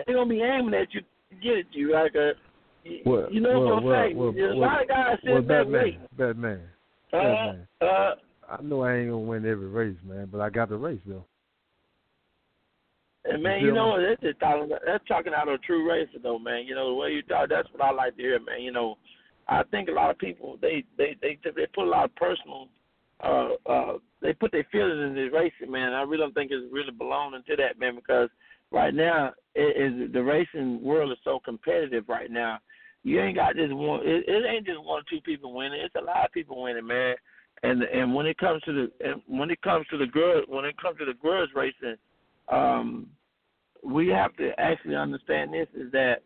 they're 0.07 0.15
gonna 0.17 0.29
be 0.29 0.43
aiming 0.43 0.75
at 0.75 0.93
you 0.93 1.01
to 1.01 1.37
get 1.43 1.59
at 1.59 1.75
you. 1.75 1.93
Like 1.95 2.15
a, 2.15 2.33
you, 2.85 3.01
Well, 3.07 3.29
you 3.33 3.41
know 3.41 3.59
well, 3.61 3.75
what 3.77 3.85
well, 3.85 3.95
I'm 3.95 4.05
saying? 4.07 4.17
well, 4.19 4.33
There's 4.33 4.55
a 4.55 4.59
well, 4.59 4.69
lot 4.69 4.83
of 4.83 4.89
guys 4.89 5.19
Well, 5.25 5.35
sitting 5.37 5.49
there 5.49 5.65
Batman, 5.65 5.83
waiting. 5.83 6.01
Batman. 6.17 6.61
Uh, 7.13 7.17
Batman. 7.17 7.69
uh, 7.81 8.11
I 8.51 8.63
know 8.63 8.83
I 8.83 8.95
ain't 8.97 9.11
gonna 9.11 9.19
win 9.19 9.47
every 9.47 9.69
race, 9.69 9.97
man, 10.05 10.29
but 10.31 10.41
I 10.41 10.51
got 10.51 10.69
the 10.69 10.77
race 10.77 11.01
though. 11.07 11.25
and 13.25 13.43
man, 13.43 13.61
You 13.61 13.69
you 13.69 13.73
know? 13.75 14.01
That's 14.01 14.21
just 14.21 14.41
talking. 14.41 14.69
That's 14.87 15.05
talking 15.09 15.33
out 15.35 15.49
of 15.49 15.55
a 15.55 15.59
true 15.59 15.89
racer, 15.89 16.19
though, 16.23 16.39
man. 16.39 16.65
You 16.67 16.75
know 16.75 16.89
the 16.91 16.95
way 16.95 17.11
you 17.11 17.23
talk. 17.23 17.49
That's 17.49 17.69
what 17.73 17.83
I 17.83 17.91
like 17.91 18.17
to 18.17 18.23
hear, 18.23 18.39
man. 18.41 18.61
You 18.63 18.73
know, 18.73 18.97
I 19.49 19.63
think 19.71 19.89
a 19.89 19.93
lot 19.93 20.11
of 20.11 20.19
people 20.19 20.59
they 20.61 20.85
they 20.97 21.17
they 21.21 21.39
they 21.45 21.67
put 21.75 21.87
a 21.87 21.91
lot 21.91 22.05
of 22.05 22.15
personal. 22.17 22.69
Uh, 23.21 23.49
uh, 23.67 23.93
they 24.23 24.33
put 24.33 24.53
their 24.53 24.67
feelings 24.71 25.01
in 25.01 25.15
the 25.15 25.29
racing, 25.29 25.73
man. 25.73 25.93
I 25.93 26.03
really 26.03 26.19
don't 26.19 26.35
think 26.35 26.53
it's 26.53 26.73
really 26.73 26.93
belonging 26.93 27.43
to 27.49 27.57
that, 27.57 27.79
man, 27.79 27.97
because 27.97 28.29
right 28.71 28.95
now 28.95 29.33
it 29.55 29.77
is 29.77 30.13
the 30.13 30.23
racing 30.23 30.83
world 30.83 31.11
is 31.11 31.19
so 31.25 31.41
competitive 31.45 32.05
right 32.09 32.31
now. 32.31 32.59
You 33.03 33.21
ain't 33.21 33.37
got 33.37 33.57
this 33.57 33.71
one. 33.71 34.01
It, 34.05 34.25
it 34.29 34.45
ain't 34.47 34.67
just 34.67 34.83
one 34.83 35.01
or 35.01 35.05
two 35.11 35.21
people 35.23 35.53
winning. 35.53 35.81
It's 35.81 35.95
a 35.95 36.05
lot 36.05 36.25
of 36.27 36.33
people 36.33 36.63
winning, 36.63 36.87
man. 36.87 37.17
And 37.63 37.83
and 37.83 38.15
when 38.15 38.27
it 38.27 38.39
comes 38.39 38.63
to 38.63 38.73
the 38.73 39.09
and 39.09 39.21
when 39.27 39.51
it 39.51 39.61
comes 39.63 39.87
to 39.89 39.99
the 39.99 40.07
girls 40.07 40.45
when 40.49 40.65
it 40.65 40.77
comes 40.81 40.99
to 40.99 41.05
the 41.05 41.15
girls 41.15 41.49
racing, 41.55 41.97
um, 42.49 43.09
we 43.83 44.09
have 44.09 44.37
to 44.37 44.51
actually 44.59 44.95
understand 44.95 45.53
this 45.53 45.69
is 45.75 45.91
that 45.93 46.23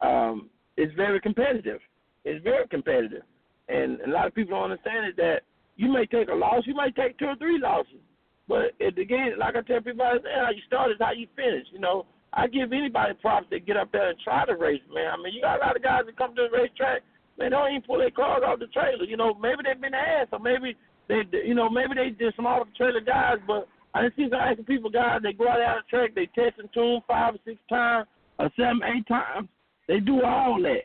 um, 0.00 0.48
it's 0.76 0.94
very 0.94 1.20
competitive. 1.20 1.80
It's 2.26 2.42
very 2.42 2.66
competitive, 2.66 3.22
and 3.68 3.98
mm-hmm. 3.98 4.10
a 4.10 4.12
lot 4.12 4.26
of 4.26 4.34
people 4.34 4.58
don't 4.58 4.70
understand 4.72 5.06
it 5.06 5.16
that 5.16 5.46
you 5.76 5.86
may 5.92 6.06
take 6.06 6.28
a 6.28 6.34
loss, 6.34 6.66
you 6.66 6.74
might 6.74 6.96
take 6.96 7.18
two 7.18 7.26
or 7.26 7.36
three 7.36 7.60
losses, 7.62 8.02
but 8.48 8.74
at 8.82 8.96
the 8.96 9.04
game, 9.04 9.38
like 9.38 9.54
I 9.54 9.62
tell 9.62 9.80
people, 9.80 10.02
I 10.02 10.18
say, 10.18 10.34
how 10.34 10.50
you 10.50 10.62
start 10.66 10.90
is 10.90 10.98
how 10.98 11.12
you 11.12 11.28
finish. 11.36 11.66
You 11.70 11.78
know, 11.78 12.06
I 12.32 12.48
give 12.48 12.72
anybody 12.72 13.14
props 13.22 13.46
that 13.50 13.66
get 13.66 13.76
up 13.76 13.92
there 13.92 14.10
and 14.10 14.18
try 14.18 14.44
to 14.44 14.56
race, 14.56 14.82
man. 14.92 15.14
I 15.14 15.16
mean, 15.22 15.34
you 15.34 15.40
got 15.40 15.62
a 15.62 15.64
lot 15.64 15.76
of 15.76 15.82
guys 15.82 16.02
that 16.06 16.18
come 16.18 16.34
to 16.34 16.48
the 16.50 16.56
racetrack, 16.56 17.02
man, 17.38 17.50
they 17.50 17.56
don't 17.56 17.70
even 17.70 17.82
pull 17.82 17.98
their 17.98 18.10
cars 18.10 18.42
off 18.44 18.58
the 18.58 18.66
trailer. 18.68 19.04
You 19.04 19.16
know, 19.16 19.34
maybe 19.34 19.62
they've 19.64 19.80
been 19.80 19.94
asked, 19.94 20.32
or 20.32 20.40
maybe 20.40 20.74
they, 21.08 21.22
you 21.46 21.54
know, 21.54 21.70
maybe 21.70 21.94
they 21.94 22.10
just 22.10 22.36
some 22.36 22.46
off 22.46 22.66
the 22.66 22.74
trailer 22.74 23.00
guys, 23.00 23.38
but 23.46 23.68
I 23.94 24.02
didn't 24.02 24.16
see 24.16 24.26
some 24.30 24.40
asking 24.40 24.64
people 24.64 24.90
guys 24.90 25.20
they 25.22 25.32
go 25.32 25.48
out 25.48 25.60
on 25.60 25.82
the 25.84 25.88
track, 25.88 26.14
they 26.14 26.26
test 26.34 26.58
and 26.58 26.68
tune 26.74 27.00
five 27.06 27.34
or 27.34 27.38
six 27.46 27.58
times, 27.70 28.08
or 28.38 28.50
seven, 28.56 28.80
eight 28.84 29.06
times. 29.06 29.48
They 29.88 30.00
do 30.00 30.22
all 30.22 30.60
that, 30.62 30.84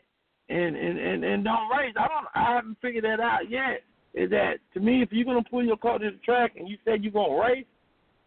and 0.52 0.76
and 0.76 0.98
and, 0.98 1.24
and 1.24 1.44
don't 1.44 1.70
race. 1.70 1.94
I 1.96 2.08
don't. 2.08 2.26
I 2.34 2.54
haven't 2.54 2.78
figured 2.82 3.04
that 3.04 3.20
out 3.20 3.50
yet. 3.50 3.82
Is 4.14 4.30
that 4.30 4.54
to 4.74 4.80
me? 4.80 5.02
If 5.02 5.10
you're 5.12 5.24
gonna 5.24 5.42
pull 5.42 5.64
your 5.64 5.76
car 5.76 5.98
to 5.98 6.10
the 6.10 6.18
track 6.18 6.52
and 6.56 6.68
you 6.68 6.76
said 6.84 7.02
you're 7.02 7.12
gonna 7.12 7.40
race, 7.40 7.66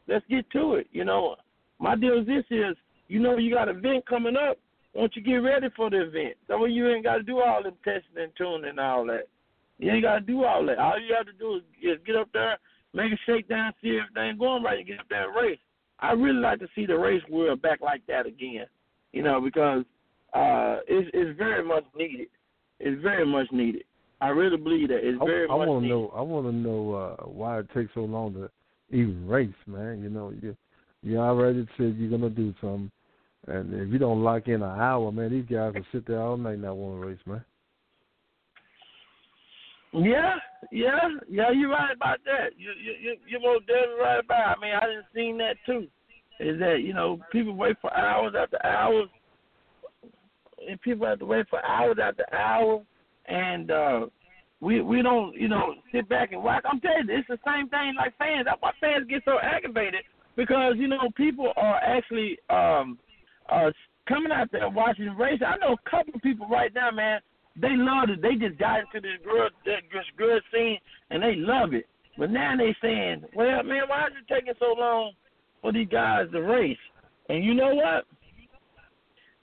let's 0.07 0.25
get 0.29 0.49
to 0.51 0.75
it. 0.75 0.87
You 0.91 1.05
know, 1.05 1.35
my 1.79 1.95
deal 1.95 2.19
is 2.19 2.27
this: 2.27 2.45
is 2.49 2.75
you 3.07 3.19
know 3.19 3.37
you 3.37 3.53
got 3.53 3.69
an 3.69 3.77
event 3.77 4.05
coming 4.07 4.35
up, 4.35 4.57
Won't 4.95 5.15
you 5.15 5.21
get 5.21 5.35
ready 5.35 5.67
for 5.75 5.89
the 5.89 6.03
event? 6.03 6.35
That 6.47 6.57
way 6.57 6.69
you 6.69 6.89
ain't 6.89 7.03
got 7.03 7.17
to 7.17 7.23
do 7.23 7.41
all 7.41 7.61
them 7.61 7.75
testing 7.83 8.17
and 8.17 8.31
tuning 8.37 8.69
and 8.69 8.79
all 8.79 9.05
that. 9.07 9.27
You 9.77 9.91
ain't 9.91 10.03
got 10.03 10.15
to 10.15 10.21
do 10.21 10.45
all 10.45 10.65
that. 10.67 10.79
All 10.79 10.99
you 10.99 11.13
have 11.15 11.25
to 11.25 11.33
do 11.33 11.57
is, 11.57 11.63
is 11.83 11.99
get 12.05 12.15
up 12.15 12.29
there, 12.33 12.57
make 12.93 13.11
a 13.11 13.17
shakedown, 13.25 13.73
see 13.81 13.89
if 13.89 14.05
everything 14.09 14.39
going 14.39 14.63
right, 14.63 14.79
and 14.79 14.87
get 14.87 14.99
up 14.99 15.09
there 15.09 15.27
and 15.27 15.35
race. 15.35 15.59
I 15.99 16.13
really 16.13 16.39
like 16.39 16.59
to 16.59 16.67
see 16.75 16.85
the 16.85 16.97
race 16.97 17.21
world 17.29 17.61
back 17.61 17.81
like 17.81 18.07
that 18.07 18.25
again. 18.25 18.67
You 19.11 19.23
know, 19.23 19.41
because 19.41 19.83
uh, 20.35 20.79
it's 20.87 21.09
it's 21.13 21.37
very 21.37 21.63
much 21.63 21.85
needed. 21.97 22.27
It's 22.79 23.01
very 23.01 23.25
much 23.25 23.47
needed. 23.51 23.83
I 24.21 24.29
really 24.29 24.57
believe 24.57 24.89
that 24.89 24.99
it's 25.01 25.17
very 25.25 25.47
I, 25.49 25.53
I 25.53 25.57
much 25.57 25.67
wanna 25.67 25.81
needed. 25.81 25.93
know. 25.93 26.13
I 26.15 26.21
want 26.21 26.45
to 26.47 26.51
know 26.51 26.93
uh, 26.93 27.23
why 27.25 27.59
it 27.59 27.67
takes 27.73 27.93
so 27.93 28.01
long 28.01 28.33
to 28.33 28.49
even 28.95 29.27
race, 29.27 29.49
man. 29.65 30.01
You 30.01 30.09
know, 30.09 30.33
you 30.41 30.55
you 31.03 31.17
already 31.17 31.67
said 31.77 31.95
you're 31.97 32.09
gonna 32.09 32.29
do 32.29 32.53
something, 32.61 32.91
and 33.47 33.73
if 33.73 33.91
you 33.91 33.97
don't 33.97 34.23
lock 34.23 34.47
in 34.47 34.55
an 34.55 34.63
hour, 34.63 35.11
man, 35.11 35.31
these 35.31 35.45
guys 35.45 35.73
will 35.73 35.85
sit 35.91 36.05
there 36.07 36.21
all 36.21 36.37
night 36.37 36.53
and 36.53 36.63
not 36.63 36.75
want 36.77 37.01
to 37.01 37.07
race, 37.07 37.19
man. 37.25 37.43
Yeah, 39.93 40.35
yeah, 40.71 41.09
yeah. 41.29 41.51
You're 41.51 41.69
right 41.69 41.95
about 41.95 42.19
that. 42.25 42.57
You 42.57 42.71
you 42.71 42.93
you 43.01 43.15
you're 43.27 43.41
most 43.41 43.67
definitely 43.67 44.01
right 44.01 44.19
about. 44.19 44.51
It. 44.51 44.57
I 44.57 44.61
mean, 44.61 44.75
I 44.75 44.85
didn't 44.87 45.05
seen 45.13 45.37
that 45.37 45.55
too. 45.65 45.87
Is 46.39 46.59
that 46.59 46.81
you 46.81 46.93
know 46.93 47.19
people 47.31 47.53
wait 47.55 47.77
for 47.81 47.95
hours 47.95 48.33
after 48.37 48.63
hours, 48.65 49.07
and 50.69 50.81
people 50.81 51.07
have 51.07 51.19
to 51.19 51.25
wait 51.25 51.47
for 51.49 51.63
hours 51.65 51.97
after 52.01 52.25
hours, 52.33 52.81
and 53.27 53.71
uh 53.71 54.05
we 54.61 54.81
we 54.81 55.01
don't 55.01 55.35
you 55.35 55.47
know 55.47 55.75
sit 55.91 56.07
back 56.09 56.31
and 56.31 56.43
watch. 56.43 56.63
I'm 56.69 56.79
telling 56.79 57.07
you, 57.07 57.17
it's 57.17 57.27
the 57.27 57.39
same 57.45 57.69
thing 57.69 57.93
like 57.97 58.17
fans. 58.17 58.45
That's 58.45 58.61
why 58.61 58.71
fans 58.79 59.07
get 59.09 59.23
so 59.25 59.37
aggravated 59.41 60.03
because 60.35 60.75
you 60.77 60.87
know 60.87 61.09
people 61.15 61.51
are 61.55 61.77
actually 61.77 62.37
um 62.49 62.97
uh 63.49 63.71
coming 64.07 64.31
out 64.31 64.51
there 64.51 64.69
watching 64.69 65.05
the 65.05 65.11
race. 65.11 65.41
I 65.45 65.57
know 65.57 65.73
a 65.73 65.89
couple 65.89 66.13
of 66.15 66.21
people 66.21 66.47
right 66.47 66.73
now, 66.73 66.91
man. 66.91 67.19
They 67.59 67.71
love 67.71 68.09
it. 68.09 68.21
They 68.21 68.35
just 68.35 68.59
got 68.59 68.79
into 68.79 68.99
this 68.99 69.23
girl 69.23 69.49
this 69.65 69.81
girl 70.17 70.39
scene 70.53 70.77
and 71.09 71.23
they 71.23 71.35
love 71.35 71.73
it. 71.73 71.87
But 72.17 72.31
now 72.31 72.55
they 72.57 72.75
saying, 72.81 73.23
well, 73.35 73.63
man, 73.63 73.83
why 73.87 74.07
is 74.07 74.13
it 74.19 74.33
taking 74.33 74.53
so 74.59 74.73
long 74.77 75.13
for 75.61 75.73
these 75.73 75.87
guys 75.89 76.27
to 76.31 76.41
race? 76.41 76.77
And 77.29 77.43
you 77.43 77.53
know 77.53 77.73
what? 77.75 78.05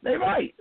They're 0.02 0.18
right. 0.18 0.54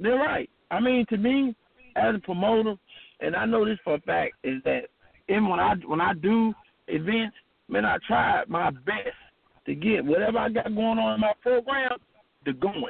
They're 0.00 0.16
right. 0.16 0.48
I 0.70 0.80
mean, 0.80 1.06
to 1.10 1.16
me, 1.16 1.54
as 1.96 2.14
a 2.14 2.18
promoter, 2.18 2.74
and 3.20 3.36
I 3.36 3.44
know 3.46 3.64
this 3.64 3.78
for 3.84 3.94
a 3.94 4.00
fact, 4.00 4.34
is 4.42 4.62
that 4.64 4.82
even 5.28 5.48
when 5.48 5.60
I 5.60 5.74
when 5.86 6.00
I 6.00 6.14
do 6.14 6.52
events, 6.88 7.36
man, 7.68 7.84
I 7.84 7.98
try 8.06 8.42
my 8.48 8.70
best 8.70 9.16
to 9.66 9.74
get 9.74 10.04
whatever 10.04 10.38
I 10.38 10.48
got 10.48 10.74
going 10.74 10.98
on 10.98 11.14
in 11.14 11.20
my 11.20 11.32
program 11.42 11.92
to 12.44 12.52
going 12.52 12.84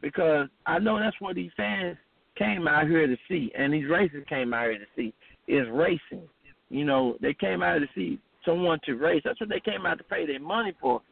because 0.00 0.48
I 0.66 0.78
know 0.78 0.98
that's 0.98 1.20
what 1.20 1.34
these 1.34 1.50
fans 1.56 1.96
came 2.36 2.66
out 2.66 2.86
here 2.86 3.06
to 3.06 3.16
see, 3.28 3.52
and 3.56 3.72
these 3.72 3.88
racers 3.88 4.24
came 4.28 4.54
out 4.54 4.70
here 4.70 4.78
to 4.78 4.86
see 4.96 5.14
is 5.48 5.66
racing. 5.72 6.28
You 6.70 6.84
know, 6.84 7.16
they 7.20 7.34
came 7.34 7.62
out 7.62 7.78
to 7.78 7.86
see 7.94 8.18
someone 8.44 8.78
to 8.86 8.94
race. 8.94 9.22
That's 9.24 9.40
what 9.40 9.48
they 9.48 9.60
came 9.60 9.86
out 9.86 9.98
to 9.98 10.04
pay 10.04 10.26
their 10.26 10.40
money 10.40 10.72
for, 10.80 11.02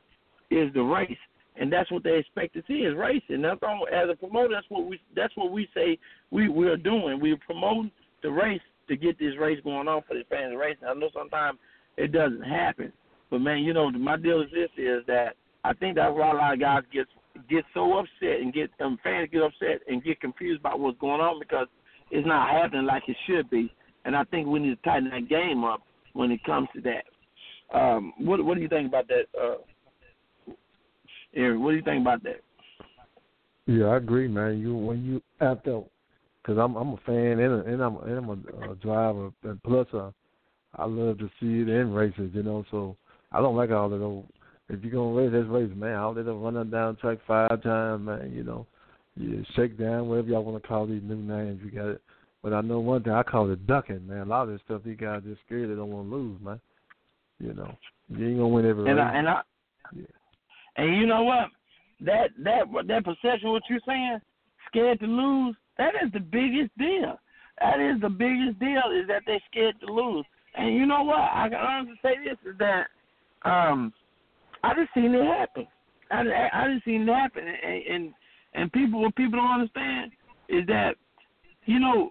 is 0.50 0.72
the 0.72 0.82
race, 0.82 1.18
and 1.60 1.70
that's 1.70 1.92
what 1.92 2.02
they 2.02 2.16
expect 2.16 2.54
to 2.54 2.62
see 2.66 2.80
is 2.80 2.96
racing. 2.96 3.42
That's 3.42 3.60
all. 3.62 3.86
As 3.92 4.08
a 4.10 4.16
promoter, 4.16 4.48
that's 4.54 4.66
what 4.70 4.86
we 4.86 4.98
that's 5.14 5.36
what 5.36 5.52
we 5.52 5.68
say 5.74 5.98
we 6.30 6.48
we 6.48 6.66
are 6.66 6.76
doing. 6.76 7.20
We're 7.20 7.36
promoting 7.36 7.92
the 8.22 8.30
race 8.30 8.62
to 8.88 8.96
get 8.96 9.18
this 9.18 9.34
race 9.38 9.60
going 9.62 9.86
on 9.86 10.02
for 10.08 10.14
the 10.14 10.24
fans 10.28 10.54
racing. 10.58 10.88
I 10.88 10.94
know 10.94 11.10
sometimes 11.14 11.58
it 11.98 12.12
doesn't 12.12 12.42
happen, 12.42 12.92
but 13.30 13.40
man, 13.40 13.58
you 13.58 13.74
know, 13.74 13.90
my 13.90 14.16
deal 14.16 14.40
is 14.40 14.48
this: 14.52 14.70
is 14.78 15.04
that 15.06 15.36
I 15.62 15.74
think 15.74 15.96
that's 15.96 16.14
why 16.14 16.30
a 16.30 16.34
lot 16.34 16.54
of 16.54 16.60
guys 16.60 16.82
get 16.92 17.06
get 17.48 17.64
so 17.74 17.98
upset 17.98 18.40
and 18.40 18.54
get 18.54 18.70
um, 18.80 18.98
fans 19.04 19.28
get 19.30 19.42
upset 19.42 19.82
and 19.86 20.02
get 20.02 20.20
confused 20.20 20.60
about 20.60 20.80
what's 20.80 20.98
going 20.98 21.20
on 21.20 21.38
because 21.38 21.66
it's 22.10 22.26
not 22.26 22.50
happening 22.50 22.86
like 22.86 23.04
it 23.06 23.16
should 23.26 23.48
be. 23.50 23.72
And 24.06 24.16
I 24.16 24.24
think 24.24 24.48
we 24.48 24.60
need 24.60 24.70
to 24.70 24.88
tighten 24.88 25.10
that 25.10 25.28
game 25.28 25.62
up 25.62 25.82
when 26.14 26.30
it 26.30 26.42
comes 26.44 26.68
to 26.74 26.80
that. 26.80 27.04
Um, 27.78 28.14
what 28.18 28.42
what 28.42 28.56
do 28.56 28.62
you 28.62 28.68
think 28.68 28.88
about 28.88 29.08
that, 29.08 29.26
uh, 29.38 29.56
Eric? 31.34 31.60
What 31.60 31.70
do 31.70 31.76
you 31.76 31.82
think 31.82 32.02
about 32.02 32.22
that? 32.24 32.40
Yeah, 33.66 33.86
I 33.86 33.96
agree, 33.96 34.28
man. 34.28 34.58
You 34.58 34.74
when 34.74 35.04
you 35.04 35.22
after, 35.40 35.82
because 36.42 36.58
I'm 36.58 36.76
I'm 36.76 36.94
a 36.94 36.96
fan 37.06 37.38
and, 37.38 37.40
a, 37.40 37.64
and 37.64 37.80
I'm 37.82 37.96
and 37.98 38.18
I'm 38.18 38.28
a, 38.28 38.72
a 38.72 38.74
driver, 38.76 39.30
and 39.44 39.62
plus 39.62 39.86
uh, 39.94 40.10
I 40.76 40.84
love 40.86 41.18
to 41.18 41.28
see 41.40 41.62
it 41.62 41.68
in 41.68 41.92
races, 41.92 42.30
you 42.32 42.42
know. 42.42 42.64
So 42.70 42.96
I 43.30 43.40
don't 43.40 43.56
like 43.56 43.70
all 43.70 43.92
of 43.92 44.00
those 44.00 44.24
if 44.70 44.84
you're 44.84 44.92
gonna 44.92 45.12
race, 45.12 45.30
let's 45.32 45.48
race, 45.48 45.76
man. 45.76 45.96
All 45.96 46.14
run 46.14 46.42
running 46.42 46.70
down 46.70 46.96
track 46.96 47.18
five 47.26 47.62
times, 47.62 48.06
man. 48.06 48.32
You 48.32 48.44
know, 48.44 48.66
you 49.16 49.44
shake 49.56 49.76
down, 49.78 50.08
whatever 50.08 50.28
y'all 50.28 50.44
want 50.44 50.62
to 50.62 50.68
call 50.68 50.86
these 50.86 51.02
new 51.02 51.16
names. 51.16 51.60
You 51.64 51.70
got 51.72 51.88
it. 51.88 52.02
But 52.42 52.54
I 52.54 52.60
know 52.60 52.78
one 52.78 53.02
thing. 53.02 53.12
I 53.12 53.22
call 53.24 53.50
it 53.50 53.66
ducking, 53.66 54.06
man. 54.06 54.20
A 54.20 54.24
lot 54.24 54.44
of 54.44 54.50
this 54.50 54.60
stuff, 54.64 54.82
these 54.84 54.96
guys 54.96 55.22
just 55.24 55.40
scared 55.44 55.70
they 55.70 55.74
don't 55.74 55.90
want 55.90 56.08
to 56.08 56.16
lose, 56.16 56.40
man. 56.40 56.60
You 57.40 57.52
know, 57.52 57.74
you 58.08 58.28
ain't 58.28 58.36
gonna 58.36 58.48
win 58.48 58.66
every 58.66 58.88
and 58.88 58.98
race. 58.98 59.08
I, 59.12 59.18
and 59.18 59.28
I, 59.28 59.40
yeah. 59.94 60.02
And 60.80 60.96
you 60.96 61.06
know 61.06 61.22
what? 61.22 61.48
That 62.00 62.30
that 62.42 62.64
that 62.88 63.04
perception, 63.04 63.50
what 63.50 63.62
you're 63.68 63.80
saying, 63.86 64.18
scared 64.68 65.00
to 65.00 65.06
lose. 65.06 65.54
That 65.76 65.92
is 66.02 66.10
the 66.12 66.20
biggest 66.20 66.76
deal. 66.78 67.18
That 67.60 67.80
is 67.80 68.00
the 68.00 68.08
biggest 68.08 68.58
deal 68.58 68.90
is 68.98 69.06
that 69.08 69.22
they're 69.26 69.42
scared 69.50 69.78
to 69.80 69.92
lose. 69.92 70.24
And 70.54 70.74
you 70.74 70.86
know 70.86 71.02
what? 71.02 71.18
I 71.18 71.48
can 71.50 71.58
honestly 71.58 72.00
say 72.02 72.14
this 72.24 72.38
is 72.50 72.58
that 72.58 72.86
um 73.44 73.92
I 74.62 74.74
just 74.74 74.92
seen 74.94 75.14
it 75.14 75.24
happen. 75.24 75.66
I, 76.10 76.22
I, 76.52 76.72
just 76.72 76.84
seen 76.84 77.08
it 77.08 77.12
happen, 77.12 77.44
and, 77.46 77.82
and 77.86 78.14
and 78.54 78.72
people 78.72 79.00
what 79.00 79.14
people 79.14 79.38
don't 79.38 79.60
understand 79.60 80.12
is 80.48 80.66
that 80.66 80.94
you 81.66 81.78
know 81.78 82.10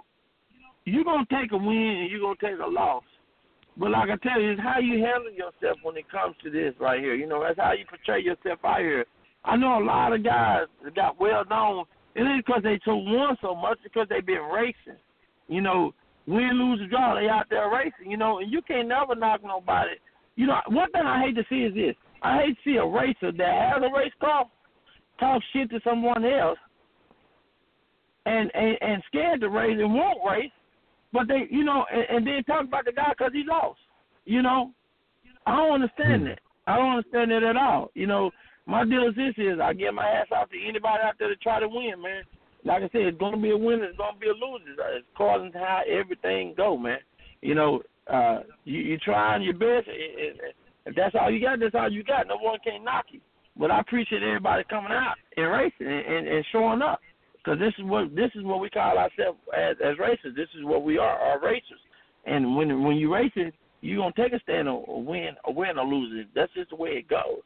you're 0.86 1.04
gonna 1.04 1.26
take 1.32 1.52
a 1.52 1.58
win 1.58 1.98
and 2.02 2.12
you're 2.12 2.22
gonna 2.22 2.36
take 2.42 2.64
a 2.64 2.70
loss. 2.70 3.04
But 3.78 3.92
like 3.92 4.10
I 4.10 4.18
tell 4.18 4.42
you, 4.42 4.52
it's 4.52 4.62
how 4.62 4.80
you 4.80 5.04
handle 5.04 5.32
yourself 5.32 5.78
when 5.84 5.98
it 5.98 6.10
comes 6.12 6.36
to 6.44 6.50
this 6.50 6.74
right 6.80 7.00
here. 7.00 7.16
You 7.16 7.28
know, 7.28 7.44
that's 7.44 7.60
how 7.60 7.74
you 7.74 7.86
portray 7.88 8.22
yourself 8.22 8.60
out 8.64 8.80
here. 8.80 9.06
I 9.46 9.56
know 9.56 9.82
a 9.82 9.84
lot 9.84 10.14
of 10.14 10.24
guys 10.24 10.66
that 10.84 10.96
got 10.96 11.20
well 11.20 11.44
known. 11.50 11.86
It 12.16 12.22
ain't 12.24 12.46
because 12.46 12.64
they 12.64 12.80
so 12.84 12.96
won 12.96 13.38
so 13.42 13.56
much, 13.56 13.80
because 13.84 14.08
they 14.10 14.20
been 14.20 14.50
racing. 14.52 15.00
You 15.48 15.62
know, 15.62 15.94
win, 16.28 16.52
lose, 16.54 16.90
draw, 16.90 17.16
they 17.16 17.30
out 17.30 17.46
there 17.50 17.72
racing. 17.72 18.12
You 18.12 18.18
know, 18.18 18.40
and 18.40 18.52
you 18.52 18.62
can't 18.62 18.88
never 18.88 19.16
knock 19.16 19.42
nobody. 19.44 19.92
You 20.36 20.48
know, 20.48 20.60
one 20.68 20.92
thing 20.92 21.04
I 21.06 21.22
hate 21.22 21.36
to 21.36 21.44
see 21.50 21.64
is 21.64 21.74
this: 21.74 21.96
I 22.22 22.42
hate 22.44 22.56
to 22.56 22.62
see 22.66 22.78
a 22.78 22.86
racer 22.86 23.32
that 23.32 23.72
has 23.74 23.84
a 23.84 23.96
race 23.96 24.14
car 24.20 24.46
talk 25.20 25.42
shit 25.54 25.70
to 25.70 25.80
someone 25.84 26.26
else 26.26 26.58
and 28.26 28.52
and, 28.54 28.78
and 28.82 29.04
scared 29.08 29.42
to 29.42 29.50
race 29.50 29.78
and 29.80 29.94
won't 29.94 30.20
race, 30.30 30.52
but 31.12 31.28
they, 31.28 31.48
you 31.50 31.64
know, 31.64 31.86
and, 31.92 32.18
and 32.18 32.28
then 32.28 32.44
talk 32.44 32.66
about 32.66 32.86
the 32.86 32.92
guy 32.92 33.12
because 33.18 33.32
he 33.34 33.44
lost. 33.48 33.80
You 34.26 34.42
know, 34.42 34.72
I 35.46 35.56
don't 35.58 35.82
understand 35.82 36.28
that. 36.28 36.40
I 36.68 36.78
don't 36.78 36.98
understand 36.98 37.32
that 37.32 37.44
at 37.44 37.58
all. 37.58 37.90
You 37.96 38.08
know, 38.08 38.32
my 38.66 38.86
deal 38.86 39.08
is 39.08 39.16
this: 39.16 39.34
is 39.38 39.60
I 39.62 39.74
get 39.74 39.94
my 39.94 40.08
ass 40.08 40.28
off 40.32 40.50
to 40.52 40.58
anybody 40.62 41.02
out 41.04 41.16
there 41.18 41.30
to 41.30 41.36
try 41.38 41.60
to 41.60 41.68
win, 41.68 42.02
man. 42.02 42.24
Like 42.64 42.84
I 42.84 42.90
said, 42.92 43.02
it's 43.02 43.18
gonna 43.18 43.38
be 43.38 43.52
a 43.52 43.58
winner, 43.58 43.86
it's 43.86 43.98
gonna 43.98 44.20
be 44.20 44.28
a 44.28 44.34
loser. 44.34 44.76
It's 44.98 45.08
causing 45.18 45.52
how 45.54 45.82
everything 45.90 46.54
go, 46.56 46.78
man. 46.78 47.00
You 47.42 47.56
know, 47.56 47.82
uh, 48.12 48.42
you 48.66 48.80
you 48.80 48.98
trying 48.98 49.42
your 49.42 49.54
best. 49.54 49.88
It, 49.88 50.38
it, 50.38 50.56
if 50.86 50.96
that's 50.96 51.16
all 51.20 51.32
you 51.32 51.42
got, 51.42 51.60
that's 51.60 51.76
all 51.76 51.92
you 51.92 52.04
got. 52.04 52.28
No 52.28 52.38
one 52.38 52.60
can 52.64 52.84
knock 52.84 53.06
you. 53.12 53.22
But 53.58 53.72
I 53.72 53.80
appreciate 53.80 54.24
everybody 54.24 54.64
coming 54.70 54.92
out 54.92 55.16
and 55.36 55.52
racing 55.52 55.88
and, 55.88 56.06
and, 56.06 56.28
and 56.28 56.46
showing 56.52 56.82
up 56.82 57.00
because 57.44 57.60
this 57.60 57.74
is 57.78 57.86
what 57.86 58.16
this 58.16 58.32
is 58.36 58.44
what 58.44 58.60
we 58.60 58.70
call 58.70 58.98
ourselves 58.98 59.40
as, 59.56 59.76
as 59.84 59.98
racers. 60.00 60.36
This 60.36 60.50
is 60.58 60.64
what 60.64 60.84
we 60.84 60.98
are, 60.98 61.18
are 61.18 61.42
racers. 61.42 61.80
And 62.26 62.56
when 62.56 62.84
when 62.84 62.98
you 62.98 63.14
racing, 63.14 63.52
you 63.82 63.98
gonna 63.98 64.14
take 64.16 64.34
a 64.34 64.40
stand 64.40 64.68
or, 64.68 65.04
win 65.04 65.32
or 65.44 65.54
win 65.54 65.78
or 65.78 65.86
lose 65.86 66.22
it. 66.22 66.28
That's 66.36 66.54
just 66.54 66.72
the 66.72 66.76
way 66.76 66.90
it 66.90 67.08
goes. 67.08 67.42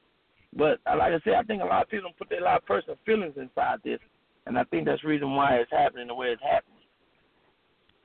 But 0.55 0.79
uh, 0.85 0.97
like 0.97 1.13
I 1.13 1.19
said, 1.23 1.33
I 1.33 1.43
think 1.43 1.61
a 1.61 1.65
lot 1.65 1.83
of 1.83 1.89
people 1.89 2.11
put 2.17 2.31
a 2.31 2.43
lot 2.43 2.57
of 2.57 2.65
personal 2.65 2.97
feelings 3.05 3.33
inside 3.37 3.79
this, 3.83 3.99
and 4.45 4.57
I 4.57 4.63
think 4.65 4.85
that's 4.85 5.01
the 5.01 5.07
reason 5.07 5.35
why 5.35 5.55
it's 5.55 5.71
happening 5.71 6.07
the 6.07 6.15
way 6.15 6.27
it's 6.27 6.41
happening. 6.43 6.79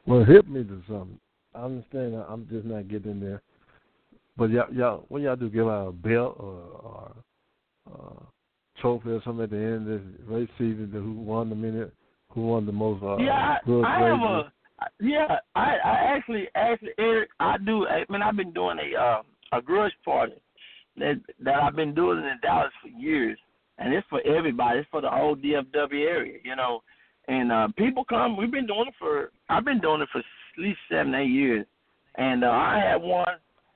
Well, 0.06 0.24
hit 0.24 0.48
me 0.48 0.64
to 0.64 0.82
something. 0.88 1.18
I 1.54 1.64
understand. 1.64 2.14
I'm 2.14 2.46
just 2.48 2.64
not 2.64 2.88
getting 2.88 3.20
there. 3.20 3.42
But 4.36 4.50
y'all, 4.50 4.72
y'all, 4.72 5.04
what 5.08 5.22
y'all 5.22 5.36
do? 5.36 5.50
Give 5.50 5.66
out 5.66 5.88
a 5.88 5.92
belt 5.92 6.36
or, 6.38 6.62
or 6.84 7.16
uh, 7.92 8.24
trophy 8.80 9.10
or 9.10 9.22
something 9.24 9.44
at 9.44 9.50
the 9.50 9.56
end 9.56 9.90
of 9.90 10.00
this 10.00 10.00
race 10.26 10.48
season? 10.58 10.90
To 10.92 11.00
who 11.00 11.12
won 11.12 11.50
the 11.50 11.56
minute? 11.56 11.92
Who 12.30 12.46
won 12.46 12.66
the 12.66 12.72
most? 12.72 13.02
Uh, 13.02 13.16
yeah, 13.16 13.56
I, 13.66 13.82
I 13.84 14.00
have 14.00 14.20
a. 14.20 14.52
Yeah, 15.00 15.38
I, 15.56 15.76
I 15.84 15.94
actually, 16.16 16.46
actually, 16.54 16.90
Eric, 16.98 17.30
I 17.40 17.56
do. 17.58 17.86
I 17.86 18.04
mean, 18.08 18.22
I've 18.22 18.36
been 18.36 18.52
doing 18.52 18.78
a 18.78 19.00
uh, 19.00 19.22
a 19.52 19.62
grudge 19.62 19.92
party 20.04 20.40
that 20.98 21.20
that 21.40 21.62
I've 21.62 21.76
been 21.76 21.94
doing 21.94 22.18
in 22.18 22.38
Dallas 22.42 22.72
for 22.82 22.88
years, 22.88 23.38
and 23.78 23.92
it's 23.92 24.06
for 24.08 24.20
everybody. 24.26 24.80
It's 24.80 24.88
for 24.90 25.00
the 25.00 25.10
whole 25.10 25.36
DFW 25.36 25.92
area, 25.92 26.38
you 26.44 26.56
know. 26.56 26.82
And 27.26 27.52
uh 27.52 27.68
people 27.76 28.04
come. 28.04 28.36
We've 28.36 28.50
been 28.50 28.66
doing 28.66 28.86
it 28.88 28.94
for. 28.98 29.32
I've 29.48 29.64
been 29.64 29.80
doing 29.80 30.00
it 30.00 30.08
for 30.12 30.18
at 30.18 30.24
least 30.58 30.78
seven, 30.90 31.14
eight 31.14 31.30
years, 31.30 31.66
and 32.16 32.44
uh, 32.44 32.48
I 32.48 32.78
had 32.78 33.02
one 33.02 33.26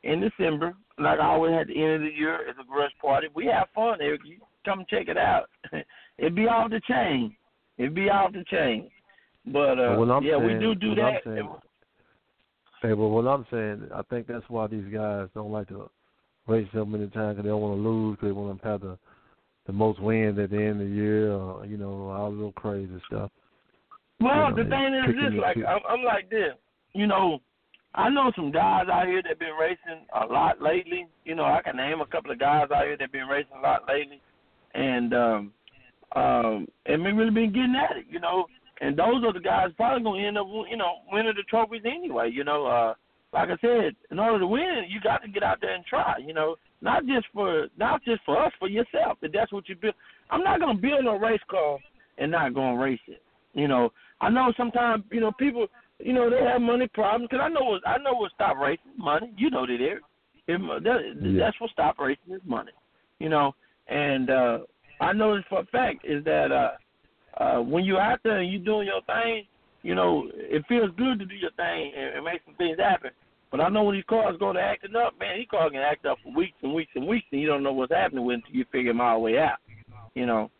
in 0.04 0.20
December, 0.20 0.74
like 0.98 1.18
I 1.20 1.26
always 1.26 1.54
at 1.58 1.68
the 1.68 1.80
end 1.80 1.94
of 1.94 2.00
the 2.02 2.16
year, 2.16 2.40
it's 2.48 2.58
a 2.60 2.66
grudge 2.66 2.92
party. 3.00 3.28
We 3.34 3.46
have 3.46 3.68
fun, 3.74 3.98
Eric. 4.00 4.22
You 4.24 4.38
come 4.64 4.84
check 4.88 5.08
it 5.08 5.16
out. 5.16 5.44
It'd 6.18 6.34
be 6.34 6.46
off 6.46 6.70
the 6.70 6.80
chain. 6.88 7.34
It'd 7.78 7.94
be 7.94 8.08
off 8.10 8.32
the 8.32 8.44
chain. 8.50 8.90
But 9.46 9.78
uh, 9.78 10.20
yeah, 10.20 10.38
saying, 10.38 10.46
we 10.46 10.54
do 10.54 10.74
do 10.74 10.94
that. 10.94 11.22
Saying, 11.24 11.48
hey, 12.82 12.92
but 12.92 13.08
what 13.08 13.26
I'm 13.26 13.46
saying, 13.50 13.88
I 13.94 14.02
think 14.02 14.26
that's 14.26 14.44
why 14.48 14.68
these 14.68 14.84
guys 14.92 15.28
don't 15.34 15.50
like 15.50 15.68
to 15.68 15.90
race 16.46 16.68
so 16.72 16.84
many 16.84 17.08
times 17.08 17.36
because 17.36 17.44
they 17.44 17.48
don't 17.48 17.60
want 17.60 17.76
to 17.76 17.88
lose. 17.88 18.18
Cause 18.20 18.28
they 18.28 18.32
want 18.32 18.60
to 18.60 18.68
have 18.68 18.80
the 18.80 18.98
the 19.66 19.72
most 19.72 20.00
wins 20.00 20.38
at 20.38 20.50
the 20.50 20.56
end 20.56 20.80
of 20.80 20.88
the 20.88 20.94
year, 20.94 21.32
or 21.32 21.66
you 21.66 21.76
know, 21.76 22.10
all 22.10 22.30
the 22.30 22.36
little 22.36 22.52
crazy 22.52 23.00
stuff. 23.06 23.30
Well, 24.20 24.50
you 24.50 24.56
know, 24.56 24.62
the 24.62 24.70
thing 24.70 24.94
is 24.94 25.32
this: 25.32 25.40
like 25.40 25.56
I'm, 25.56 25.80
I'm 25.88 26.04
like 26.04 26.30
this. 26.30 26.54
You 26.94 27.06
know, 27.06 27.40
I 27.94 28.08
know 28.10 28.32
some 28.36 28.52
guys 28.52 28.86
out 28.90 29.06
here 29.06 29.22
that've 29.22 29.38
been 29.38 29.56
racing 29.60 30.06
a 30.14 30.26
lot 30.26 30.62
lately. 30.62 31.06
You 31.24 31.34
know, 31.34 31.44
I 31.44 31.60
can 31.62 31.76
name 31.76 32.00
a 32.00 32.06
couple 32.06 32.30
of 32.30 32.38
guys 32.38 32.68
out 32.74 32.84
here 32.84 32.96
that've 32.96 33.12
been 33.12 33.28
racing 33.28 33.56
a 33.58 33.60
lot 33.60 33.82
lately, 33.88 34.20
and 34.74 35.14
um, 35.14 35.52
um, 36.14 36.66
and 36.86 37.02
we 37.02 37.12
really 37.12 37.30
been 37.30 37.52
getting 37.52 37.74
at 37.76 37.96
it. 37.96 38.06
You 38.10 38.20
know, 38.20 38.46
and 38.80 38.98
those 38.98 39.24
are 39.24 39.32
the 39.32 39.40
guys 39.40 39.68
probably 39.76 40.02
gonna 40.02 40.26
end 40.26 40.38
up, 40.38 40.46
you 40.70 40.76
know, 40.76 40.98
winning 41.10 41.34
the 41.36 41.44
trophies 41.48 41.82
anyway. 41.84 42.30
You 42.32 42.44
know, 42.44 42.66
uh, 42.66 42.94
like 43.32 43.48
I 43.48 43.56
said, 43.60 43.96
in 44.10 44.18
order 44.18 44.40
to 44.40 44.46
win, 44.46 44.84
you 44.88 45.00
got 45.00 45.22
to 45.22 45.28
get 45.28 45.42
out 45.42 45.58
there 45.60 45.74
and 45.74 45.84
try. 45.84 46.14
You 46.18 46.34
know, 46.34 46.56
not 46.80 47.06
just 47.06 47.26
for 47.32 47.68
not 47.78 48.04
just 48.04 48.22
for 48.24 48.44
us, 48.44 48.52
for 48.58 48.68
yourself. 48.68 49.18
If 49.22 49.32
that's 49.32 49.52
what 49.52 49.68
you 49.68 49.76
build, 49.76 49.94
I'm 50.30 50.42
not 50.42 50.60
gonna 50.60 50.78
build 50.78 51.06
a 51.06 51.18
race 51.18 51.40
car 51.50 51.78
and 52.18 52.32
not 52.32 52.54
gonna 52.54 52.76
race 52.76 53.00
it. 53.06 53.22
You 53.54 53.68
know, 53.68 53.92
I 54.20 54.30
know 54.30 54.52
sometimes 54.56 55.04
you 55.10 55.20
know 55.20 55.32
people, 55.32 55.66
you 55.98 56.12
know, 56.12 56.28
they 56.28 56.44
have 56.44 56.60
money 56.60 56.88
problems 56.92 57.28
because 57.30 57.42
I 57.42 57.48
know 57.48 57.64
what 57.64 57.86
I 57.86 57.98
know 57.98 58.14
what 58.14 58.32
stop 58.32 58.56
racing 58.58 58.98
money. 58.98 59.32
You 59.36 59.50
know 59.50 59.66
that 59.66 59.76
there, 59.78 60.00
if, 60.48 60.60
that, 60.82 61.00
yeah. 61.22 61.38
that's 61.38 61.60
what 61.60 61.70
stop 61.70 61.98
racing 61.98 62.34
is 62.34 62.40
money. 62.44 62.72
You 63.18 63.28
know, 63.28 63.54
and 63.92 64.30
uh 64.30 64.58
I 65.00 65.12
know 65.12 65.36
this 65.36 65.44
for 65.48 65.60
a 65.60 65.66
fact 65.66 66.04
is 66.04 66.24
that 66.24 66.52
uh 66.52 66.72
uh, 67.40 67.60
when 67.60 67.84
you're 67.84 68.00
out 68.00 68.20
there 68.24 68.40
and 68.40 68.52
you're 68.52 68.62
doing 68.62 68.86
your 68.86 69.00
thing, 69.02 69.44
you 69.82 69.94
know, 69.94 70.28
it 70.34 70.64
feels 70.68 70.90
good 70.96 71.18
to 71.18 71.24
do 71.24 71.34
your 71.34 71.50
thing 71.52 71.92
and, 71.96 72.16
and 72.16 72.24
make 72.24 72.40
some 72.44 72.54
things 72.56 72.78
happen. 72.78 73.10
But 73.50 73.60
I 73.60 73.68
know 73.68 73.84
when 73.84 73.96
these 73.96 74.04
cars 74.08 74.36
go 74.38 74.52
to 74.52 74.60
acting 74.60 74.96
up, 74.96 75.18
man, 75.18 75.38
these 75.38 75.48
cars 75.50 75.72
can 75.72 75.80
act 75.80 76.06
up 76.06 76.18
for 76.22 76.34
weeks 76.34 76.56
and 76.62 76.74
weeks 76.74 76.92
and 76.94 77.06
weeks, 77.06 77.26
and 77.32 77.40
you 77.40 77.46
don't 77.46 77.62
know 77.62 77.72
what's 77.72 77.92
happening 77.92 78.24
with 78.24 78.36
until 78.36 78.54
you 78.54 78.64
figure 78.72 78.92
them 78.92 79.00
all 79.00 79.16
the 79.16 79.20
way 79.20 79.38
out, 79.38 79.58
you 80.14 80.24
know. 80.24 80.50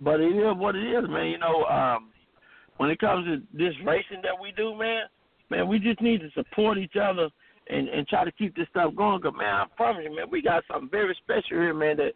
But 0.00 0.20
it 0.20 0.34
is 0.34 0.56
what 0.56 0.74
it 0.74 0.84
is, 0.84 1.08
man. 1.08 1.26
You 1.26 1.38
know, 1.38 1.64
um, 1.64 2.10
when 2.78 2.90
it 2.90 2.98
comes 2.98 3.26
to 3.26 3.42
this 3.56 3.74
racing 3.84 4.22
that 4.22 4.40
we 4.40 4.52
do, 4.52 4.76
man, 4.76 5.02
man, 5.50 5.68
we 5.68 5.78
just 5.78 6.00
need 6.00 6.20
to 6.20 6.30
support 6.34 6.78
each 6.78 6.96
other 7.00 7.28
and 7.68 7.88
and 7.88 8.06
try 8.08 8.24
to 8.24 8.32
keep 8.32 8.54
this 8.56 8.68
stuff 8.70 8.94
going. 8.96 9.20
Cause 9.20 9.32
man, 9.36 9.54
I 9.54 9.64
promise 9.76 10.04
you, 10.08 10.14
man, 10.14 10.30
we 10.30 10.42
got 10.42 10.64
something 10.70 10.90
very 10.90 11.16
special 11.22 11.58
here, 11.58 11.74
man. 11.74 11.96
That 11.96 12.12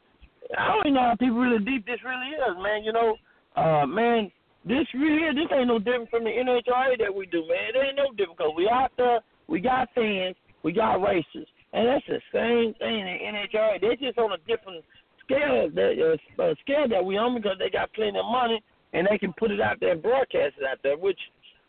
I 0.59 0.68
don't 0.68 0.86
even 0.86 0.94
know 0.94 1.09
how 1.11 1.16
people 1.18 1.38
really 1.38 1.64
deep 1.64 1.86
this 1.86 2.03
really 2.05 2.34
is, 2.34 2.57
man. 2.62 2.84
You 2.84 2.92
know, 2.92 3.16
uh, 3.57 3.86
man, 3.86 4.30
this 4.64 4.86
really 4.94 5.34
this 5.34 5.51
ain't 5.53 5.68
no 5.68 5.78
different 5.78 6.11
from 6.11 6.24
the 6.24 6.30
NHRA 6.30 6.99
that 6.99 7.14
we 7.14 7.26
do, 7.26 7.47
man. 7.47 7.74
It 7.74 7.78
ain't 7.78 7.97
no 7.97 8.11
different 8.16 8.38
because 8.38 8.55
we 8.57 8.68
out 8.68 8.92
there, 8.97 9.20
we 9.49 9.61
got 9.61 9.88
fans, 9.94 10.36
we 10.62 10.72
got 10.72 11.03
races, 11.03 11.47
and 11.72 11.86
that's 11.86 12.07
the 12.07 12.20
same 12.32 12.74
thing 12.78 13.01
in 13.07 13.34
NHRA. 13.34 13.80
They're 13.80 13.97
just 13.97 14.18
on 14.18 14.32
a 14.32 14.38
different 14.47 14.84
scale, 15.26 15.70
that 15.74 15.92
uh, 15.99 16.42
uh, 16.42 16.55
scale 16.62 16.88
that 16.88 17.05
we 17.05 17.16
on 17.16 17.34
because 17.34 17.59
they 17.59 17.70
got 17.70 17.92
plenty 17.92 18.18
of 18.18 18.26
money 18.26 18.62
and 18.92 19.07
they 19.11 19.18
can 19.18 19.32
put 19.38 19.51
it 19.51 19.61
out 19.61 19.78
there 19.80 19.92
and 19.92 20.03
broadcast 20.03 20.55
it 20.59 20.66
out 20.70 20.78
there, 20.82 20.97
which 20.97 21.18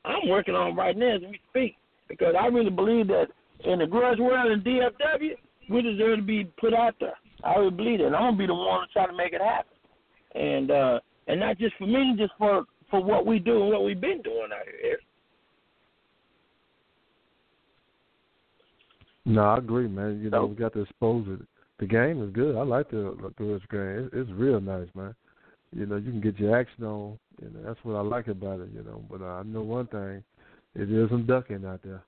I'm 0.05 0.29
working 0.29 0.55
on 0.55 0.75
right 0.75 0.95
now 0.95 1.15
as 1.15 1.21
we 1.21 1.39
speak 1.49 1.75
because 2.07 2.35
I 2.39 2.47
really 2.47 2.69
believe 2.69 3.07
that 3.07 3.27
in 3.63 3.79
the 3.79 3.87
grudge 3.87 4.19
world 4.19 4.51
and 4.51 4.63
DFW, 4.63 5.31
we 5.69 5.81
deserve 5.81 6.19
to 6.19 6.23
be 6.23 6.45
put 6.59 6.73
out 6.73 6.95
there. 6.99 7.17
I 7.43 7.59
would 7.59 7.77
believe 7.77 7.99
it. 7.99 8.05
And 8.05 8.15
I'm 8.15 8.31
gonna 8.33 8.37
be 8.37 8.47
the 8.47 8.53
one 8.53 8.87
to 8.87 8.93
try 8.93 9.05
to 9.05 9.13
make 9.13 9.33
it 9.33 9.41
happen. 9.41 9.73
And 10.35 10.71
uh 10.71 10.99
and 11.27 11.39
not 11.39 11.57
just 11.57 11.75
for 11.77 11.87
me, 11.87 12.15
just 12.17 12.33
for 12.37 12.63
for 12.89 13.03
what 13.03 13.25
we 13.25 13.39
do 13.39 13.61
and 13.61 13.71
what 13.71 13.83
we've 13.83 13.99
been 13.99 14.21
doing 14.21 14.49
out 14.53 14.65
here. 14.81 14.99
No, 19.25 19.41
I 19.41 19.57
agree, 19.57 19.89
man. 19.89 20.21
You 20.23 20.29
know, 20.29 20.45
we 20.45 20.55
got 20.55 20.73
to 20.73 20.81
expose 20.83 21.25
it. 21.27 21.45
The 21.79 21.85
game 21.85 22.23
is 22.23 22.31
good. 22.31 22.55
I 22.55 22.63
like 22.63 22.89
the 22.89 23.15
the 23.37 23.59
game. 23.69 24.05
It's, 24.05 24.09
it's 24.13 24.31
real 24.31 24.61
nice, 24.61 24.87
man. 24.95 25.13
You 25.75 25.85
know, 25.85 25.97
you 25.97 26.11
can 26.11 26.21
get 26.21 26.39
your 26.39 26.57
action 26.57 26.85
on. 26.85 27.19
You 27.41 27.49
know, 27.49 27.59
that's 27.65 27.79
what 27.83 27.97
I 27.97 28.01
like 28.01 28.27
about 28.27 28.61
it. 28.61 28.69
You 28.73 28.83
know, 28.83 29.03
but 29.09 29.21
uh, 29.21 29.39
I 29.39 29.43
know 29.43 29.61
one 29.61 29.87
thing: 29.87 30.23
it 30.75 30.91
is 30.91 31.09
some 31.09 31.25
ducking 31.25 31.65
out 31.65 31.81
there. 31.83 32.03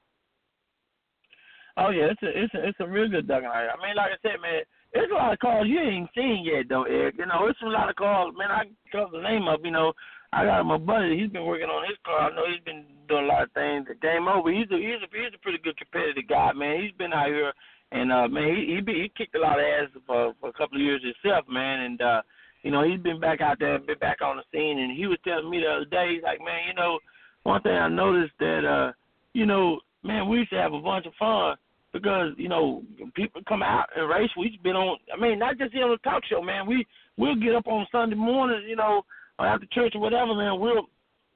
Oh 1.77 1.89
yeah, 1.91 2.11
it's 2.11 2.23
a 2.23 2.29
it's 2.29 2.53
a 2.53 2.67
it's 2.67 2.79
a 2.79 2.87
real 2.87 3.09
good 3.09 3.29
out. 3.29 3.43
I 3.43 3.77
mean, 3.81 3.95
like 3.95 4.11
I 4.11 4.19
said, 4.21 4.41
man, 4.41 4.63
there's 4.93 5.11
a 5.11 5.15
lot 5.15 5.33
of 5.33 5.39
calls 5.39 5.67
you 5.67 5.79
ain't 5.79 6.09
seen 6.15 6.43
yet, 6.43 6.65
though, 6.67 6.83
Eric. 6.83 7.15
You 7.17 7.25
know, 7.25 7.47
it's 7.47 7.61
a 7.61 7.69
lot 7.69 7.89
of 7.89 7.95
calls. 7.95 8.33
Man, 8.37 8.51
I 8.51 8.63
cover 8.91 9.17
the 9.17 9.23
name 9.23 9.47
up. 9.47 9.61
You 9.63 9.71
know, 9.71 9.93
I 10.33 10.45
got 10.45 10.63
my 10.63 10.77
buddy. 10.77 11.19
He's 11.19 11.29
been 11.29 11.45
working 11.45 11.69
on 11.69 11.87
his 11.87 11.97
car. 12.05 12.29
I 12.31 12.35
know 12.35 12.45
he's 12.49 12.63
been 12.63 12.85
doing 13.07 13.25
a 13.25 13.27
lot 13.27 13.43
of 13.43 13.51
things. 13.53 13.85
The 13.87 13.95
game 13.95 14.27
over. 14.27 14.51
He's 14.51 14.69
a 14.71 14.77
he's 14.77 15.01
a 15.01 15.09
he's 15.09 15.33
a 15.33 15.41
pretty 15.41 15.59
good 15.63 15.77
competitive 15.77 16.27
guy, 16.27 16.53
man. 16.53 16.81
He's 16.81 16.97
been 16.97 17.13
out 17.13 17.27
here, 17.27 17.53
and 17.91 18.11
uh, 18.11 18.27
man, 18.27 18.55
he 18.55 18.75
he, 18.75 18.81
be, 18.81 18.93
he 18.93 19.11
kicked 19.17 19.35
a 19.35 19.39
lot 19.39 19.59
of 19.59 19.65
ass 19.65 19.89
for 20.05 20.33
for 20.39 20.49
a 20.49 20.57
couple 20.57 20.77
of 20.77 20.85
years 20.85 21.01
himself, 21.01 21.45
man. 21.49 21.81
And 21.81 22.01
uh, 22.01 22.21
you 22.63 22.71
know, 22.71 22.83
he's 22.83 22.99
been 22.99 23.19
back 23.19 23.41
out 23.41 23.57
there, 23.59 23.79
been 23.79 23.97
back 23.99 24.21
on 24.21 24.37
the 24.37 24.43
scene, 24.51 24.79
and 24.79 24.95
he 24.95 25.07
was 25.07 25.17
telling 25.23 25.49
me 25.49 25.61
the 25.61 25.69
other 25.69 25.85
day, 25.85 26.13
he's 26.13 26.23
like, 26.23 26.39
man, 26.39 26.67
you 26.67 26.73
know, 26.73 26.99
one 27.43 27.61
thing 27.61 27.73
I 27.73 27.87
noticed 27.87 28.33
that 28.39 28.65
uh, 28.65 28.91
you 29.33 29.45
know, 29.45 29.79
man, 30.03 30.27
we 30.27 30.39
used 30.39 30.51
to 30.51 30.57
have 30.57 30.73
a 30.73 30.79
bunch 30.79 31.05
of 31.05 31.13
fun 31.19 31.55
because 31.93 32.33
you 32.37 32.49
know 32.49 32.83
people 33.15 33.41
come 33.47 33.63
out 33.63 33.85
and 33.95 34.09
race. 34.09 34.29
We've 34.37 34.61
been 34.63 34.75
on. 34.75 34.97
I 35.13 35.19
mean, 35.19 35.39
not 35.39 35.57
just 35.57 35.73
here 35.73 35.85
on 35.85 35.91
the 35.91 35.97
talk 36.09 36.23
show, 36.29 36.41
man. 36.41 36.67
We 36.67 36.85
we'll 37.17 37.35
get 37.35 37.55
up 37.55 37.67
on 37.67 37.87
Sunday 37.91 38.15
morning, 38.15 38.63
you 38.67 38.75
know, 38.75 39.03
after 39.39 39.65
church 39.71 39.93
or 39.95 40.01
whatever, 40.01 40.35
man. 40.35 40.59
We'll 40.59 40.87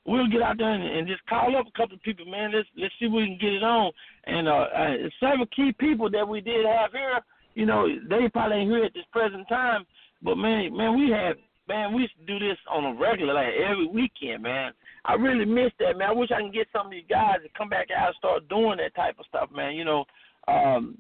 we'll 0.06 0.28
get 0.28 0.42
out 0.42 0.58
there 0.58 0.72
and, 0.72 0.84
and 0.84 1.08
just 1.08 1.26
call 1.28 1.56
up 1.58 1.66
a 1.68 1.78
couple 1.78 1.96
of 1.96 2.04
people, 2.04 2.26
man. 2.26 2.52
Let's 2.54 2.68
let's 2.78 2.94
see 3.00 3.06
if 3.06 3.12
we 3.12 3.26
can 3.26 3.38
get 3.40 3.54
it 3.54 3.64
on. 3.64 3.92
And 4.26 4.48
uh, 4.48 4.52
uh 4.52 4.94
several 5.20 5.48
key 5.56 5.74
people 5.80 6.10
that 6.12 6.28
we 6.28 6.42
did 6.42 6.66
have 6.66 6.92
here, 6.92 7.20
you 7.56 7.66
know, 7.66 7.88
they 8.10 8.30
probably 8.30 8.58
ain't 8.58 8.72
here 8.72 8.86
at 8.86 8.94
this 8.94 9.06
present 9.12 9.48
time. 9.50 9.86
But 10.22 10.36
man, 10.36 10.76
man, 10.76 10.98
we 10.98 11.10
had 11.12 11.38
man, 11.68 11.94
we 11.94 12.04
used 12.04 12.18
to 12.20 12.26
do 12.26 12.40
this 12.40 12.58
on 12.72 12.86
a 12.86 13.00
regular, 13.00 13.34
like 13.34 13.54
every 13.70 13.88
weekend, 13.88 14.44
man. 14.44 14.74
I 15.06 15.14
really 15.16 15.46
miss 15.46 15.72
that, 15.80 15.98
man. 15.98 16.10
I 16.10 16.14
wish 16.14 16.32
I 16.32 16.40
can 16.40 16.52
get 16.52 16.68
some 16.72 16.88
of 16.88 16.92
these 16.92 17.04
guys 17.10 17.38
to 17.44 17.50
come 17.58 17.70
back 17.70 17.88
out 17.96 18.08
and 18.08 18.16
start 18.16 18.48
doing 18.48 18.78
that 18.78 18.96
type 18.96 19.20
of 19.20 19.26
stuff, 19.28 19.50
man. 19.54 19.76
You 19.76 19.84
know, 19.84 20.06
um, 20.48 20.98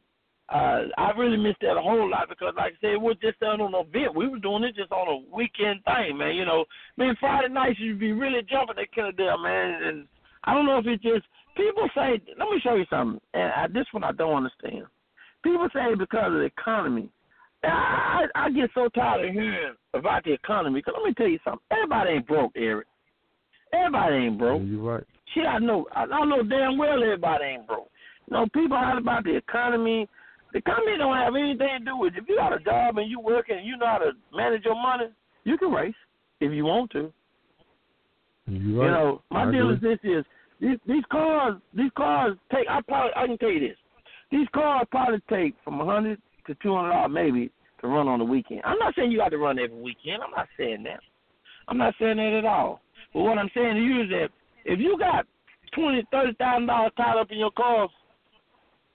uh, 0.49 0.83
I 0.97 1.11
really 1.17 1.37
missed 1.37 1.61
that 1.61 1.77
a 1.77 1.81
whole 1.81 2.09
lot 2.09 2.27
because, 2.27 2.53
like 2.57 2.73
I 2.73 2.81
said, 2.81 3.01
we're 3.01 3.13
just 3.13 3.41
on 3.41 3.61
an 3.61 3.73
event. 3.73 4.15
We 4.15 4.27
were 4.27 4.39
doing 4.39 4.63
it 4.63 4.75
just 4.75 4.91
on 4.91 5.07
a 5.07 5.35
weekend 5.35 5.83
thing, 5.85 6.17
man. 6.17 6.35
You 6.35 6.45
know, 6.45 6.65
man, 6.97 7.15
Friday 7.19 7.53
nights 7.53 7.79
you'd 7.79 7.99
be 7.99 8.11
really 8.11 8.41
jumping 8.49 8.77
at 8.77 8.93
Kennedale, 8.93 9.41
man. 9.41 9.83
And 9.83 10.07
I 10.43 10.53
don't 10.53 10.65
know 10.65 10.79
if 10.79 10.85
it's 10.85 11.01
just 11.01 11.25
people 11.55 11.87
say. 11.95 12.21
Let 12.37 12.49
me 12.49 12.59
show 12.61 12.75
you 12.75 12.85
something. 12.89 13.21
And 13.33 13.53
I, 13.53 13.67
this 13.67 13.87
one 13.91 14.03
I 14.03 14.11
don't 14.11 14.35
understand. 14.35 14.85
People 15.43 15.67
say 15.73 15.95
because 15.97 16.27
of 16.27 16.33
the 16.33 16.51
economy. 16.57 17.09
I, 17.63 18.25
I 18.35 18.49
get 18.49 18.69
so 18.73 18.89
tired 18.89 19.25
of 19.25 19.33
hearing 19.33 19.75
about 19.93 20.25
the 20.25 20.33
economy. 20.33 20.81
Cause 20.81 20.93
let 20.97 21.07
me 21.07 21.13
tell 21.13 21.29
you 21.29 21.39
something. 21.45 21.65
Everybody 21.71 22.11
ain't 22.11 22.27
broke, 22.27 22.51
Eric. 22.57 22.87
Everybody 23.73 24.15
ain't 24.15 24.37
broke. 24.37 24.61
Yeah, 24.61 24.67
you're 24.67 24.81
right. 24.81 25.03
Shit, 25.33 25.45
I 25.45 25.59
know. 25.59 25.85
I, 25.95 26.03
I 26.03 26.25
know 26.25 26.43
damn 26.43 26.77
well 26.77 27.01
everybody 27.03 27.45
ain't 27.45 27.67
broke. 27.67 27.89
You 28.29 28.37
know, 28.37 28.45
people 28.53 28.77
out 28.77 28.97
about 28.97 29.23
the 29.23 29.35
economy. 29.35 30.07
The 30.51 30.59
economy 30.59 30.97
don't 30.97 31.17
have 31.17 31.35
anything 31.35 31.79
to 31.79 31.85
do 31.85 31.97
with 31.97 32.13
it. 32.13 32.23
If 32.23 32.29
you 32.29 32.37
got 32.37 32.53
a 32.53 32.59
job 32.59 32.97
and 32.97 33.09
you 33.09 33.19
working 33.19 33.57
and 33.57 33.65
you 33.65 33.75
know 33.77 33.87
how 33.87 33.97
to 33.97 34.11
manage 34.35 34.63
your 34.63 34.75
money, 34.75 35.05
you 35.43 35.57
can 35.57 35.71
race 35.71 35.95
if 36.39 36.51
you 36.51 36.65
want 36.65 36.91
to. 36.91 37.11
Right. 38.47 38.61
You 38.61 38.77
know, 38.77 39.21
my 39.31 39.47
I 39.47 39.51
deal 39.51 39.71
agree. 39.71 39.93
is 39.93 39.99
this: 40.03 40.11
is 40.11 40.25
these 40.61 40.77
these 40.85 41.03
cars, 41.11 41.55
these 41.73 41.91
cars 41.97 42.37
take. 42.51 42.67
I 42.69 42.81
probably 42.81 43.11
I 43.15 43.25
can 43.25 43.37
tell 43.37 43.49
you 43.49 43.67
this: 43.67 43.77
these 44.31 44.47
cars 44.53 44.85
probably 44.91 45.21
take 45.29 45.55
from 45.63 45.81
a 45.81 45.85
hundred 45.85 46.21
to 46.47 46.55
two 46.61 46.75
hundred 46.75 46.91
dollars 46.91 47.11
maybe 47.11 47.49
to 47.81 47.87
run 47.87 48.07
on 48.07 48.19
the 48.19 48.25
weekend. 48.25 48.61
I'm 48.65 48.77
not 48.77 48.93
saying 48.95 49.11
you 49.11 49.17
got 49.17 49.29
to 49.29 49.37
run 49.37 49.57
every 49.57 49.81
weekend. 49.81 50.21
I'm 50.21 50.31
not 50.31 50.47
saying 50.57 50.83
that. 50.83 50.99
I'm 51.67 51.77
not 51.77 51.95
saying 51.99 52.17
that 52.17 52.33
at 52.33 52.45
all. 52.45 52.81
But 53.13 53.21
what 53.21 53.37
I'm 53.37 53.49
saying 53.53 53.75
to 53.75 53.81
you 53.81 54.03
is 54.03 54.09
that 54.09 54.29
if 54.65 54.79
you 54.79 54.97
got 54.97 55.25
twenty, 55.73 56.03
thirty 56.11 56.33
thousand 56.33 56.67
dollars 56.67 56.91
tied 56.97 57.17
up 57.17 57.31
in 57.31 57.37
your 57.37 57.51
car 57.51 57.87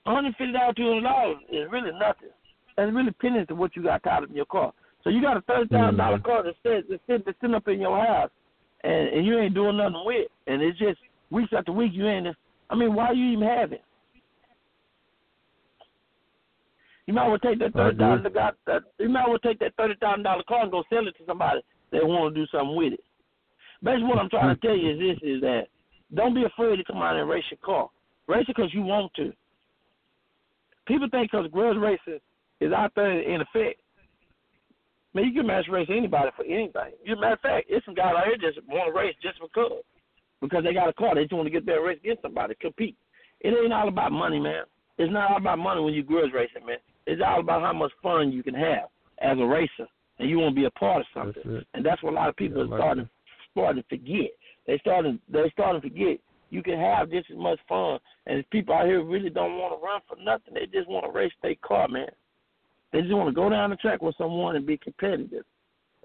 one 0.03 0.15
hundred 0.15 0.35
fifty 0.37 0.53
dollars, 0.53 0.75
two 0.75 0.87
hundred 0.87 1.03
dollars 1.03 1.37
is 1.51 1.67
really 1.71 1.91
nothing. 1.91 2.29
That's 2.75 2.93
really 2.93 3.11
pennies 3.11 3.47
to 3.47 3.55
what 3.55 3.75
you 3.75 3.83
got 3.83 4.03
tied 4.03 4.23
up 4.23 4.29
in 4.29 4.35
your 4.35 4.45
car. 4.45 4.73
So 5.03 5.09
you 5.09 5.21
got 5.21 5.37
a 5.37 5.41
thirty 5.41 5.67
thousand 5.69 5.97
dollar 5.97 6.17
Mhm. 6.17 6.23
car 6.23 6.43
that 6.43 6.55
sits 6.63 6.87
that's 6.89 7.01
sitting, 7.07 7.23
that's 7.25 7.39
sitting 7.39 7.55
up 7.55 7.67
in 7.67 7.79
your 7.79 7.99
house, 8.05 8.31
and 8.83 9.09
and 9.09 9.25
you 9.25 9.39
ain't 9.39 9.53
doing 9.53 9.77
nothing 9.77 10.03
with, 10.05 10.25
it. 10.25 10.31
and 10.47 10.61
it's 10.61 10.77
just 10.77 10.99
weeks 11.29 11.53
after 11.53 11.71
week 11.71 11.93
you 11.93 12.07
ain't. 12.07 12.35
I 12.69 12.75
mean, 12.75 12.93
why 12.93 13.11
you 13.11 13.25
even 13.31 13.47
have 13.47 13.71
it? 13.73 13.83
You 17.07 17.13
might 17.13 17.27
well 17.27 17.39
take 17.39 17.57
that 17.59 17.73
thirty 17.73 17.97
got 18.29 18.55
that. 18.67 18.83
You 18.99 19.09
might 19.09 19.27
well 19.27 19.39
take 19.39 19.59
that 19.59 19.73
thirty 19.75 19.95
thousand 19.95 20.23
dollar 20.23 20.43
car 20.43 20.61
and 20.61 20.71
go 20.71 20.83
sell 20.89 21.07
it 21.07 21.15
to 21.17 21.25
somebody 21.25 21.61
that 21.91 22.05
want 22.05 22.35
to 22.35 22.39
do 22.41 22.47
something 22.47 22.75
with 22.75 22.93
it. 22.93 23.03
Basically, 23.83 24.07
what 24.07 24.19
I'm 24.19 24.29
trying 24.29 24.55
to 24.55 24.59
hmm. 24.59 24.67
tell 24.67 24.77
you 24.77 24.91
is 24.91 24.99
this: 24.99 25.29
is 25.29 25.41
that 25.41 25.63
don't 26.13 26.33
be 26.33 26.43
afraid 26.43 26.77
to 26.77 26.83
come 26.83 27.01
out 27.01 27.15
and 27.15 27.29
race 27.29 27.43
your 27.51 27.59
car. 27.63 27.89
Race 28.27 28.45
it 28.47 28.55
because 28.55 28.73
you 28.73 28.81
want 28.81 29.11
to. 29.15 29.31
People 30.87 31.07
think 31.09 31.31
because 31.31 31.47
grudge 31.51 31.77
racing 31.77 32.19
is 32.59 32.73
out 32.73 32.91
there 32.95 33.21
in 33.21 33.41
effect 33.41 33.79
Man, 35.13 35.25
you 35.25 35.33
can 35.33 35.47
match 35.47 35.65
race 35.69 35.87
anybody 35.89 36.29
for 36.35 36.45
anything. 36.45 36.93
You 37.03 37.15
matter 37.15 37.33
of 37.33 37.39
fact, 37.41 37.67
it's 37.69 37.85
some 37.85 37.95
guys 37.95 38.13
out 38.15 38.25
here 38.25 38.37
just 38.37 38.65
want 38.67 38.93
to 38.93 38.99
race 38.99 39.15
just 39.21 39.39
because. 39.41 39.83
Because 40.41 40.63
they 40.63 40.73
got 40.73 40.87
a 40.87 40.93
car, 40.93 41.15
they 41.15 41.23
just 41.23 41.33
want 41.33 41.47
to 41.47 41.51
get 41.51 41.65
there 41.65 41.83
race 41.83 41.99
against 42.01 42.21
somebody, 42.21 42.55
compete. 42.61 42.95
It 43.41 43.49
ain't 43.49 43.73
all 43.73 43.87
about 43.87 44.11
money, 44.11 44.39
man. 44.39 44.63
It's 44.97 45.11
not 45.11 45.31
all 45.31 45.37
about 45.37 45.59
money 45.59 45.81
when 45.81 45.93
you 45.93 46.03
grudge 46.03 46.31
racing, 46.33 46.65
man. 46.65 46.77
It's 47.07 47.21
all 47.25 47.39
about 47.39 47.61
how 47.61 47.73
much 47.73 47.91
fun 48.03 48.31
you 48.31 48.43
can 48.43 48.53
have 48.53 48.89
as 49.21 49.37
a 49.37 49.45
racer, 49.45 49.87
and 50.19 50.29
you 50.29 50.39
want 50.39 50.55
to 50.55 50.61
be 50.61 50.65
a 50.65 50.71
part 50.71 51.01
of 51.01 51.07
something. 51.13 51.43
That's 51.45 51.65
and 51.73 51.85
that's 51.85 52.01
what 52.03 52.13
a 52.13 52.15
lot 52.15 52.29
of 52.29 52.35
people 52.37 52.65
Yeah, 52.65 52.75
are 52.75 52.77
starting. 52.77 53.09
Starting 53.51 53.81
to 53.81 53.89
forget. 53.89 54.31
They 54.67 54.77
starting 54.79 55.19
they 55.31 55.49
starting 55.53 55.81
to 55.81 55.89
forget 55.89 56.19
you 56.49 56.63
can 56.63 56.79
have 56.79 57.11
just 57.11 57.29
as 57.31 57.37
much 57.37 57.59
fun. 57.67 57.99
And 58.25 58.49
people 58.49 58.73
out 58.73 58.85
here 58.85 59.03
really 59.03 59.29
don't 59.29 59.57
want 59.57 59.79
to 59.79 59.85
run 59.85 60.01
for 60.07 60.17
nothing. 60.21 60.53
They 60.53 60.65
just 60.65 60.89
want 60.89 61.05
to 61.05 61.11
race 61.11 61.31
their 61.41 61.55
car, 61.63 61.87
man. 61.87 62.09
They 62.91 63.01
just 63.01 63.13
want 63.13 63.29
to 63.29 63.35
go 63.35 63.49
down 63.49 63.69
the 63.69 63.75
track 63.75 64.01
with 64.01 64.15
someone 64.17 64.55
and 64.55 64.65
be 64.65 64.77
competitive. 64.77 65.45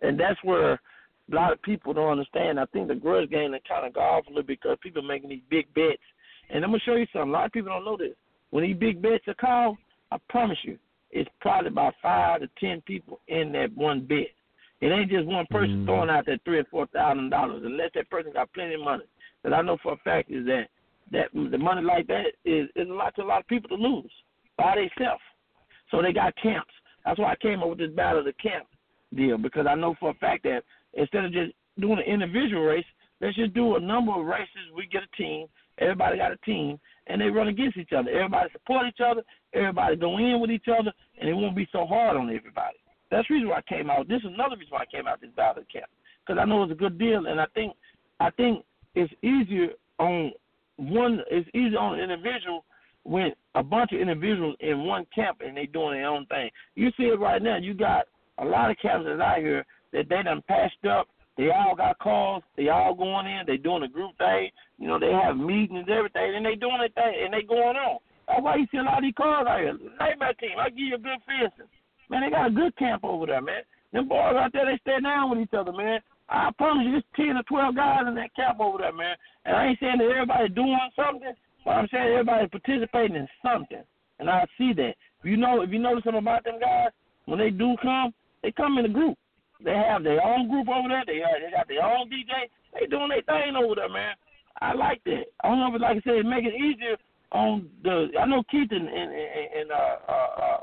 And 0.03 0.21
that's 0.21 0.39
where 0.43 0.75
a 0.75 1.35
lot 1.35 1.53
of 1.53 1.63
people 1.63 1.95
don't 1.95 2.11
understand. 2.11 2.61
I 2.61 2.67
think 2.67 2.89
the 2.89 2.95
grudge 2.95 3.31
game 3.31 3.53
has 3.53 3.63
kind 3.67 3.87
of 3.87 3.95
gone 3.95 4.19
off 4.19 4.27
a 4.27 4.31
little 4.31 4.43
bit 4.43 4.61
because 4.61 4.77
people 4.83 5.03
are 5.03 5.07
making 5.07 5.31
these 5.31 5.41
big 5.49 5.73
bets. 5.75 6.03
And 6.51 6.63
I'm 6.63 6.71
going 6.71 6.81
to 6.81 6.85
show 6.85 6.97
you 6.97 7.07
something. 7.13 7.31
A 7.31 7.33
lot 7.33 7.47
of 7.47 7.53
people 7.53 7.71
don't 7.71 7.85
know 7.85 7.97
this. 7.97 8.15
When 8.51 8.65
these 8.65 8.77
big 8.77 9.01
bets 9.01 9.27
are 9.29 9.35
called, 9.35 9.79
I 10.13 10.19
promise 10.29 10.59
you, 10.63 10.79
it's 11.11 11.31
probably 11.41 11.69
about 11.69 11.95
five 12.03 12.41
to 12.41 12.49
ten 12.61 12.83
people 12.83 13.21
in 13.29 13.53
that 13.53 13.75
one 13.75 14.05
bet. 14.05 14.34
It 14.85 14.93
ain't 14.93 15.11
just 15.11 15.25
one 15.25 15.47
person 15.47 15.81
Mhm. 15.81 15.87
throwing 15.87 16.11
out 16.11 16.27
that 16.27 16.43
three 16.45 16.59
or 16.59 16.65
four 16.65 16.85
thousand 16.89 17.31
dollars 17.31 17.65
unless 17.65 17.93
that 17.95 18.11
person 18.11 18.33
got 18.33 18.53
plenty 18.53 18.75
of 18.75 18.83
money. 18.83 19.05
That 19.43 19.55
I 19.55 19.63
know 19.63 19.79
for 19.79 19.93
a 19.95 19.97
fact 19.97 20.31
is 20.31 20.45
that 20.45 20.69
that 21.11 21.33
the 21.33 21.57
money 21.57 21.81
like 21.81 22.07
that 22.09 22.27
is 22.45 22.69
is 22.77 22.91
a 22.91 22.93
lot 22.93 23.15
to 23.15 23.23
a 23.23 23.25
lot 23.25 23.41
of 23.41 23.47
people 23.47 23.71
to 23.71 23.83
lose 23.83 24.13
by 24.59 24.75
themselves. 24.77 25.23
So 25.91 26.03
they 26.03 26.13
got 26.13 26.37
camps. 26.37 26.75
That's 27.07 27.19
why 27.19 27.33
I 27.33 27.37
came 27.37 27.63
up 27.63 27.71
with 27.71 27.79
this 27.79 27.93
battle 27.93 28.19
of 28.19 28.27
the 28.27 28.35
camp 28.35 28.67
deal 29.15 29.39
because 29.39 29.67
I 29.67 29.75
know 29.75 29.95
for 29.95 30.11
a 30.11 30.15
fact 30.15 30.43
that 30.43 30.65
instead 30.93 31.25
of 31.25 31.33
just 31.33 31.55
doing 31.81 31.99
an 31.99 32.05
individual 32.05 32.65
race, 32.65 32.87
let's 33.23 33.37
just 33.37 33.55
do 33.55 33.77
a 33.77 33.81
number 33.81 34.13
of 34.13 34.27
races. 34.27 34.71
We 34.75 34.87
get 34.87 35.03
a 35.03 35.17
team. 35.17 35.47
Everybody 35.79 36.19
got 36.19 36.31
a 36.31 36.37
team, 36.45 36.79
and 37.07 37.23
they 37.23 37.31
run 37.31 37.49
against 37.49 37.79
each 37.79 37.95
other. 37.95 38.11
Everybody 38.11 38.53
support 38.53 38.87
each 38.87 39.01
other. 39.01 39.23
Everybody 39.55 39.97
go 39.97 40.19
in 40.19 40.41
with 40.41 40.51
each 40.51 40.69
other, 40.69 40.93
and 41.19 41.29
it 41.29 41.33
won't 41.33 41.57
be 41.57 41.67
so 41.73 41.87
hard 41.87 42.19
on 42.19 42.29
everybody. 42.29 42.77
That's 43.15 43.29
the 43.29 43.35
reason 43.35 43.49
why 43.49 43.59
I 43.59 43.73
came 43.73 43.91
out. 43.91 44.09
This 44.09 44.19
is 44.19 44.33
another 44.35 44.57
reason 44.57 44.73
why 44.73 44.83
I 44.83 44.87
came 44.87 45.07
out 45.07 45.21
this 45.21 45.31
battle 45.37 45.63
of 45.63 45.69
camp 45.69 45.87
because 46.27 46.41
I 46.41 46.45
know 46.45 46.65
it's 46.65 46.73
a 46.73 46.75
good 46.75 46.99
deal, 46.99 47.27
and 47.27 47.41
I 47.41 47.47
think 47.55 47.75
I 48.19 48.31
think 48.31 48.65
it's 48.97 49.13
easier 49.23 49.69
on 50.01 50.33
one. 50.79 51.21
It's 51.31 51.49
easier 51.55 51.79
on 51.79 51.95
an 51.95 52.11
individual 52.11 52.65
when 53.05 53.31
a 53.55 53.63
bunch 53.63 53.93
of 53.93 54.01
individuals 54.01 54.57
in 54.59 54.85
one 54.85 55.07
camp 55.15 55.43
and 55.47 55.57
they 55.57 55.67
doing 55.67 55.93
their 55.95 56.09
own 56.09 56.27
thing. 56.27 56.51
You 56.75 56.91
see 56.97 57.05
it 57.05 57.21
right 57.21 57.41
now. 57.41 57.57
You 57.57 57.73
got 57.73 58.07
a 58.39 58.45
lot 58.45 58.73
of 58.73 58.79
camps 58.83 59.07
that's 59.07 59.21
out 59.21 59.39
here 59.39 59.65
that 59.93 60.09
they 60.09 60.23
done 60.25 60.43
patched 60.49 60.85
up. 60.85 61.07
They 61.37 61.51
all 61.51 61.77
got 61.77 62.01
calls. 62.01 62.43
They 62.57 62.69
all 62.69 62.95
going 62.95 63.27
in. 63.27 63.43
They 63.47 63.59
doing 63.59 63.85
a 63.85 63.89
group 63.89 64.19
thing. 64.19 64.51
You 64.81 64.89
know, 64.89 64.99
they 64.99 65.13
have 65.13 65.37
meetings 65.37 65.87
everything, 65.89 66.35
and 66.35 66.45
they 66.45 66.57
doing 66.57 66.79
their 66.79 66.89
thing, 66.89 67.15
and 67.25 67.33
they 67.33 67.43
going 67.43 67.77
on. 67.77 67.99
That's 68.27 68.43
why 68.43 68.57
you 68.57 68.67
see 68.73 68.79
a 68.79 68.83
lot 68.83 68.99
of 68.99 69.03
these 69.05 69.15
cars 69.17 69.47
out 69.49 69.61
here. 69.61 69.79
Nightmare 70.01 70.35
team, 70.35 70.59
I 70.59 70.71
give 70.71 70.79
you 70.79 70.95
a 70.97 70.99
good 70.99 71.19
fencing. 71.27 71.71
Man, 72.11 72.23
they 72.23 72.31
got 72.31 72.49
a 72.49 72.51
good 72.51 72.77
camp 72.77 73.05
over 73.05 73.27
there, 73.27 73.41
man. 73.41 73.63
Them 73.93 74.09
boys 74.09 74.35
out 74.37 74.53
there, 74.53 74.67
they 74.67 74.79
stay 74.83 75.01
down 75.01 75.31
with 75.31 75.41
each 75.41 75.55
other, 75.55 75.73
man. 75.73 76.01
I 76.29 76.51
promise 76.57 76.85
you, 76.85 76.93
there's 76.93 77.29
10 77.29 77.37
or 77.37 77.43
12 77.43 77.77
guys 77.77 78.05
in 78.09 78.15
that 78.15 78.35
camp 78.35 78.61
over 78.61 78.79
there, 78.79 78.93
man. 78.93 79.17
And 79.45 79.57
I 79.57 79.67
ain't 79.67 79.79
saying 79.79 79.99
that 79.99 80.11
everybody 80.11 80.49
doing 80.49 80.79
something, 80.97 81.33
but 81.65 81.71
I'm 81.71 81.89
saying 81.93 82.13
everybody 82.13 82.49
participating 82.49 83.17
in 83.17 83.29
something. 83.43 83.83
And 84.19 84.31
I 84.31 84.47
see 84.59 84.73
that. 84.75 84.95
If 85.21 85.27
you 85.27 85.37
know, 85.37 85.63
if 85.63 85.71
you 85.71 85.79
notice 85.79 86.05
something 86.05 86.23
about 86.23 86.45
them 86.45 86.61
guys, 86.61 86.91
when 87.27 87.39
they 87.39 87.51
do 87.51 87.77
come, 87.83 88.13
they 88.43 88.53
come 88.53 88.79
in 88.79 88.85
a 88.85 88.89
group. 88.89 89.17
They 89.65 89.75
have 89.75 90.03
their 90.03 90.23
own 90.23 90.49
group 90.49 90.69
over 90.69 90.89
there. 90.89 91.05
They 91.07 91.23
uh, 91.23 91.41
they 91.41 91.51
got 91.51 91.69
their 91.69 91.83
own 91.83 92.11
DJ. 92.11 92.51
They 92.75 92.87
doing 92.87 93.09
their 93.09 93.23
thing 93.23 93.57
over 93.57 93.75
there, 93.77 93.89
man. 93.89 94.15
I 94.61 94.75
like 94.75 95.03
that. 95.05 95.25
I 95.43 95.49
don't 95.49 95.61
know 95.61 95.75
if, 95.75 95.81
like 95.81 95.97
I 95.99 96.01
said, 96.05 96.27
make 96.27 96.45
it 96.45 96.55
easier 96.55 96.97
on 97.33 97.71
the. 97.83 98.09
I 98.21 98.27
know 98.27 98.43
Keith 98.51 98.69
and 98.71 98.89
and, 98.89 99.13
and 99.13 99.71
uh, 99.71 99.97
uh, 100.09 100.59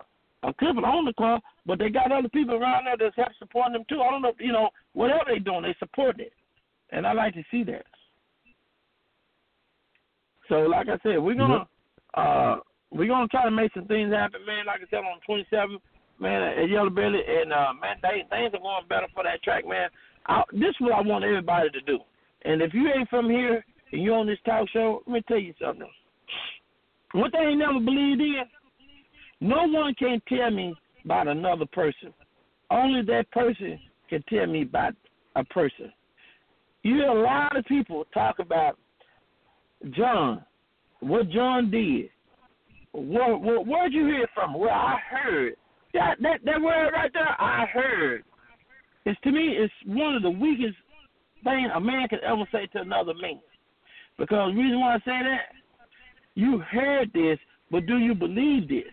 uh, 0.52 0.60
Clifford 0.60 0.84
own 0.84 1.06
the 1.06 1.14
car, 1.14 1.40
but 1.66 1.80
they 1.80 1.90
got 1.90 2.12
other 2.12 2.30
people 2.30 2.56
around 2.56 2.86
there 2.86 2.96
that's 3.00 3.16
help 3.16 3.30
supporting 3.40 3.74
them 3.74 3.84
too. 3.90 4.02
I 4.02 4.12
don't 4.12 4.22
know, 4.22 4.34
you 4.40 4.52
know, 4.52 4.70
whatever 4.94 5.24
they 5.28 5.40
doing, 5.40 5.64
they 5.64 5.76
support 5.80 6.20
it, 6.20 6.34
and 6.92 7.08
I 7.08 7.14
like 7.14 7.34
to 7.36 7.44
see 7.52 7.64
that. 7.64 7.86
So, 10.50 10.56
like 10.62 10.88
I 10.90 10.98
said, 11.04 11.20
we're 11.20 11.36
gonna 11.36 11.68
uh 12.14 12.58
we're 12.92 13.08
gonna 13.08 13.28
try 13.28 13.46
to 13.46 13.52
make 13.52 13.74
some 13.74 13.86
things 13.86 14.12
happen, 14.12 14.46
man. 14.46 14.66
Like 14.66 14.82
I 14.82 14.90
said, 14.90 14.98
on 14.98 15.20
the 15.26 15.46
27th, 15.56 15.80
man, 16.20 16.60
at 16.60 16.70
Yellow 16.70 16.90
Belly, 16.90 17.22
and 17.26 17.54
uh, 17.54 17.74
man, 17.82 17.98
they, 18.02 18.28
things 18.30 18.54
are 18.54 18.60
going 18.60 18.88
better 18.90 19.08
for 19.14 19.24
that 19.24 19.42
track, 19.44 19.68
man. 19.68 19.90
I, 20.28 20.44
this 20.52 20.70
is 20.70 20.82
what 20.82 20.94
I 20.94 21.02
want 21.02 21.24
everybody 21.24 21.70
to 21.70 21.82
do. 21.82 22.00
And 22.44 22.62
if 22.62 22.74
you 22.74 22.92
ain't 22.96 23.10
from 23.10 23.30
here 23.30 23.64
and 23.92 24.02
you 24.02 24.14
on 24.14 24.28
this 24.28 24.40
talk 24.46 24.68
show, 24.70 25.04
let 25.08 25.14
me 25.14 25.22
tell 25.28 25.40
you 25.40 25.54
something. 25.62 25.88
What 27.14 27.32
they 27.32 27.40
ain't 27.40 27.60
never 27.60 27.80
believed 27.80 28.22
in, 28.22 28.44
no 29.42 29.66
one 29.66 29.94
can 29.96 30.22
tell 30.30 30.52
me 30.52 30.76
about 31.04 31.28
another 31.28 31.66
person. 31.66 32.14
Only 32.70 33.02
that 33.04 33.30
person 33.32 33.80
can 34.10 34.24
tell 34.30 34.46
me 34.46 34.62
about 34.62 34.94
a 35.36 35.44
person. 35.44 35.92
You 36.84 36.96
hear 36.96 37.08
a 37.08 37.22
lot 37.22 37.58
of 37.58 37.66
people 37.66 38.06
talk 38.14 38.40
about 38.40 38.78
John, 39.92 40.46
what 41.00 41.30
John 41.30 41.72
did. 41.72 42.10
Where, 42.94 43.36
where, 43.38 43.62
where'd 43.62 43.94
you 43.94 44.06
hear 44.06 44.24
it 44.24 44.30
from? 44.34 44.54
Well, 44.54 44.70
I 44.70 44.98
heard. 45.10 45.56
That, 45.94 46.18
that, 46.22 46.40
that 46.46 46.62
word 46.62 46.92
right 46.94 47.12
there, 47.14 47.42
I 47.42 47.66
heard. 47.66 48.24
It's 49.06 49.20
to 49.22 49.32
me, 49.32 49.58
it's 49.58 49.74
one 49.86 50.16
of 50.16 50.22
the 50.22 50.30
weakest 50.30 50.78
things 51.44 51.70
a 51.74 51.80
man 51.80 52.08
can 52.08 52.20
ever 52.26 52.48
say 52.52 52.68
to 52.68 52.82
another 52.82 53.14
man. 53.16 53.40
Because 54.18 54.52
the 54.52 54.62
reason 54.62 54.80
why 54.80 54.96
I 54.96 54.98
say 55.00 55.20
that, 55.24 55.56
you 56.36 56.60
heard 56.60 57.12
this, 57.14 57.40
but 57.72 57.88
do 57.88 57.98
you 57.98 58.14
believe 58.14 58.70
this? 58.70 58.84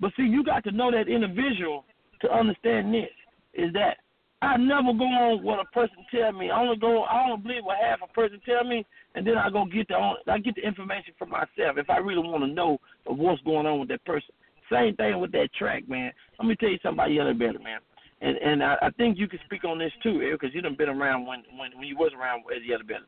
But 0.00 0.12
see, 0.16 0.24
you 0.24 0.44
got 0.44 0.64
to 0.64 0.72
know 0.72 0.90
that 0.90 1.08
individual 1.08 1.84
to 2.20 2.32
understand 2.32 2.92
this. 2.92 3.10
Is 3.54 3.72
that 3.74 3.98
I 4.42 4.56
never 4.56 4.92
go 4.92 5.04
on 5.04 5.42
what 5.42 5.60
a 5.60 5.64
person 5.66 5.96
tell 6.14 6.32
me. 6.32 6.50
I 6.50 6.60
only 6.60 6.76
go. 6.76 7.04
I 7.04 7.24
only 7.24 7.42
believe 7.42 7.64
what 7.64 7.78
half 7.78 8.00
a 8.02 8.12
person 8.12 8.40
tell 8.44 8.64
me, 8.64 8.84
and 9.14 9.26
then 9.26 9.38
I 9.38 9.48
go 9.48 9.64
get 9.64 9.88
the. 9.88 9.94
I 10.28 10.38
get 10.38 10.56
the 10.56 10.66
information 10.66 11.14
for 11.18 11.26
myself 11.26 11.78
if 11.78 11.88
I 11.88 11.98
really 11.98 12.26
want 12.26 12.44
to 12.44 12.48
know 12.48 12.78
of 13.06 13.16
what's 13.16 13.42
going 13.42 13.66
on 13.66 13.80
with 13.80 13.88
that 13.88 14.04
person. 14.04 14.34
Same 14.70 14.96
thing 14.96 15.20
with 15.20 15.32
that 15.32 15.48
track, 15.56 15.88
man. 15.88 16.12
Let 16.38 16.48
me 16.48 16.56
tell 16.56 16.68
you 16.68 16.78
something 16.82 16.98
about 16.98 17.12
Yellow 17.12 17.34
Belly, 17.34 17.62
man. 17.62 17.80
And 18.20 18.36
and 18.38 18.62
I, 18.62 18.76
I 18.82 18.90
think 18.90 19.18
you 19.18 19.28
can 19.28 19.38
speak 19.44 19.64
on 19.64 19.78
this 19.78 19.92
too, 20.02 20.20
Eric, 20.22 20.40
because 20.40 20.54
you 20.54 20.62
done 20.62 20.76
been 20.76 20.88
around 20.88 21.26
when 21.26 21.42
when 21.56 21.76
when 21.78 21.86
you 21.86 21.96
was 21.96 22.12
around 22.18 22.42
at 22.54 22.64
Yellow 22.64 22.84
Belly. 22.84 23.06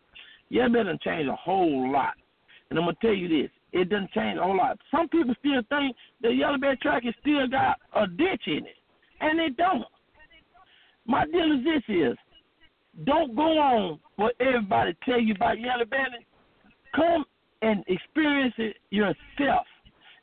Yellow 0.48 0.72
Belly 0.72 0.84
done 0.84 0.98
changed 1.02 1.28
a 1.28 1.36
whole 1.36 1.92
lot. 1.92 2.14
And 2.70 2.78
I'm 2.78 2.84
gonna 2.84 2.96
tell 3.00 3.14
you 3.14 3.28
this, 3.28 3.50
it 3.76 3.90
doesn't 3.90 4.12
change 4.12 4.38
a 4.38 4.42
whole 4.42 4.56
lot. 4.56 4.78
Some 4.90 5.08
people 5.08 5.34
still 5.40 5.60
think 5.68 5.94
the 6.22 6.30
Yellow 6.30 6.58
Belly 6.58 6.76
track 6.80 7.04
has 7.04 7.14
still 7.20 7.46
got 7.46 7.78
a 7.94 8.06
ditch 8.06 8.42
in 8.46 8.64
it, 8.64 8.76
and 9.20 9.38
it 9.40 9.56
don't. 9.56 9.84
My 11.06 11.26
deal 11.26 11.52
is 11.58 11.64
this: 11.64 11.82
is 11.88 12.16
don't 13.04 13.36
go 13.36 13.58
on 13.58 14.00
what 14.16 14.34
everybody 14.40 14.96
tell 15.04 15.20
you 15.20 15.34
about 15.34 15.60
Yellow 15.60 15.84
Belly. 15.84 16.26
Come 16.94 17.24
and 17.62 17.84
experience 17.88 18.54
it 18.58 18.76
yourself 18.90 19.66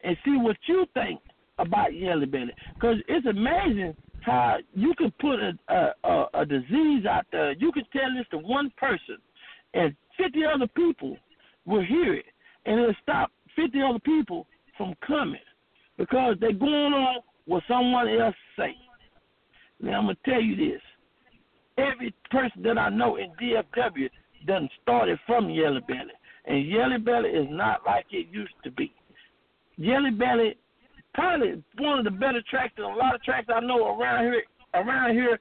and 0.03 0.17
see 0.25 0.37
what 0.37 0.57
you 0.67 0.85
think 0.93 1.19
about 1.59 1.93
Yellow 1.93 2.25
Belly. 2.25 2.53
Because 2.73 2.97
it's 3.07 3.27
amazing 3.27 3.95
how 4.21 4.57
you 4.73 4.93
can 4.97 5.11
put 5.19 5.39
a, 5.39 5.53
a, 5.69 5.93
a, 6.03 6.25
a 6.41 6.45
disease 6.45 7.05
out 7.05 7.25
there. 7.31 7.51
You 7.53 7.71
can 7.71 7.83
tell 7.93 8.13
this 8.17 8.25
to 8.31 8.37
one 8.37 8.71
person, 8.77 9.17
and 9.73 9.95
50 10.17 10.39
other 10.45 10.67
people 10.67 11.17
will 11.65 11.83
hear 11.83 12.15
it, 12.15 12.25
and 12.65 12.79
it'll 12.79 12.95
stop 13.01 13.31
50 13.55 13.81
other 13.81 13.99
people 13.99 14.47
from 14.77 14.93
coming 15.05 15.39
because 15.97 16.35
they're 16.39 16.53
going 16.53 16.93
on 16.93 17.21
what 17.45 17.63
someone 17.67 18.07
else 18.09 18.35
say. 18.57 18.73
Now 19.79 19.99
I'm 19.99 20.05
gonna 20.05 20.17
tell 20.25 20.41
you 20.41 20.55
this: 20.55 20.81
every 21.77 22.13
person 22.31 22.63
that 22.63 22.77
I 22.77 22.89
know 22.89 23.17
in 23.17 23.31
DFW 23.41 24.09
done 24.45 24.69
started 24.81 25.19
from 25.25 25.49
Yellow 25.49 25.81
Belly, 25.81 26.13
and 26.45 26.67
Yellow 26.67 26.99
Belly 26.99 27.29
is 27.29 27.47
not 27.49 27.81
like 27.85 28.05
it 28.11 28.27
used 28.31 28.53
to 28.63 28.71
be. 28.71 28.93
Yellow 29.77 30.11
Belly 30.11 30.55
probably 31.13 31.63
one 31.77 31.99
of 31.99 32.05
the 32.05 32.11
better 32.11 32.41
tracks 32.49 32.73
than 32.75 32.85
a 32.85 32.95
lot 32.95 33.15
of 33.15 33.23
tracks 33.23 33.47
I 33.53 33.59
know 33.59 33.99
around 33.99 34.23
here 34.23 34.43
around 34.73 35.13
here 35.13 35.39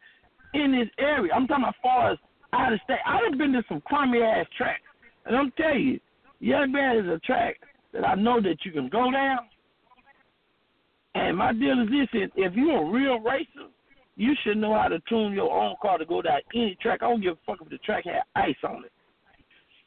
in 0.55 0.73
this 0.73 0.89
area. 0.99 1.33
I'm 1.33 1.47
talking 1.47 1.65
about 1.65 1.77
far 1.83 2.13
as 2.13 2.19
out 2.53 2.73
of 2.73 2.81
state. 2.85 2.99
I've 3.07 3.39
been 3.39 3.53
to 3.53 3.63
some 3.69 3.81
crummy 3.83 4.21
ass 4.21 4.47
tracks. 4.57 4.83
And 5.25 5.37
I'm 5.37 5.53
telling 5.53 5.81
you, 5.81 6.01
Yellow 6.41 6.67
Belly 6.67 6.99
is 6.99 7.07
a 7.07 7.19
track 7.21 7.57
that 7.93 8.07
I 8.07 8.15
know 8.15 8.41
that 8.41 8.57
you 8.65 8.73
can 8.73 8.89
go 8.89 9.11
down. 9.11 9.39
And 11.15 11.37
my 11.37 11.53
deal 11.53 11.81
is 11.83 11.89
this 11.89 12.23
is 12.23 12.31
if 12.37 12.55
you're 12.55 12.87
a 12.87 12.91
real 12.91 13.21
racer, 13.21 13.69
you 14.17 14.35
should 14.43 14.59
know 14.59 14.75
how 14.75 14.89
to 14.89 14.99
tune 15.09 15.33
your 15.33 15.53
own 15.53 15.75
car 15.81 15.99
to 15.99 16.05
go 16.05 16.23
down 16.23 16.41
any 16.55 16.77
track. 16.81 17.01
I 17.03 17.09
don't 17.09 17.23
give 17.23 17.35
a 17.35 17.39
fuck 17.47 17.59
if 17.63 17.69
the 17.69 17.79
track 17.79 18.05
had 18.05 18.23
ice 18.35 18.55
on 18.65 18.85
it. 18.85 18.93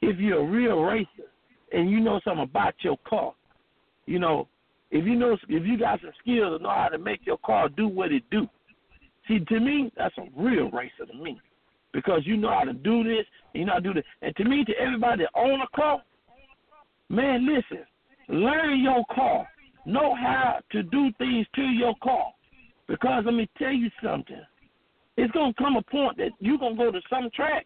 If 0.02 0.20
you're 0.20 0.42
a 0.42 0.46
real 0.46 0.82
racer 0.82 1.30
and 1.72 1.90
you 1.90 2.00
know 2.00 2.20
something 2.24 2.44
about 2.44 2.76
your 2.82 2.98
car, 3.08 3.34
you 4.06 4.20
know, 4.20 4.48
if 4.92 5.06
you 5.06 5.16
know 5.16 5.34
if 5.34 5.66
you 5.66 5.80
got 5.80 6.02
some 6.02 6.12
skills 6.22 6.58
to 6.58 6.64
know 6.64 6.70
how 6.70 6.90
to 6.90 6.98
make 6.98 7.26
your 7.26 7.40
car 7.40 7.70
do 7.70 7.88
what 7.88 8.12
it 8.12 8.24
do, 8.30 8.48
See, 9.28 9.40
to 9.40 9.60
me, 9.60 9.92
that's 9.98 10.16
a 10.18 10.24
real 10.36 10.70
racer 10.70 11.06
to 11.12 11.18
me. 11.18 11.40
Because 11.94 12.22
you 12.26 12.38
know 12.38 12.50
how 12.50 12.64
to 12.64 12.74
do 12.74 13.04
this, 13.04 13.26
and 13.54 13.62
you 13.62 13.66
know 13.66 13.74
how 13.74 13.80
to 13.80 13.84
do 13.84 13.94
that. 13.94 14.04
And 14.22 14.36
to 14.36 14.44
me, 14.44 14.64
to 14.66 14.74
everybody 14.80 15.24
that 15.24 15.40
own 15.40 15.62
a 15.62 15.68
car, 15.76 16.02
man, 17.10 17.48
listen, 17.48 17.86
learn 18.30 18.82
your 18.82 19.04
car. 19.14 19.48
Know 19.86 20.16
how 20.16 20.60
to 20.72 20.84
do 20.84 21.12
things 21.18 21.46
to 21.56 21.62
your 21.62 21.94
car. 22.04 22.32
Because 22.88 23.24
let 23.26 23.34
me 23.34 23.50
tell 23.58 23.72
you 23.72 23.90
something. 24.04 24.42
It's 25.18 25.32
gonna 25.32 25.54
come 25.58 25.76
a 25.78 25.82
point 25.82 26.18
that 26.18 26.32
you're 26.40 26.58
gonna 26.58 26.76
go 26.76 26.92
to 26.92 27.02
some 27.10 27.30
track 27.36 27.66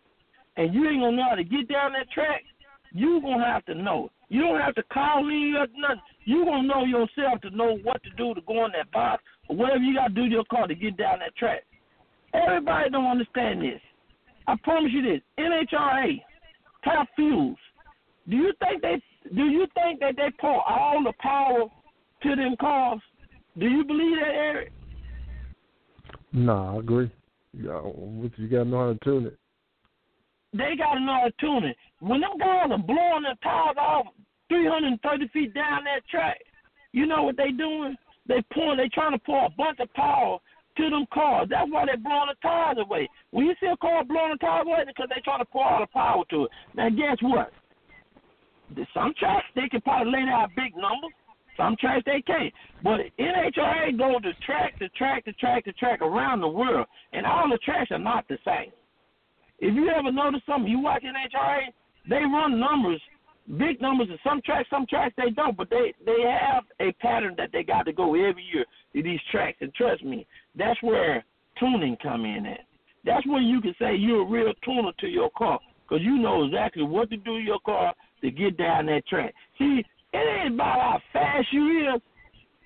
and 0.57 0.74
you 0.74 0.88
ain't 0.88 1.01
gonna 1.01 1.18
know 1.18 1.30
how 1.30 1.36
to 1.36 1.43
get 1.43 1.68
down 1.68 1.93
that 1.93 2.12
track. 2.12 2.43
You're 2.91 3.22
gonna 3.22 3.45
have 3.45 3.66
to 3.66 3.76
know. 3.76 4.10
You 4.30 4.41
don't 4.41 4.60
have 4.60 4.76
to 4.76 4.84
call 4.84 5.24
me 5.24 5.55
or 5.55 5.68
nothing. 5.76 6.01
You're 6.26 6.45
gonna 6.45 6.68
know 6.68 6.86
yourself 6.86 7.41
to 7.41 7.49
know 7.49 7.78
what 7.84 8.03
to 8.03 8.10
do 8.12 8.34
to 8.36 8.41
go 8.41 8.66
in 8.66 8.72
that 8.74 8.91
box 8.91 9.24
or 9.47 9.55
whatever 9.55 9.84
you 9.84 9.95
gotta 9.95 10.14
do 10.14 10.26
to 10.26 10.32
your 10.32 10.45
car 10.45 10.68
to 10.68 10.76
get 10.76 10.97
down 10.97 11.20
that 11.20 11.36
track. 11.36 11.64
Everybody 12.34 12.89
don't 12.91 13.07
understand 13.07 13.62
this. 13.62 13.82
I 14.47 14.55
promise 14.64 14.91
you 14.93 15.01
this. 15.01 15.22
NHRA, 15.39 16.22
top 16.84 17.07
fuels. 17.16 17.57
Do 18.30 18.36
you 18.36 18.53
think 18.60 18.82
they 18.82 19.01
do 19.36 19.44
you 19.44 19.68
think 19.74 20.00
that 20.00 20.16
they 20.16 20.32
pour 20.40 20.62
all 20.68 21.04
the 21.04 21.14
power 21.20 21.66
to 22.24 22.36
them 22.36 22.56
cars? 22.60 23.00
Do 23.58 23.68
you 23.68 23.84
believe 23.84 24.18
that, 24.20 24.34
Eric? 24.34 24.72
Nah, 26.32 26.76
I 26.76 26.80
agree. 26.80 27.12
You 27.54 27.68
got, 27.68 27.86
you 28.40 28.48
got 28.48 28.64
to 28.64 28.70
know 28.70 28.80
how 28.80 28.94
to 28.94 29.00
tune 29.04 29.26
it. 29.26 29.38
They 30.54 30.76
got 30.78 30.96
to 30.96 31.00
know 31.00 31.20
how 31.22 31.28
to 31.28 31.34
tune 31.40 31.70
it. 31.70 31.78
When 32.00 32.22
them 32.22 32.38
guys 32.40 32.70
are 32.72 32.78
blowing 32.78 33.24
their 33.24 33.36
tires 33.44 33.78
off 33.78 34.08
330 34.50 35.28
feet 35.30 35.54
down 35.54 35.84
that 35.84 36.08
track, 36.10 36.40
you 36.92 37.06
know 37.06 37.24
what 37.24 37.38
they 37.38 37.52
doing? 37.52 37.96
They 38.28 38.44
pouring. 38.54 38.78
They 38.78 38.90
trying 38.90 39.12
to 39.12 39.20
pour 39.20 39.46
a 39.46 39.50
bunch 39.58 39.80
of 39.80 39.94
power 39.94 40.38
to 40.78 40.90
them 40.90 41.06
cars. 41.14 41.48
That's 41.50 41.70
why 41.72 41.86
they 41.86 41.98
blowing 41.98 42.30
the 42.30 42.36
tires 42.42 42.78
away. 42.80 43.10
When 43.32 43.46
you 43.46 43.54
see 43.60 43.68
a 43.68 43.78
car 43.78 44.04
blowing 44.04 44.32
the 44.32 44.38
tires 44.38 44.66
away, 44.66 44.84
because 44.88 45.10
they 45.14 45.22
trying 45.22 45.40
to 45.40 45.46
pour 45.46 45.66
all 45.66 45.82
the 45.82 45.88
power 45.88 46.24
to 46.30 46.46
it. 46.46 46.52
Now, 46.76 46.90
guess 46.90 47.18
what? 47.22 47.52
Some 48.94 49.14
tracks 49.20 49.46
they 49.56 49.68
can 49.70 49.82
probably 49.82 50.14
lay 50.14 50.26
down 50.26 50.50
big 50.56 50.76
numbers. 50.76 51.14
Some 51.58 51.76
tracks 51.80 52.04
they 52.06 52.22
can't. 52.22 52.54
But 52.84 53.02
NHRA 53.20 53.98
goes 53.98 54.22
to 54.24 54.34
track 54.46 54.80
to 54.80 54.88
track 54.90 55.26
to 55.26 55.34
track 55.34 55.66
to 55.66 55.74
track 55.74 56.02
around 56.02 56.40
the 56.40 56.48
world, 56.48 56.88
and 57.12 57.26
all 57.26 57.50
the 57.50 57.58
tracks 57.58 57.92
are 57.92 58.00
not 58.00 58.28
the 58.30 58.38
same. 58.46 58.72
If 59.60 59.76
you 59.76 59.90
ever 59.90 60.12
notice 60.12 60.42
something, 60.46 60.72
you 60.72 60.80
watch 60.80 61.04
NHRA, 61.04 61.64
they 62.10 62.24
run 62.24 62.60
numbers, 62.60 63.02
big 63.58 63.82
numbers, 63.82 64.08
and 64.10 64.20
some 64.24 64.42
tracks, 64.46 64.70
some 64.70 64.86
tracks 64.90 65.14
they 65.18 65.32
don't, 65.32 65.58
but 65.58 65.70
they 65.70 65.94
they 66.06 66.22
have 66.22 66.64
a 66.80 66.94
pattern 66.94 67.36
that 67.38 67.50
they 67.52 67.64
got 67.64 67.84
to 67.84 67.94
go 67.94 68.16
every 68.16 68.44
year 68.54 68.66
to 68.94 69.04
these 69.04 69.20
tracks. 69.32 69.58
And 69.60 69.74
trust 69.74 70.04
me, 70.04 70.26
that's 70.56 70.82
where 70.82 71.26
tuning 71.60 71.98
come 72.02 72.24
in 72.24 72.46
at. 72.46 72.62
That's 73.04 73.26
where 73.28 73.42
you 73.42 73.60
can 73.60 73.76
say 73.80 73.96
you're 73.96 74.22
a 74.22 74.30
real 74.30 74.54
tuner 74.64 74.92
to 75.00 75.08
your 75.08 75.30
car 75.38 75.60
because 75.84 76.04
you 76.04 76.18
know 76.18 76.46
exactly 76.46 76.84
what 76.84 77.10
to 77.10 77.18
do 77.18 77.38
to 77.38 77.44
your 77.44 77.60
car 77.66 77.94
to 78.22 78.32
get 78.32 78.58
down 78.58 78.86
that 78.88 79.08
track. 79.08 79.34
See, 79.58 79.84
it 80.14 80.44
ain't 80.44 80.56
about 80.56 80.80
how 80.80 81.00
fast 81.14 81.48
you 81.52 81.94
is, 81.94 82.02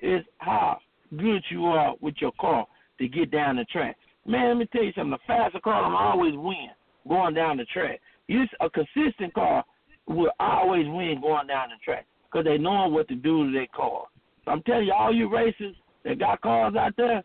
it's 0.01 0.27
how 0.37 0.77
good 1.17 1.43
you 1.49 1.65
are 1.65 1.95
with 2.01 2.15
your 2.19 2.31
car 2.39 2.65
to 2.99 3.07
get 3.07 3.31
down 3.31 3.57
the 3.57 3.65
track. 3.65 3.97
Man, 4.25 4.47
let 4.49 4.57
me 4.57 4.65
tell 4.71 4.83
you 4.83 4.93
something. 4.95 5.11
The 5.11 5.17
faster 5.27 5.59
car 5.59 5.89
will 5.89 5.97
always 5.97 6.33
win 6.35 6.69
going 7.07 7.33
down 7.33 7.57
the 7.57 7.65
track. 7.65 7.99
Use 8.27 8.49
a 8.61 8.69
consistent 8.69 9.33
car 9.33 9.63
will 10.07 10.31
always 10.39 10.85
win 10.87 11.19
going 11.21 11.47
down 11.47 11.69
the 11.69 11.75
track 11.83 12.05
because 12.31 12.45
they 12.45 12.57
know 12.57 12.87
what 12.87 13.07
to 13.09 13.15
do 13.15 13.45
to 13.45 13.51
their 13.51 13.67
car. 13.75 14.05
So 14.45 14.51
I'm 14.51 14.63
telling 14.63 14.87
you, 14.87 14.93
all 14.93 15.13
you 15.13 15.33
racers 15.33 15.75
that 16.03 16.19
got 16.19 16.41
cars 16.41 16.75
out 16.75 16.93
there, 16.97 17.23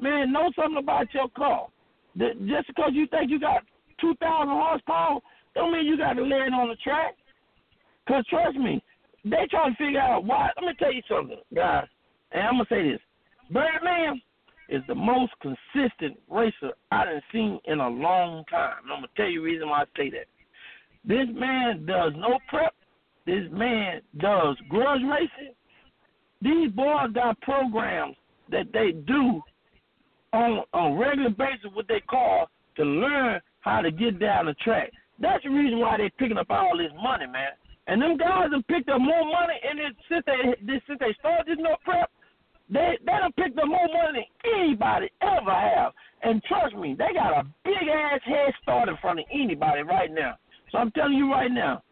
man, 0.00 0.32
know 0.32 0.50
something 0.56 0.78
about 0.78 1.12
your 1.14 1.28
car. 1.30 1.68
Just 2.18 2.66
because 2.66 2.90
you 2.92 3.06
think 3.06 3.30
you 3.30 3.38
got 3.38 3.62
2,000 4.00 4.48
horsepower, 4.48 5.20
don't 5.54 5.72
mean 5.72 5.86
you 5.86 5.96
got 5.96 6.14
to 6.14 6.22
lay 6.22 6.46
it 6.46 6.52
on 6.52 6.68
the 6.68 6.76
track. 6.76 7.14
Because 8.06 8.24
trust 8.26 8.56
me, 8.56 8.82
they 9.24 9.46
trying 9.50 9.72
to 9.72 9.84
figure 9.84 10.00
out 10.00 10.24
why. 10.24 10.50
Let 10.56 10.66
me 10.66 10.74
tell 10.78 10.92
you 10.92 11.02
something, 11.08 11.38
guys, 11.54 11.86
and 12.32 12.42
I'm 12.42 12.54
gonna 12.54 12.66
say 12.68 12.90
this: 12.90 13.00
Birdman 13.50 14.20
is 14.68 14.82
the 14.86 14.94
most 14.94 15.32
consistent 15.40 16.18
racer 16.28 16.72
I 16.90 17.06
have 17.06 17.22
seen 17.32 17.58
in 17.64 17.80
a 17.80 17.88
long 17.88 18.44
time. 18.50 18.76
I'm 18.84 18.98
gonna 18.98 19.08
tell 19.16 19.28
you 19.28 19.40
the 19.40 19.44
reason 19.44 19.68
why 19.68 19.82
I 19.82 19.84
say 19.96 20.10
that. 20.10 20.26
This 21.04 21.26
man 21.32 21.86
does 21.86 22.12
no 22.16 22.38
prep. 22.48 22.74
This 23.26 23.44
man 23.50 24.00
does 24.18 24.56
grudge 24.68 25.02
racing. 25.02 25.54
These 26.42 26.70
boys 26.72 27.12
got 27.14 27.40
programs 27.42 28.16
that 28.50 28.72
they 28.72 28.92
do 28.92 29.42
on 30.32 30.62
on 30.72 30.98
regular 30.98 31.30
basis 31.30 31.70
with 31.74 31.86
their 31.86 32.00
car 32.08 32.46
to 32.76 32.84
learn 32.84 33.40
how 33.60 33.80
to 33.82 33.90
get 33.90 34.18
down 34.18 34.46
the 34.46 34.54
track. 34.54 34.90
That's 35.18 35.42
the 35.44 35.50
reason 35.50 35.80
why 35.80 35.98
they're 35.98 36.10
picking 36.18 36.38
up 36.38 36.50
all 36.50 36.78
this 36.78 36.92
money, 37.02 37.26
man. 37.26 37.50
And 37.90 38.00
them 38.00 38.16
guys 38.16 38.54
have 38.54 38.66
picked 38.68 38.88
up 38.88 39.00
more 39.00 39.24
money, 39.24 39.58
and 39.68 39.80
it, 39.80 39.96
since 40.08 40.22
they 40.24 40.78
since 40.86 41.00
they 41.00 41.12
started 41.18 41.46
this 41.48 41.58
no 41.58 41.74
prep, 41.84 42.08
they 42.70 42.96
they 43.04 43.18
done 43.18 43.32
picked 43.36 43.58
up 43.58 43.66
more 43.66 43.88
money 43.88 44.30
than 44.44 44.62
anybody 44.62 45.10
ever 45.20 45.50
have. 45.50 45.90
And 46.22 46.40
trust 46.44 46.76
me, 46.76 46.94
they 46.96 47.12
got 47.12 47.40
a 47.40 47.42
big 47.64 47.88
ass 47.90 48.20
head 48.24 48.54
start 48.62 48.88
in 48.88 48.96
front 48.98 49.18
of 49.18 49.24
anybody 49.34 49.82
right 49.82 50.12
now. 50.12 50.36
So 50.70 50.78
I'm 50.78 50.92
telling 50.92 51.14
you 51.14 51.32
right 51.32 51.50
now, 51.50 51.82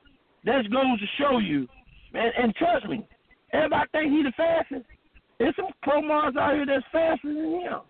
that 0.44 0.70
goes 0.70 1.01
to 1.01 1.07
show 1.18 1.38
you, 1.38 1.66
man. 2.12 2.30
And 2.38 2.55
trust 2.55 2.86
me, 2.86 3.05
everybody 3.53 3.88
think 3.90 4.12
he 4.12 4.22
the 4.22 4.32
fastest. 4.36 4.86
There's 5.40 5.57
some 5.57 5.74
Pro 5.82 6.01
Mods 6.01 6.36
out 6.36 6.55
here 6.55 6.66
that's 6.66 6.86
faster 6.92 7.26
than 7.26 7.61
him. 7.61 7.80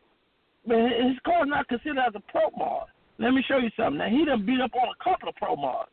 But 0.66 0.78
his 0.78 1.18
car's 1.26 1.48
not 1.48 1.68
considered 1.68 1.98
as 1.98 2.14
a 2.14 2.20
Pro 2.32 2.48
Mods. 2.56 2.88
Let 3.18 3.32
me 3.32 3.44
show 3.46 3.58
you 3.58 3.68
something. 3.76 3.98
Now 3.98 4.08
he 4.08 4.24
done 4.24 4.46
beat 4.46 4.62
up 4.62 4.72
on 4.72 4.88
a 4.88 5.04
couple 5.04 5.28
of 5.28 5.36
Pro 5.36 5.56
Mods. 5.56 5.90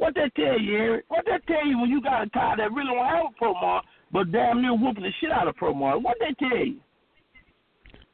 What 0.00 0.14
that 0.14 0.34
tell 0.34 0.58
you, 0.58 0.78
Eric? 0.78 1.04
What 1.08 1.26
that 1.26 1.46
tell 1.46 1.66
you 1.66 1.78
when 1.78 1.90
you 1.90 2.00
got 2.00 2.26
a 2.26 2.30
car 2.30 2.56
that 2.56 2.72
really 2.72 2.94
don't 2.94 3.04
have 3.04 3.26
a 3.34 3.36
Pro 3.36 3.52
Mod, 3.52 3.84
but 4.10 4.32
damn 4.32 4.62
near 4.62 4.72
whooping 4.72 5.02
the 5.02 5.10
shit 5.20 5.30
out 5.30 5.46
of 5.46 5.56
Pro 5.56 5.74
Mod? 5.74 6.02
What 6.02 6.16
that 6.20 6.38
tell 6.38 6.56
you? 6.56 6.80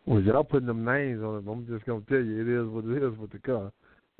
Well, 0.05 0.21
y'all 0.21 0.43
putting 0.43 0.67
them 0.67 0.85
names 0.85 1.23
on 1.23 1.37
it. 1.37 1.49
I'm 1.49 1.65
just 1.69 1.87
gonna 1.87 2.03
tell 2.09 2.19
you, 2.19 2.43
it 2.43 2.49
is 2.51 2.67
what 2.69 2.85
it 2.87 3.01
is 3.01 3.17
with 3.17 3.31
the 3.31 3.39
car. 3.39 3.71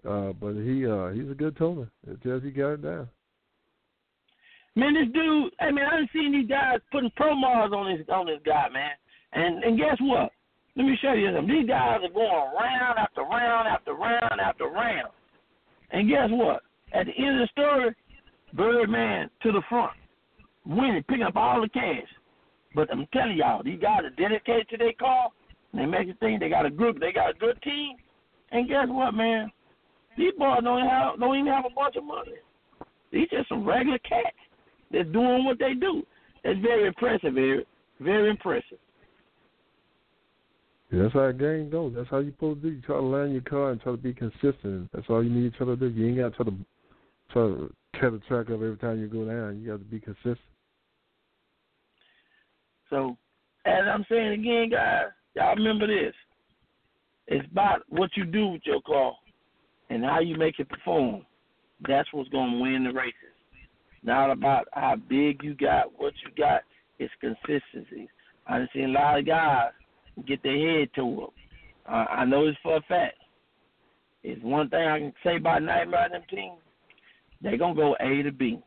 Uh, 0.09 0.33
but 0.33 0.55
he 0.55 0.87
uh, 0.87 1.09
he's 1.09 1.29
a 1.29 1.35
good 1.35 1.57
tuner. 1.57 1.91
It 2.09 2.23
tells 2.23 2.45
he 2.45 2.53
got 2.53 2.75
it 2.75 2.83
down. 2.83 3.09
Man, 4.77 4.95
this 4.95 5.13
dude. 5.13 5.51
I 5.59 5.73
mean, 5.73 5.85
I 5.91 5.99
have 5.99 6.09
seen 6.13 6.31
these 6.31 6.49
guys 6.49 6.79
putting 6.93 7.11
promos 7.19 7.73
on 7.73 7.99
this 7.99 8.07
on 8.09 8.27
this 8.27 8.41
guy, 8.47 8.69
man. 8.73 8.95
And 9.33 9.65
and 9.65 9.77
guess 9.77 9.97
what? 10.01 10.31
Let 10.77 10.87
me 10.87 10.97
show 11.03 11.15
you 11.15 11.35
something. 11.35 11.53
These 11.53 11.67
guys 11.67 11.99
are 12.05 12.15
going 12.15 12.55
round 12.55 12.97
after 12.97 13.23
round 13.23 13.67
after 13.67 13.93
round 13.93 14.41
after 14.41 14.67
round. 14.67 15.11
And 15.91 16.09
guess 16.09 16.29
what? 16.31 16.63
At 16.97 17.07
the 17.07 17.13
end 17.13 17.41
of 17.41 17.47
the 17.47 17.49
story, 17.53 17.95
Birdman 18.55 19.29
to 19.43 19.53
the 19.53 19.61
front, 19.69 19.93
winning, 20.65 21.05
picking 21.07 21.25
up 21.25 21.37
all 21.37 21.61
the 21.61 21.69
cash. 21.69 22.09
But 22.75 22.91
I'm 22.91 23.07
telling 23.13 23.37
y'all, 23.37 23.63
these 23.63 23.81
guys 23.81 24.01
are 24.05 24.11
dedicated 24.11 24.69
to 24.71 24.77
their 24.79 24.95
car. 24.95 25.29
They 25.75 25.85
make 25.85 26.09
it 26.09 26.17
think 26.21 26.41
they 26.41 26.49
got 26.49 26.65
a 26.65 26.71
group, 26.71 26.99
they 26.99 27.13
got 27.13 27.31
a 27.31 27.39
good 27.39 27.61
team. 27.63 27.97
And 28.51 28.67
guess 28.67 28.87
what, 28.89 29.13
man? 29.13 29.51
These 30.17 30.33
boys 30.39 30.61
don't 30.63 30.89
have 30.89 31.21
don't 31.21 31.37
even 31.37 31.53
have 31.53 31.67
a 31.67 31.75
bunch 31.75 31.97
of 31.97 32.05
money. 32.05 32.33
These 33.13 33.29
just 33.29 33.49
some 33.51 33.67
regular 33.67 33.99
cats 33.99 34.37
that's 34.91 35.09
doing 35.11 35.45
what 35.45 35.59
they 35.59 35.75
do. 35.75 36.03
That's 36.45 36.59
very 36.61 36.87
impressive, 36.87 37.35
very 37.35 37.67
very 38.01 38.31
impressive. 38.31 38.79
That's 40.91 41.13
how 41.13 41.25
a 41.25 41.33
game 41.33 41.69
goes. 41.69 41.93
That's 41.95 42.09
how 42.09 42.19
you 42.19 42.31
supposed 42.31 42.63
to 42.63 42.71
do. 42.71 42.77
You 42.77 42.83
try 42.83 42.97
to 42.97 43.03
land 43.03 43.33
your 43.33 43.43
car 43.43 43.73
and 43.73 43.81
try 43.81 43.93
to 43.93 43.99
be 43.99 44.15
consistent. 44.15 44.89
That's 44.95 45.07
all 45.11 45.23
you 45.23 45.31
need 45.31 45.53
to 45.53 45.59
try 45.59 45.67
to 45.67 45.77
do. 45.77 45.89
You 45.89 46.09
ain't 46.09 46.19
got 46.19 46.31
to 46.31 46.37
try 46.37 46.47
to 46.47 46.57
to 47.33 47.73
tear 47.99 48.11
the 48.11 48.19
track 48.29 48.47
up 48.47 48.55
every 48.55 48.77
time 48.77 49.01
you 49.01 49.07
go 49.07 49.25
down. 49.25 49.61
You 49.61 49.69
got 49.69 49.79
to 49.79 49.85
be 49.85 50.01
consistent. 50.01 50.39
So, 52.91 53.17
as 53.65 53.83
I'm 53.93 54.05
saying 54.09 54.33
again, 54.41 54.71
guys, 54.71 55.07
y'all 55.35 55.57
remember 55.57 55.87
this. 55.87 56.15
It's 57.27 57.47
about 57.51 57.83
what 57.89 58.11
you 58.17 58.25
do 58.25 58.49
with 58.49 58.63
your 58.65 58.81
car 58.83 59.13
and 59.91 60.05
how 60.05 60.21
you 60.21 60.37
make 60.37 60.59
it 60.59 60.69
perform. 60.69 61.27
That's 61.87 62.09
what's 62.13 62.31
going 62.31 62.53
to 62.53 62.59
win 62.59 62.85
the 62.85 62.93
races. 62.93 63.15
Not 64.03 64.31
about 64.31 64.69
how 64.73 64.97
big 65.09 65.43
you 65.43 65.55
got, 65.55 65.87
what 65.99 66.15
you 66.25 66.31
got. 66.37 66.63
It's 66.99 67.13
consistency. 67.21 68.09
I've 68.47 68.69
seen 68.73 68.85
a 68.85 68.89
lot 68.89 69.19
of 69.19 69.27
guys 69.27 69.73
get 70.27 70.43
their 70.43 70.79
head 70.79 70.89
to 70.95 71.03
them. 71.03 71.27
Uh, 71.89 72.05
I 72.11 72.25
know 72.25 72.47
this 72.47 72.57
for 72.63 72.77
a 72.77 72.81
fact. 72.83 73.17
It's 74.23 74.43
one 74.43 74.69
thing 74.71 74.87
I 74.87 74.99
can 74.99 75.13
say 75.25 75.37
about 75.37 75.63
Nightmare 75.63 76.09
them 76.11 76.23
teams. 76.31 76.59
They're 77.43 77.59
gonna 77.59 77.75
go 77.75 77.97
A 78.01 78.23
to 78.23 78.33
B. 78.33 78.61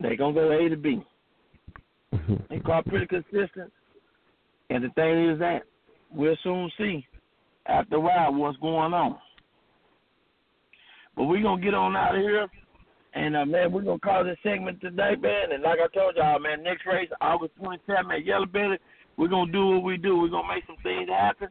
They're 0.00 0.16
gonna 0.16 0.34
go 0.34 0.50
A 0.50 0.68
to 0.68 0.76
B. 0.76 1.02
they 2.50 2.58
call 2.58 2.82
pretty 2.82 3.06
consistent. 3.06 3.72
And 4.70 4.84
the 4.84 4.88
thing 4.90 5.30
is 5.30 5.38
that 5.38 5.62
we'll 6.10 6.36
soon 6.42 6.70
see 6.78 7.06
after 7.66 7.96
a 7.96 8.00
while 8.00 8.34
what's 8.34 8.58
going 8.58 8.92
on. 8.92 9.18
But 11.16 11.24
we're 11.24 11.42
gonna 11.42 11.62
get 11.62 11.74
on 11.74 11.96
out 11.96 12.14
of 12.14 12.20
here. 12.20 12.48
And 13.14 13.36
uh, 13.36 13.46
man, 13.46 13.72
we're 13.72 13.82
gonna 13.82 13.98
call 14.00 14.24
this 14.24 14.36
segment 14.42 14.80
today, 14.80 15.14
man. 15.20 15.52
And 15.52 15.62
like 15.62 15.78
I 15.78 15.86
told 15.96 16.16
y'all, 16.16 16.40
man, 16.40 16.62
next 16.62 16.84
race 16.86 17.10
August 17.20 17.52
27th 17.60 18.12
at 18.12 18.24
Yellow 18.24 18.46
Belly. 18.46 18.78
we're 19.16 19.28
gonna 19.28 19.52
do 19.52 19.66
what 19.68 19.84
we 19.84 19.96
do. 19.96 20.18
We're 20.18 20.28
gonna 20.28 20.52
make 20.52 20.66
some 20.66 20.76
things 20.82 21.08
happen. 21.08 21.48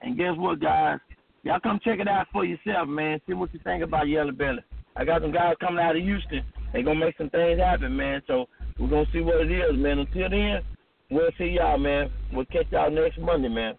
And 0.00 0.16
guess 0.16 0.32
what, 0.36 0.60
guys? 0.60 0.98
Y'all 1.44 1.60
come 1.60 1.78
check 1.84 2.00
it 2.00 2.08
out 2.08 2.26
for 2.32 2.46
yourself, 2.46 2.88
man. 2.88 3.20
See 3.26 3.34
what 3.34 3.52
you 3.52 3.60
think 3.62 3.84
about 3.84 4.08
Yellow 4.08 4.32
Belly. 4.32 4.64
I 4.96 5.04
got 5.04 5.20
some 5.20 5.30
guys 5.30 5.56
coming 5.60 5.84
out 5.84 5.94
of 5.94 6.02
Houston. 6.02 6.42
They 6.72 6.82
gonna 6.82 6.98
make 6.98 7.18
some 7.18 7.28
things 7.28 7.60
happen, 7.60 7.94
man. 7.94 8.22
So 8.26 8.46
we're 8.78 8.88
gonna 8.88 9.04
see 9.12 9.20
what 9.20 9.42
it 9.42 9.52
is, 9.52 9.76
man. 9.76 9.98
Until 9.98 10.30
then, 10.30 10.62
we'll 11.10 11.30
see 11.36 11.56
y'all, 11.58 11.76
man. 11.76 12.10
We'll 12.32 12.46
catch 12.46 12.66
y'all 12.72 12.90
next 12.90 13.18
Monday, 13.18 13.48
man. 13.48 13.74